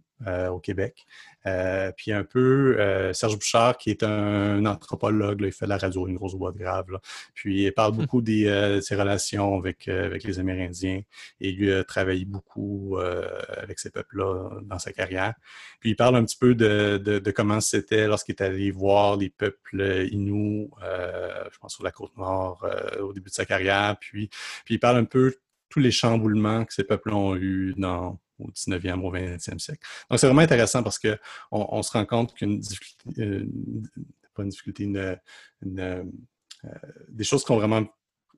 au 0.52 0.60
Québec. 0.60 1.06
Euh, 1.46 1.92
puis 1.96 2.12
un 2.12 2.24
peu 2.24 2.76
euh, 2.80 3.14
Serge 3.14 3.36
Bouchard, 3.36 3.78
qui 3.78 3.90
est 3.92 4.04
un, 4.04 4.66
anthropologue, 4.66 5.42
il 5.42 5.52
fait 5.52 5.66
de 5.66 5.70
la 5.70 5.78
radio, 5.78 6.08
une 6.08 6.16
grosse 6.16 6.36
voix 6.36 6.52
grave. 6.52 7.00
Puis 7.34 7.64
il 7.64 7.72
parle 7.72 7.92
hum. 7.92 8.00
beaucoup 8.00 8.22
des, 8.22 8.48
euh, 8.48 8.76
de 8.76 8.82
ses 8.82 8.96
relations 8.96 9.58
avec, 9.58 9.88
avec 9.88 10.24
les 10.24 10.40
Amérindiens 10.40 11.02
et 11.40 11.52
lui 11.52 11.72
a 11.72 11.84
travaillé 11.84 12.26
beaucoup 12.26 12.98
avec 12.98 13.80
ces 13.80 13.90
peuples-là 13.90 14.62
dans 14.64 14.80
sa 14.80 14.92
carrière. 14.92 15.34
Puis 15.80 15.92
il 15.92 15.96
parle 15.96 16.16
un 16.16 16.26
petit 16.26 16.38
peu 16.38 16.56
de, 16.56 16.98
de, 16.98 17.32
comment 17.32 17.62
c'était 17.62 18.08
lorsqu'il 18.08 18.36
est 18.36 18.42
allé 18.42 18.72
voir 18.72 19.16
les 19.16 19.30
peuples 19.30 20.08
Inuits, 20.12 20.70
je 20.82 21.58
pense 21.60 21.76
sur 21.76 21.84
la 21.84 21.92
côte 21.92 22.16
nord 22.18 22.66
au 23.00 23.14
début 23.14 23.30
de 23.30 23.36
sa 23.36 23.46
carrière. 23.46 23.98
Puis, 24.00 24.30
puis 24.66 24.76
il 24.76 24.80
parle 24.80 24.98
un 24.98 25.06
peu 25.06 25.36
tous 25.70 25.80
les 25.80 25.92
chamboulements 25.92 26.66
que 26.66 26.74
ces 26.74 26.84
peuples 26.84 27.14
ont 27.14 27.36
eu 27.36 27.74
dans 27.78 28.20
au 28.40 28.50
19e, 28.52 29.02
au 29.02 29.12
20e 29.12 29.60
siècle. 29.60 29.88
Donc, 30.10 30.20
c'est 30.20 30.28
vraiment 30.28 30.42
intéressant 30.42 30.84
parce 30.84 31.00
qu'on 31.00 31.18
on 31.52 31.84
se 31.84 31.92
rend 31.92 32.06
compte 32.06 32.34
qu'une 32.34 32.60
difficulté, 32.60 33.22
euh, 33.22 33.46
pas 34.34 34.44
une 34.44 34.50
difficulté, 34.50 34.92
euh, 35.66 36.04
des 37.10 37.24
choses 37.24 37.44
qui 37.44 37.52
ont 37.52 37.58
vraiment 37.58 37.86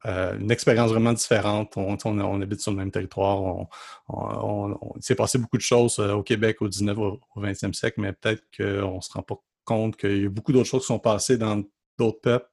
euh, 0.05 0.37
une 0.37 0.51
expérience 0.51 0.91
vraiment 0.91 1.13
différente. 1.13 1.77
On, 1.77 2.41
habite 2.41 2.61
sur 2.61 2.71
le 2.71 2.77
même 2.77 2.91
territoire. 2.91 3.67
On, 4.09 4.77
il 4.95 5.03
s'est 5.03 5.15
passé 5.15 5.37
beaucoup 5.37 5.57
de 5.57 5.61
choses 5.61 5.99
au 5.99 6.23
Québec 6.23 6.61
au 6.61 6.67
19 6.67 6.97
au, 6.97 7.19
20e 7.37 7.73
siècle, 7.73 8.01
mais 8.01 8.13
peut-être 8.13 8.43
qu'on 8.55 8.95
ne 8.95 9.01
se 9.01 9.11
rend 9.13 9.21
pas 9.21 9.35
compte 9.63 9.95
qu'il 9.95 10.23
y 10.23 10.25
a 10.25 10.29
beaucoup 10.29 10.51
d'autres 10.51 10.69
choses 10.69 10.81
qui 10.81 10.87
sont 10.87 10.99
passées 10.99 11.37
dans 11.37 11.63
d'autres 11.97 12.21
peuples 12.21 12.50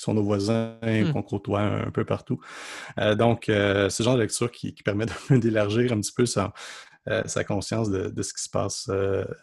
sont 0.00 0.14
nos 0.14 0.22
voisins, 0.22 0.76
mmh. 0.82 1.12
qu'on 1.12 1.22
côtoie 1.22 1.60
un, 1.60 1.90
peu 1.90 2.04
partout. 2.04 2.40
donc, 3.18 3.44
c'est 3.46 3.90
ce 3.90 4.02
genre 4.02 4.16
de 4.16 4.20
lecture 4.20 4.50
qui, 4.50 4.72
permet 4.84 5.06
d'élargir 5.30 5.92
un 5.92 6.00
petit 6.00 6.12
peu 6.12 6.26
sa, 6.26 6.52
conscience 7.46 7.90
de, 7.90 8.22
ce 8.22 8.34
qui 8.34 8.42
se 8.42 8.50
passe 8.50 8.88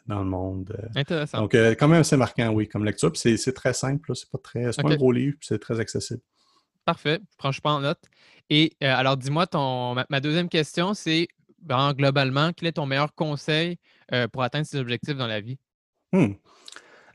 dans 0.05 0.19
le 0.19 0.29
monde. 0.29 0.75
Intéressant. 0.95 1.41
Donc, 1.41 1.53
quand 1.53 1.87
même 1.87 2.01
assez 2.01 2.17
marquant, 2.17 2.49
oui, 2.49 2.67
comme 2.67 2.85
lecture. 2.85 3.11
Puis 3.11 3.37
c'est 3.37 3.53
très 3.53 3.73
simple, 3.73 4.15
c'est 4.15 4.29
pas 4.29 4.39
très, 4.39 4.71
pas 4.71 4.89
un 4.89 4.95
gros 4.95 5.11
livre, 5.11 5.37
c'est 5.41 5.59
très 5.59 5.79
accessible. 5.79 6.21
Parfait, 6.85 7.19
franchement 7.37 7.75
en 7.75 7.81
note. 7.81 8.01
Et 8.49 8.73
alors, 8.81 9.17
dis-moi, 9.17 9.47
ton 9.47 9.95
ma, 10.09 10.19
deuxième 10.19 10.49
question, 10.49 10.93
c'est 10.93 11.27
ben, 11.61 11.93
globalement, 11.93 12.51
quel 12.53 12.69
est 12.69 12.73
ton 12.73 12.85
meilleur 12.85 13.13
conseil 13.13 13.77
pour 14.31 14.43
atteindre 14.43 14.65
ses 14.65 14.77
objectifs 14.77 15.17
dans 15.17 15.27
la 15.27 15.41
vie? 15.41 15.59
Hmm. 16.13 16.33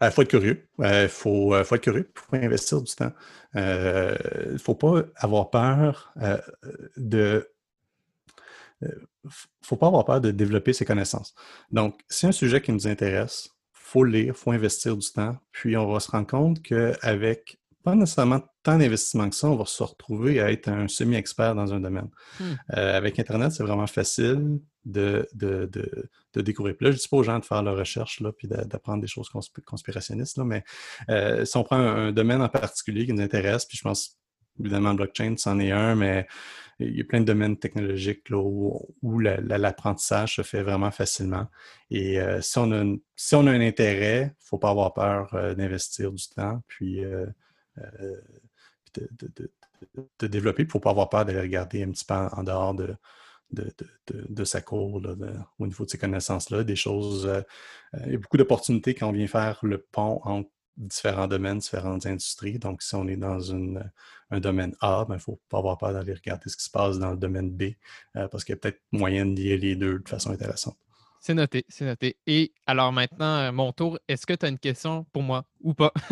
Euh, 0.02 0.10
faut 0.10 0.22
être 0.22 0.28
curieux. 0.28 0.68
Il 0.78 0.84
euh, 0.84 1.08
faut, 1.08 1.54
euh, 1.54 1.64
faut, 1.64 1.76
être 1.76 1.82
curieux. 1.82 2.10
Il 2.14 2.20
faut 2.20 2.44
investir 2.44 2.82
du 2.82 2.94
temps. 2.94 3.12
Il 3.54 3.60
ne 3.60 4.58
faut 4.58 4.74
pas 4.74 5.04
avoir 5.16 5.50
peur 5.50 6.14
de. 6.96 7.48
faut 9.62 9.76
pas 9.76 9.86
avoir 9.86 10.04
peur 10.04 10.20
de 10.20 10.30
développer 10.30 10.72
ses 10.72 10.84
connaissances. 10.84 11.34
Donc, 11.70 12.00
c'est 12.08 12.26
un 12.26 12.32
sujet 12.32 12.60
qui 12.60 12.72
nous 12.72 12.86
intéresse. 12.86 13.50
Il 13.74 13.80
faut 13.94 14.04
lire, 14.04 14.28
il 14.28 14.34
faut 14.34 14.52
investir 14.52 14.96
du 14.96 15.10
temps. 15.10 15.36
Puis, 15.52 15.76
on 15.76 15.92
va 15.92 16.00
se 16.00 16.10
rendre 16.10 16.26
compte 16.26 16.62
qu'avec 16.62 17.58
pas 17.82 17.94
nécessairement 17.94 18.40
tant 18.62 18.78
d'investissement 18.78 19.28
que 19.28 19.34
ça, 19.34 19.48
on 19.48 19.56
va 19.56 19.64
se 19.66 19.82
retrouver 19.82 20.40
à 20.40 20.50
être 20.52 20.68
un 20.68 20.88
semi-expert 20.88 21.54
dans 21.54 21.72
un 21.74 21.80
domaine. 21.80 22.08
Hmm. 22.38 22.52
Euh, 22.76 22.96
avec 22.96 23.18
Internet, 23.18 23.52
c'est 23.52 23.62
vraiment 23.62 23.86
facile 23.86 24.60
de, 24.84 25.28
de, 25.34 25.70
de, 26.34 26.40
découvrir. 26.40 26.76
Puis 26.76 26.84
là, 26.84 26.90
je 26.90 26.96
ne 26.96 27.00
dis 27.00 27.08
pas 27.08 27.16
aux 27.16 27.22
gens 27.22 27.38
de 27.38 27.44
faire 27.44 27.62
leur 27.62 27.76
recherche 27.76 28.20
là, 28.20 28.32
puis 28.32 28.48
d'apprendre 28.48 29.00
des 29.00 29.06
choses 29.06 29.30
conspirationnistes, 29.64 30.36
là, 30.36 30.44
mais 30.44 30.64
euh, 31.08 31.44
si 31.44 31.56
on 31.56 31.64
prend 31.64 31.76
un, 31.76 32.12
domaine 32.12 32.42
en 32.42 32.48
particulier 32.48 33.06
qui 33.06 33.12
nous 33.12 33.22
intéresse, 33.22 33.64
puis 33.64 33.78
je 33.78 33.82
pense 33.82 34.18
évidemment 34.60 34.94
blockchain, 34.94 35.34
c'en 35.38 35.58
est 35.60 35.70
un, 35.70 35.94
mais 35.94 36.26
il 36.78 36.96
y 36.96 37.00
a 37.00 37.04
plein 37.04 37.20
de 37.20 37.24
domaines 37.24 37.56
technologiques 37.56 38.28
là, 38.28 38.38
où, 38.38 39.18
l'apprentissage 39.20 40.36
se 40.36 40.42
fait 40.42 40.62
vraiment 40.62 40.90
facilement. 40.90 41.46
Et 41.90 42.20
euh, 42.20 42.40
si, 42.40 42.58
on 42.58 42.72
a 42.72 42.84
si 43.14 43.34
on 43.34 43.46
a 43.46 43.52
un 43.52 43.60
intérêt, 43.60 44.22
il 44.22 44.26
ne 44.26 44.46
faut 44.48 44.58
pas 44.58 44.70
avoir 44.70 44.92
peur 44.92 45.54
d'investir 45.56 46.12
du 46.12 46.28
temps, 46.28 46.60
puis 46.66 47.02
euh, 47.78 48.20
de, 50.18 50.28
développer. 50.28 50.62
Il 50.62 50.66
ne 50.66 50.70
faut 50.70 50.80
pas 50.80 50.90
avoir 50.90 51.08
peur 51.08 51.24
d'aller 51.24 51.40
regarder 51.40 51.82
un 51.82 51.90
petit 51.90 52.04
peu 52.04 52.14
en, 52.14 52.42
dehors 52.42 52.74
de, 52.74 52.96
de, 53.50 54.44
sa 54.44 54.60
cour, 54.60 55.00
au 55.58 55.66
niveau 55.66 55.84
de 55.84 55.90
ses 55.90 55.98
connaissances-là, 55.98 56.64
des 56.64 56.76
choses. 56.76 57.26
Euh, 57.26 57.40
euh, 57.94 58.00
il 58.06 58.12
y 58.12 58.14
a 58.14 58.18
beaucoup 58.18 58.36
d'opportunités 58.36 58.94
quand 58.94 59.08
on 59.08 59.12
vient 59.12 59.26
faire 59.26 59.58
le 59.62 59.78
pont 59.78 60.20
entre 60.24 60.50
différents 60.76 61.28
domaines, 61.28 61.58
différentes 61.58 62.06
industries. 62.06 62.58
Donc, 62.58 62.82
si 62.82 62.94
on 62.94 63.06
est 63.08 63.16
dans 63.16 63.40
une, 63.40 63.90
un 64.30 64.40
domaine 64.40 64.74
A, 64.80 65.04
il 65.04 65.08
ben, 65.08 65.14
ne 65.14 65.20
faut 65.20 65.40
pas 65.48 65.58
avoir 65.58 65.78
peur 65.78 65.92
d'aller 65.92 66.14
regarder 66.14 66.48
ce 66.48 66.56
qui 66.56 66.64
se 66.64 66.70
passe 66.70 66.98
dans 66.98 67.10
le 67.10 67.18
domaine 67.18 67.50
B, 67.50 67.72
parce 68.14 68.44
qu'il 68.44 68.54
y 68.54 68.56
a 68.56 68.60
peut-être 68.60 68.80
moyen 68.90 69.26
de 69.26 69.34
lier 69.34 69.58
les 69.58 69.76
deux 69.76 69.98
de 69.98 70.08
façon 70.08 70.30
intéressante. 70.30 70.76
C'est 71.24 71.34
noté, 71.34 71.64
c'est 71.68 71.84
noté. 71.84 72.16
Et 72.26 72.52
alors 72.66 72.92
maintenant, 72.92 73.36
euh, 73.36 73.52
mon 73.52 73.70
tour, 73.72 73.96
est-ce 74.08 74.26
que 74.26 74.32
tu 74.32 74.44
as 74.44 74.48
une 74.48 74.58
question 74.58 75.06
pour 75.12 75.22
moi 75.22 75.44
ou 75.60 75.72
pas? 75.72 75.92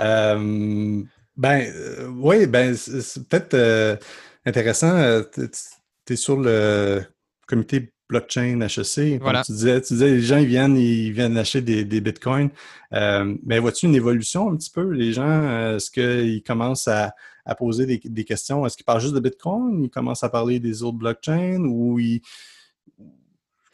Euh, 0.00 1.02
ben 1.36 1.60
euh, 1.60 2.08
oui, 2.08 2.46
ben 2.46 2.74
c'est 2.74 3.28
peut-être 3.28 4.00
intéressant. 4.44 5.22
tu 5.34 6.12
es 6.12 6.16
sur 6.16 6.38
le 6.40 7.02
comité 7.46 7.92
blockchain 8.08 8.60
HEC. 8.62 9.20
Voilà. 9.20 9.44
Tu 9.44 9.52
disais, 9.52 9.80
tu 9.80 9.94
disais, 9.94 10.10
les 10.10 10.22
gens 10.22 10.38
ils 10.38 10.46
viennent, 10.46 10.76
ils 10.76 11.12
viennent 11.12 11.36
acheter 11.36 11.60
des, 11.60 12.00
bitcoins. 12.00 12.50
mais 12.90 13.36
ben, 13.44 13.60
vois-tu 13.60 13.86
une 13.86 13.94
évolution 13.94 14.50
un 14.50 14.56
petit 14.56 14.70
peu? 14.70 14.90
Les 14.90 15.12
gens, 15.12 15.76
est-ce 15.76 15.90
qu'ils 15.90 16.42
commencent 16.42 16.88
à, 16.88 17.14
poser 17.56 17.86
des, 17.86 18.00
des 18.02 18.24
questions? 18.24 18.66
Est-ce 18.66 18.76
qu'ils 18.76 18.86
parlent 18.86 19.00
juste 19.00 19.14
de 19.14 19.20
bitcoin? 19.20 19.84
Ils 19.84 19.90
commencent 19.90 20.24
à 20.24 20.30
parler 20.30 20.58
des 20.58 20.82
autres 20.82 20.98
blockchains 20.98 21.64
ou 21.64 22.00
ils 22.00 22.22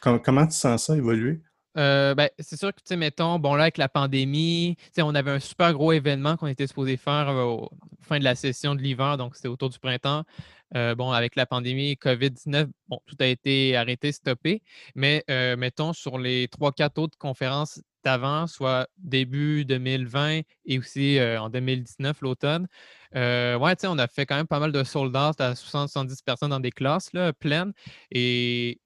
Comment, 0.00 0.46
tu 0.46 0.54
sens 0.54 0.84
ça 0.84 0.96
évoluer? 0.96 1.40
Euh, 1.76 2.14
ben, 2.14 2.28
c'est 2.38 2.58
sûr 2.58 2.74
que, 2.74 2.80
tu 2.80 2.86
sais, 2.86 2.96
mettons, 2.96 3.38
bon, 3.38 3.54
là, 3.54 3.64
avec 3.64 3.78
la 3.78 3.88
pandémie, 3.88 4.76
on 4.98 5.14
avait 5.14 5.30
un 5.30 5.40
super 5.40 5.72
gros 5.72 5.92
événement 5.92 6.36
qu'on 6.36 6.48
était 6.48 6.66
supposé 6.66 6.96
faire 6.96 7.28
euh, 7.28 7.44
au 7.44 7.70
fin 8.00 8.18
de 8.18 8.24
la 8.24 8.34
session 8.34 8.74
de 8.74 8.80
l'hiver, 8.80 9.16
donc 9.16 9.36
c'était 9.36 9.48
autour 9.48 9.70
du 9.70 9.78
printemps. 9.78 10.24
Euh, 10.74 10.94
bon, 10.94 11.12
avec 11.12 11.36
la 11.36 11.46
pandémie 11.46 11.94
COVID-19, 11.94 12.68
bon, 12.88 13.00
tout 13.06 13.16
a 13.20 13.26
été 13.26 13.76
arrêté, 13.76 14.12
stoppé. 14.12 14.62
Mais 14.94 15.24
mettons, 15.56 15.92
sur 15.92 16.18
les 16.18 16.48
trois, 16.48 16.72
quatre 16.72 16.98
autres 16.98 17.16
conférences 17.18 17.80
d'avant, 18.04 18.46
soit 18.46 18.88
début 18.98 19.64
2020 19.64 20.40
et 20.66 20.78
aussi 20.78 21.18
en 21.20 21.48
2019, 21.48 22.20
l'automne, 22.22 22.66
ouais, 23.14 23.76
tu 23.76 23.82
sais, 23.82 23.86
on 23.86 23.98
a 23.98 24.08
fait 24.08 24.26
quand 24.26 24.36
même 24.36 24.46
pas 24.46 24.60
mal 24.60 24.72
de 24.72 24.84
sold 24.84 25.16
out 25.16 25.40
à 25.40 25.54
70 25.54 26.22
personnes 26.22 26.50
dans 26.50 26.60
des 26.60 26.72
classes 26.72 27.12
là, 27.12 27.32
pleines. 27.32 27.72
Et 28.10 28.80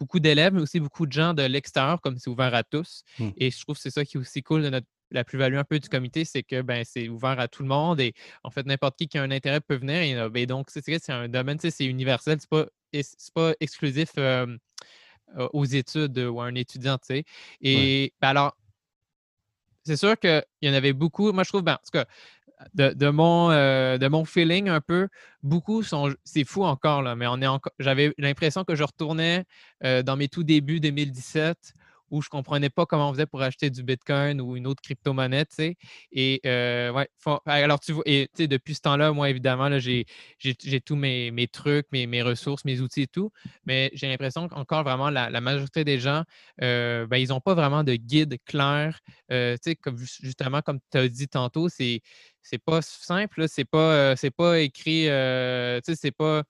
beaucoup 0.00 0.20
d'élèves, 0.20 0.52
mais 0.52 0.60
aussi 0.60 0.80
beaucoup 0.80 1.06
de 1.06 1.12
gens 1.12 1.34
de 1.34 1.42
l'extérieur, 1.42 2.00
comme 2.00 2.18
c'est 2.18 2.30
ouvert 2.30 2.54
à 2.54 2.62
tous. 2.62 3.02
Mmh. 3.18 3.30
Et 3.36 3.50
je 3.50 3.60
trouve 3.60 3.76
que 3.76 3.82
c'est 3.82 3.90
ça 3.90 4.04
qui 4.04 4.16
est 4.16 4.20
aussi 4.20 4.42
cool 4.42 4.62
de 4.62 4.70
notre 4.70 4.86
la 5.10 5.24
plus-value 5.24 5.56
un 5.56 5.64
peu 5.64 5.78
du 5.78 5.88
comité, 5.88 6.24
c'est 6.24 6.42
que 6.42 6.62
ben, 6.62 6.84
c'est 6.84 7.08
ouvert 7.08 7.38
à 7.38 7.48
tout 7.48 7.62
le 7.62 7.68
monde 7.68 8.00
et 8.00 8.12
en 8.42 8.50
fait, 8.50 8.66
n'importe 8.66 8.96
qui 8.96 9.08
qui 9.08 9.18
a 9.18 9.22
un 9.22 9.30
intérêt 9.30 9.60
peut 9.60 9.76
venir. 9.76 10.02
Et, 10.02 10.30
ben, 10.30 10.46
donc, 10.46 10.68
c'est 10.70 11.10
un 11.10 11.28
domaine, 11.28 11.58
c'est 11.58 11.84
universel, 11.84 12.38
c'est 12.40 12.50
pas, 12.50 12.66
pas 13.34 13.54
exclusif 13.60 14.10
aux 15.52 15.64
études 15.64 16.18
ou 16.18 16.40
à 16.40 16.46
un 16.46 16.54
étudiant. 16.54 16.98
Et 17.60 18.12
ben, 18.20 18.28
alors, 18.28 18.56
c'est 19.84 19.96
sûr 19.96 20.18
qu'il 20.18 20.44
y 20.62 20.68
en 20.68 20.74
avait 20.74 20.92
beaucoup. 20.92 21.32
Moi, 21.32 21.44
je 21.44 21.50
trouve, 21.50 21.62
ben, 21.62 21.74
en 21.74 21.76
tout 21.76 21.92
cas, 21.92 22.06
de, 22.74 23.08
mon, 23.08 23.50
euh, 23.50 23.98
de 23.98 24.08
mon 24.08 24.24
feeling 24.24 24.68
un 24.68 24.80
peu, 24.80 25.08
beaucoup 25.42 25.82
sont. 25.82 26.14
C'est 26.24 26.44
fou 26.44 26.64
encore, 26.64 27.02
mais 27.16 27.26
on 27.26 27.40
est 27.40 27.46
encore. 27.46 27.72
J'avais 27.78 28.12
l'impression 28.18 28.64
que 28.64 28.74
je 28.74 28.82
retournais 28.82 29.44
euh, 29.84 30.02
dans 30.02 30.16
mes 30.16 30.28
tout 30.28 30.42
débuts 30.42 30.80
2017 30.80 31.74
où 32.10 32.22
je 32.22 32.28
ne 32.28 32.30
comprenais 32.30 32.70
pas 32.70 32.86
comment 32.86 33.10
on 33.10 33.12
faisait 33.12 33.26
pour 33.26 33.42
acheter 33.42 33.70
du 33.70 33.82
Bitcoin 33.82 34.40
ou 34.40 34.56
une 34.56 34.66
autre 34.66 34.82
crypto-monnaie, 34.82 35.46
tu 35.46 35.54
sais. 35.54 35.76
Et 36.12 36.40
euh, 36.46 36.92
ouais, 36.92 37.08
alors 37.46 37.80
tu 37.80 37.92
vois, 37.92 38.02
et 38.06 38.28
depuis 38.38 38.74
ce 38.74 38.80
temps-là, 38.82 39.12
moi, 39.12 39.30
évidemment, 39.30 39.78
j'ai 39.78 40.06
tous 40.84 40.96
mes, 40.96 41.30
mes 41.30 41.48
trucs, 41.48 41.86
mes, 41.92 42.06
mes, 42.06 42.22
ressources, 42.22 42.64
mes 42.64 42.80
outils 42.80 43.02
et 43.02 43.06
tout, 43.06 43.30
mais 43.64 43.90
j'ai 43.94 44.08
l'impression 44.08 44.48
qu'encore 44.48 44.82
vraiment 44.84 45.10
la, 45.10 45.40
majorité 45.40 45.84
des 45.84 45.98
gens, 45.98 46.24
euh, 46.62 47.06
ben, 47.06 47.18
ils 47.18 47.28
n'ont 47.28 47.40
pas 47.40 47.54
vraiment 47.54 47.84
de 47.84 47.94
guide 47.94 48.38
clair. 48.44 48.98
Euh, 49.30 49.54
tu 49.54 49.70
sais, 49.70 49.76
comme, 49.76 49.98
justement, 49.98 50.62
comme 50.62 50.78
tu 50.90 50.98
as 50.98 51.08
dit 51.08 51.28
tantôt, 51.28 51.68
c'est 51.68 52.00
c'est 52.42 52.58
pas 52.58 52.80
simple, 52.80 53.48
c'est 53.48 53.64
pas, 53.64 54.14
c'est 54.14 54.30
pas 54.30 54.60
écrit, 54.60 55.02
tu 55.04 55.08
sais, 55.08 55.96
c'est 55.96 56.12
pas 56.12 56.44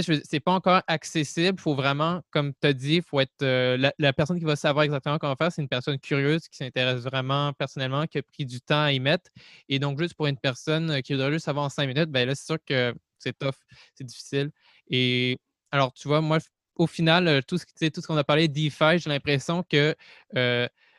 c'est 0.00 0.40
pas 0.40 0.52
encore 0.52 0.82
accessible. 0.86 1.56
Il 1.58 1.60
faut 1.60 1.74
vraiment, 1.74 2.22
comme 2.30 2.52
tu 2.60 2.66
as 2.66 2.72
dit, 2.72 3.02
faut 3.02 3.20
être 3.20 3.42
euh, 3.42 3.90
la, 3.98 4.12
personne 4.12 4.38
qui 4.38 4.44
va 4.44 4.56
savoir 4.56 4.84
exactement 4.84 5.18
comment 5.18 5.36
faire, 5.36 5.52
c'est 5.52 5.60
une 5.60 5.68
personne 5.68 5.98
curieuse 5.98 6.48
qui 6.48 6.56
s'intéresse 6.56 7.02
vraiment 7.02 7.52
personnellement, 7.52 8.06
qui 8.06 8.18
a 8.18 8.22
pris 8.22 8.46
du 8.46 8.60
temps 8.60 8.82
à 8.82 8.92
y 8.92 9.00
mettre. 9.00 9.30
Et 9.68 9.78
donc, 9.78 9.98
juste 9.98 10.14
pour 10.14 10.26
une 10.26 10.38
personne 10.38 10.90
euh, 10.90 11.00
qui 11.00 11.12
voudrait 11.12 11.32
juste 11.32 11.44
savoir 11.44 11.66
en 11.66 11.68
cinq 11.68 11.86
minutes, 11.86 12.10
ben 12.10 12.26
là, 12.26 12.34
c'est 12.34 12.46
sûr 12.46 12.58
que 12.64 12.94
c'est 13.18 13.38
tough, 13.38 13.54
c'est 13.94 14.04
difficile. 14.04 14.50
Et 14.88 15.38
alors, 15.70 15.92
tu 15.92 16.08
vois, 16.08 16.20
moi, 16.20 16.38
au 16.76 16.86
final, 16.86 17.28
euh, 17.28 17.40
tout 17.46 17.58
ce, 17.58 17.64
tout 17.88 18.00
ce 18.00 18.06
qu'on 18.06 18.16
a 18.16 18.24
parlé 18.24 18.48
DeFi, 18.48 18.98
j'ai 18.98 19.10
l'impression 19.10 19.62
que 19.62 19.94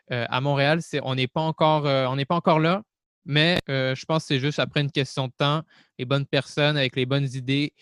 à 0.09 0.41
Montréal, 0.41 0.81
on 1.01 1.15
n'est 1.15 1.27
pas 1.27 1.41
encore 1.41 1.85
on 1.85 2.15
n'est 2.15 2.25
pas 2.25 2.35
encore 2.35 2.59
là. 2.59 2.83
Mais 3.25 3.57
je 3.67 4.05
pense 4.05 4.23
que 4.23 4.27
c'est 4.27 4.39
juste 4.39 4.59
après 4.59 4.81
une 4.81 4.91
question 4.91 5.27
de 5.27 5.33
temps, 5.35 5.63
les 5.97 6.05
bonnes 6.05 6.27
personnes 6.27 6.77
avec 6.77 6.95
les 6.95 7.07
bonnes 7.07 7.27
idées 7.33 7.73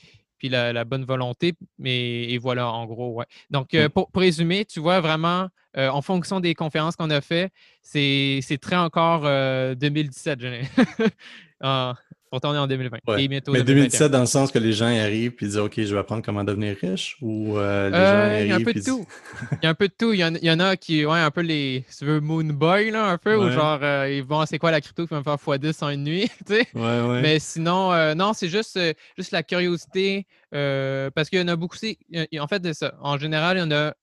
puis 0.41 0.49
la, 0.49 0.83
bonne 0.85 1.05
volonté. 1.05 1.53
Mais 1.77 2.23
et 2.23 2.39
voilà, 2.39 2.71
en 2.71 2.87
gros, 2.87 3.13
ouais. 3.13 3.25
Donc, 3.51 3.75
euh, 3.75 3.89
pour, 3.89 4.09
résumer, 4.15 4.65
tu 4.65 4.79
vois 4.79 4.99
vraiment, 4.99 5.49
euh, 5.77 5.87
en 5.89 6.01
fonction 6.01 6.39
des 6.39 6.55
conférences 6.55 6.95
qu'on 6.95 7.11
a 7.11 7.21
fait, 7.21 7.51
c'est 7.83 8.41
très 8.59 8.75
encore 8.75 9.21
2017. 9.21 10.39
Euh, 10.41 10.63
ah, 11.61 11.95
pourtant, 12.31 12.51
on 12.51 12.55
est 12.55 12.57
en 12.57 12.67
2020. 12.67 12.97
mais 13.07 13.61
2017, 13.63 14.11
dans 14.11 14.21
le 14.21 14.25
sens 14.25 14.51
que 14.51 14.57
les 14.57 14.73
gens 14.73 14.87
arrivent 14.87 15.33
et 15.39 15.45
disent 15.45 15.57
OK, 15.57 15.73
je 15.75 15.93
vais 15.93 15.99
apprendre 15.99 16.23
comment 16.23 16.43
devenir 16.43 16.75
riche 16.81 17.17
ou 17.21 17.57
les 17.57 17.91
gens 17.91 17.93
arrivent. 17.93 18.41
Il 18.45 18.49
y 18.49 18.51
a 18.53 18.55
un 18.55 18.63
peu 18.63 18.73
de 18.73 18.81
tout. 18.81 19.05
il 19.51 19.57
y 19.63 19.65
a 19.67 19.69
un 19.69 19.73
peu 19.73 19.87
de 19.87 19.93
tout. 19.95 20.13
Il 20.13 20.19
y 20.19 20.51
en, 20.51 20.59
a 20.59 20.75
qui, 20.75 21.05
ouais, 21.05 21.19
un 21.19 21.31
peu 21.31 21.41
les, 21.41 21.85
si 21.89 21.99
tu 21.99 22.05
veux, 22.05 22.19
Moon 22.19 22.43
Boy, 22.43 22.91
là, 22.91 23.05
un 23.05 23.17
peu, 23.17 23.35
ou 23.35 23.49
genre, 23.51 23.79
ils 24.07 24.23
vont, 24.23 24.45
c'est 24.45 24.57
quoi 24.57 24.71
la 24.71 24.81
crypto 24.81 25.05
qui 25.05 25.13
va 25.13 25.19
me 25.19 25.23
faire 25.23 25.35
x10 25.35 25.83
en 25.83 25.89
une 25.89 26.03
nuit, 26.03 26.29
tu 26.47 26.55
sais. 26.55 26.67
Mais 26.73 27.39
sinon, 27.39 28.15
non, 28.15 28.33
c'est 28.33 28.49
juste, 28.49 28.79
juste 29.17 29.31
la 29.31 29.43
curiosité, 29.43 30.25
parce 30.51 31.29
qu'il 31.29 31.39
y 31.39 31.43
en 31.43 31.47
a 31.47 31.55
beaucoup, 31.55 31.77
en 31.77 32.47
fait, 32.47 32.73
ça. 32.73 32.95
En 33.01 33.17
général, 33.17 33.57
il 33.57 33.59
y 33.59 33.63
en 33.63 33.71
a 33.71 33.93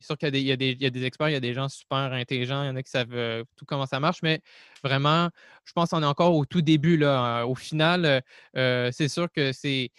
c'est 0.00 0.06
sûr 0.06 0.18
qu'il 0.18 0.36
y, 0.36 0.52
a 0.52 0.56
des 0.56 1.04
experts, 1.04 1.30
il 1.30 1.32
y 1.32 1.36
a 1.36 1.40
des 1.40 1.54
gens 1.54 1.68
super 1.68 2.12
intelligents, 2.12 2.62
il 2.62 2.66
y 2.66 2.70
en 2.70 2.76
a 2.76 2.82
qui 2.82 2.90
savent 2.90 3.14
euh, 3.14 3.44
tout 3.56 3.64
comment 3.64 3.86
ça 3.86 3.98
marche, 3.98 4.22
mais 4.22 4.40
vraiment, 4.84 5.30
je 5.64 5.72
pense 5.72 5.90
qu'on 5.90 6.02
est 6.02 6.06
encore 6.06 6.34
au 6.34 6.44
tout 6.44 6.60
début. 6.60 6.96
Là. 6.96 7.46
Au 7.46 7.54
final, 7.54 8.22
euh, 8.56 8.90
c'est 8.92 9.08
sûr 9.08 9.30
que 9.32 9.52
c'est 9.52 9.90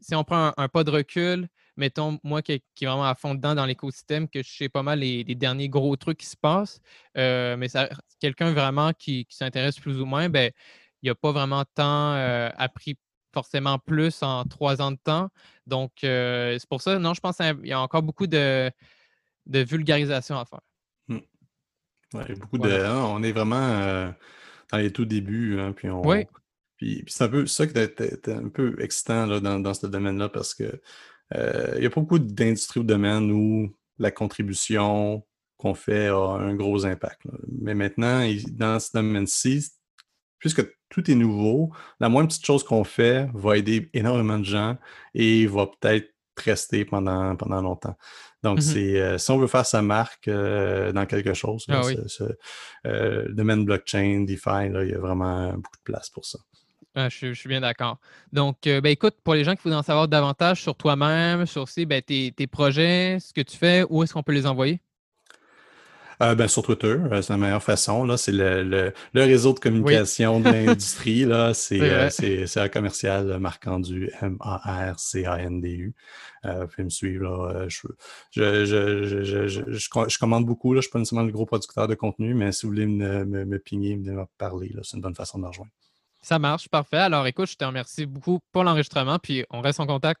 si 0.00 0.14
on 0.14 0.24
prend 0.24 0.52
un, 0.56 0.68
pas 0.68 0.82
de 0.82 0.90
recul, 0.90 1.48
mettons, 1.76 2.18
moi 2.24 2.42
qui, 2.42 2.52
est 2.52 2.62
vraiment 2.80 3.04
à 3.04 3.14
fond 3.14 3.34
dedans 3.34 3.54
dans 3.54 3.66
l'écosystème, 3.66 4.28
que 4.28 4.42
je 4.42 4.50
sais 4.50 4.68
pas 4.68 4.82
mal 4.82 5.00
les, 5.00 5.24
derniers 5.24 5.68
gros 5.68 5.94
trucs 5.96 6.18
qui 6.18 6.26
se 6.26 6.36
passent, 6.36 6.80
euh, 7.16 7.56
mais 7.56 7.68
quelqu'un 8.20 8.52
vraiment 8.52 8.92
qui, 8.92 9.26
s'intéresse 9.30 9.78
plus 9.78 10.00
ou 10.00 10.06
moins, 10.06 10.28
ben, 10.28 10.50
il 11.02 11.08
n'a 11.08 11.14
pas 11.14 11.32
vraiment 11.32 11.64
tant 11.74 12.12
appris 12.56 12.96
forcément 13.32 13.78
plus 13.78 14.22
en 14.22 14.44
trois 14.44 14.80
ans 14.82 14.90
de 14.90 14.98
temps. 15.02 15.28
Donc, 15.66 15.92
c'est 16.00 16.68
pour 16.68 16.82
ça, 16.82 16.98
non, 16.98 17.14
je 17.14 17.20
pense 17.20 17.36
qu'il 17.36 17.66
y 17.66 17.72
a 17.72 17.80
encore 17.80 18.02
beaucoup 18.02 18.26
de, 18.26 18.70
de 19.48 19.60
vulgarisation 19.60 20.38
à 20.38 20.44
faire. 20.44 20.60
Hmm. 21.08 21.18
beaucoup 22.38 22.58
de. 22.58 22.70
Hein, 22.70 23.02
on 23.04 23.22
est 23.22 23.32
vraiment 23.32 24.12
dans 24.70 24.78
les 24.78 24.92
tout 24.92 25.04
débuts. 25.04 25.58
Hein, 25.58 25.72
puis 25.72 25.88
on, 25.90 26.06
oui. 26.06 26.26
Puis, 26.76 27.02
c'est 27.08 27.24
un 27.24 27.28
peu 27.28 27.46
ça 27.46 27.66
qui 27.66 27.76
est 27.76 28.28
un 28.28 28.48
peu 28.48 28.80
excitant 28.80 29.26
là, 29.26 29.40
dans, 29.40 29.58
dans, 29.58 29.74
ce 29.74 29.88
domaine-là 29.88 30.28
parce 30.28 30.54
que 30.54 30.80
il 31.34 31.82
y 31.82 31.86
a 31.86 31.90
pas 31.90 32.00
beaucoup 32.00 32.20
d'industries 32.20 32.80
ou 32.80 32.84
de 32.84 32.88
domaines 32.88 33.30
où 33.32 33.74
la 33.98 34.10
contribution 34.10 35.26
qu'on 35.58 35.74
fait 35.74 36.06
a 36.06 36.16
un 36.16 36.54
gros 36.54 36.86
impact. 36.86 37.22
Mais 37.60 37.74
maintenant, 37.74 38.24
dans 38.52 38.78
ce 38.78 38.90
domaine-ci, 38.94 39.68
puisque 40.38 40.64
tout 40.88 41.10
est 41.10 41.14
nouveau, 41.14 41.72
la 42.00 42.08
moindre 42.08 42.28
petite 42.28 42.46
chose 42.46 42.62
qu'on 42.62 42.84
fait 42.84 43.28
va 43.34 43.58
aider 43.58 43.90
énormément 43.92 44.38
de 44.38 44.44
gens 44.44 44.78
et 45.14 45.46
va 45.46 45.66
peut-être 45.66 46.14
rester 46.40 46.84
pendant, 46.84 47.36
pendant 47.36 47.60
longtemps. 47.60 47.96
Donc, 48.42 48.58
mmh 48.58 48.62
c'est 48.62 49.00
euh, 49.00 49.18
si 49.18 49.30
on 49.30 49.38
veut 49.38 49.46
faire 49.46 49.66
sa 49.66 49.82
marque 49.82 50.28
euh, 50.28 50.92
dans 50.92 51.06
quelque 51.06 51.34
chose, 51.34 51.66
ah 51.68 51.80
euh, 52.86 53.24
le 53.26 53.34
domaine 53.34 53.64
blockchain, 53.64 54.24
DeFi, 54.26 54.66
il 54.66 54.90
y 54.90 54.94
a 54.94 54.98
vraiment 54.98 55.52
beaucoup 55.54 55.76
de 55.76 55.82
place 55.84 56.08
pour 56.10 56.24
ça. 56.24 56.38
Ah, 56.94 57.08
je, 57.08 57.32
suis 57.32 57.48
bien 57.48 57.60
d'accord. 57.60 57.98
Donc, 58.32 58.58
ben, 58.64 58.86
écoute, 58.86 59.16
pour 59.22 59.34
les 59.34 59.44
gens 59.44 59.54
qui 59.54 59.62
voudraient 59.62 59.78
en 59.78 59.82
savoir 59.82 60.08
davantage 60.08 60.62
sur 60.62 60.74
toi-même, 60.74 61.46
sur 61.46 61.66
ben, 61.86 62.02
tes, 62.02 62.32
tes, 62.32 62.46
projets, 62.46 63.18
ce 63.20 63.32
que 63.32 63.40
tu 63.40 63.56
fais, 63.56 63.84
où 63.88 64.02
est-ce 64.02 64.12
qu'on 64.12 64.22
peut 64.22 64.32
les 64.32 64.46
envoyer? 64.46 64.80
Euh, 66.20 66.34
ben, 66.34 66.48
sur 66.48 66.62
Twitter, 66.62 66.96
euh, 67.12 67.22
c'est 67.22 67.32
la 67.32 67.36
meilleure 67.36 67.62
façon. 67.62 68.04
Là, 68.04 68.16
c'est 68.16 68.32
le, 68.32 68.64
le, 68.64 68.92
le, 69.14 69.22
réseau 69.22 69.52
de 69.52 69.60
communication 69.60 70.40
de 70.40 70.50
l'industrie. 70.50 71.24
Là, 71.24 71.54
c'est, 71.54 71.80
euh, 71.80 72.10
c'est, 72.10 72.60
un 72.60 72.68
commercial 72.68 73.38
marcandu, 73.38 74.10
M-A-R-C-A-N-D-U. 74.20 75.94
Euh, 76.44 76.66
vous 76.66 76.84
me 76.84 76.88
suivre. 76.90 77.24
Là. 77.24 77.68
Je, 77.68 77.86
je, 78.32 78.64
je, 78.64 79.46
je, 79.46 80.18
commande 80.18 80.44
beaucoup. 80.44 80.74
Là. 80.74 80.76
Je 80.76 80.78
ne 80.78 80.82
suis 80.82 80.90
pas 80.90 80.98
nécessairement 80.98 81.26
le 81.26 81.32
gros 81.32 81.46
producteur 81.46 81.86
de 81.86 81.94
contenu, 81.94 82.34
mais 82.34 82.50
si 82.50 82.66
vous 82.66 82.72
voulez 82.72 82.86
me, 82.86 83.24
me, 83.24 83.44
me 83.44 83.58
pigner, 83.58 83.96
me 83.96 84.24
parler, 84.38 84.70
là, 84.74 84.80
c'est 84.82 84.96
une 84.96 85.02
bonne 85.02 85.14
façon 85.14 85.38
de 85.38 85.44
me 85.44 85.48
rejoindre. 85.48 85.70
Ça 86.20 86.38
marche, 86.40 86.68
parfait. 86.68 86.96
Alors 86.96 87.26
écoute, 87.26 87.48
je 87.48 87.56
te 87.56 87.64
remercie 87.64 88.06
beaucoup 88.06 88.40
pour 88.52 88.64
l'enregistrement, 88.64 89.18
puis 89.20 89.44
on 89.50 89.60
reste 89.60 89.78
en 89.78 89.86
contact. 89.86 90.20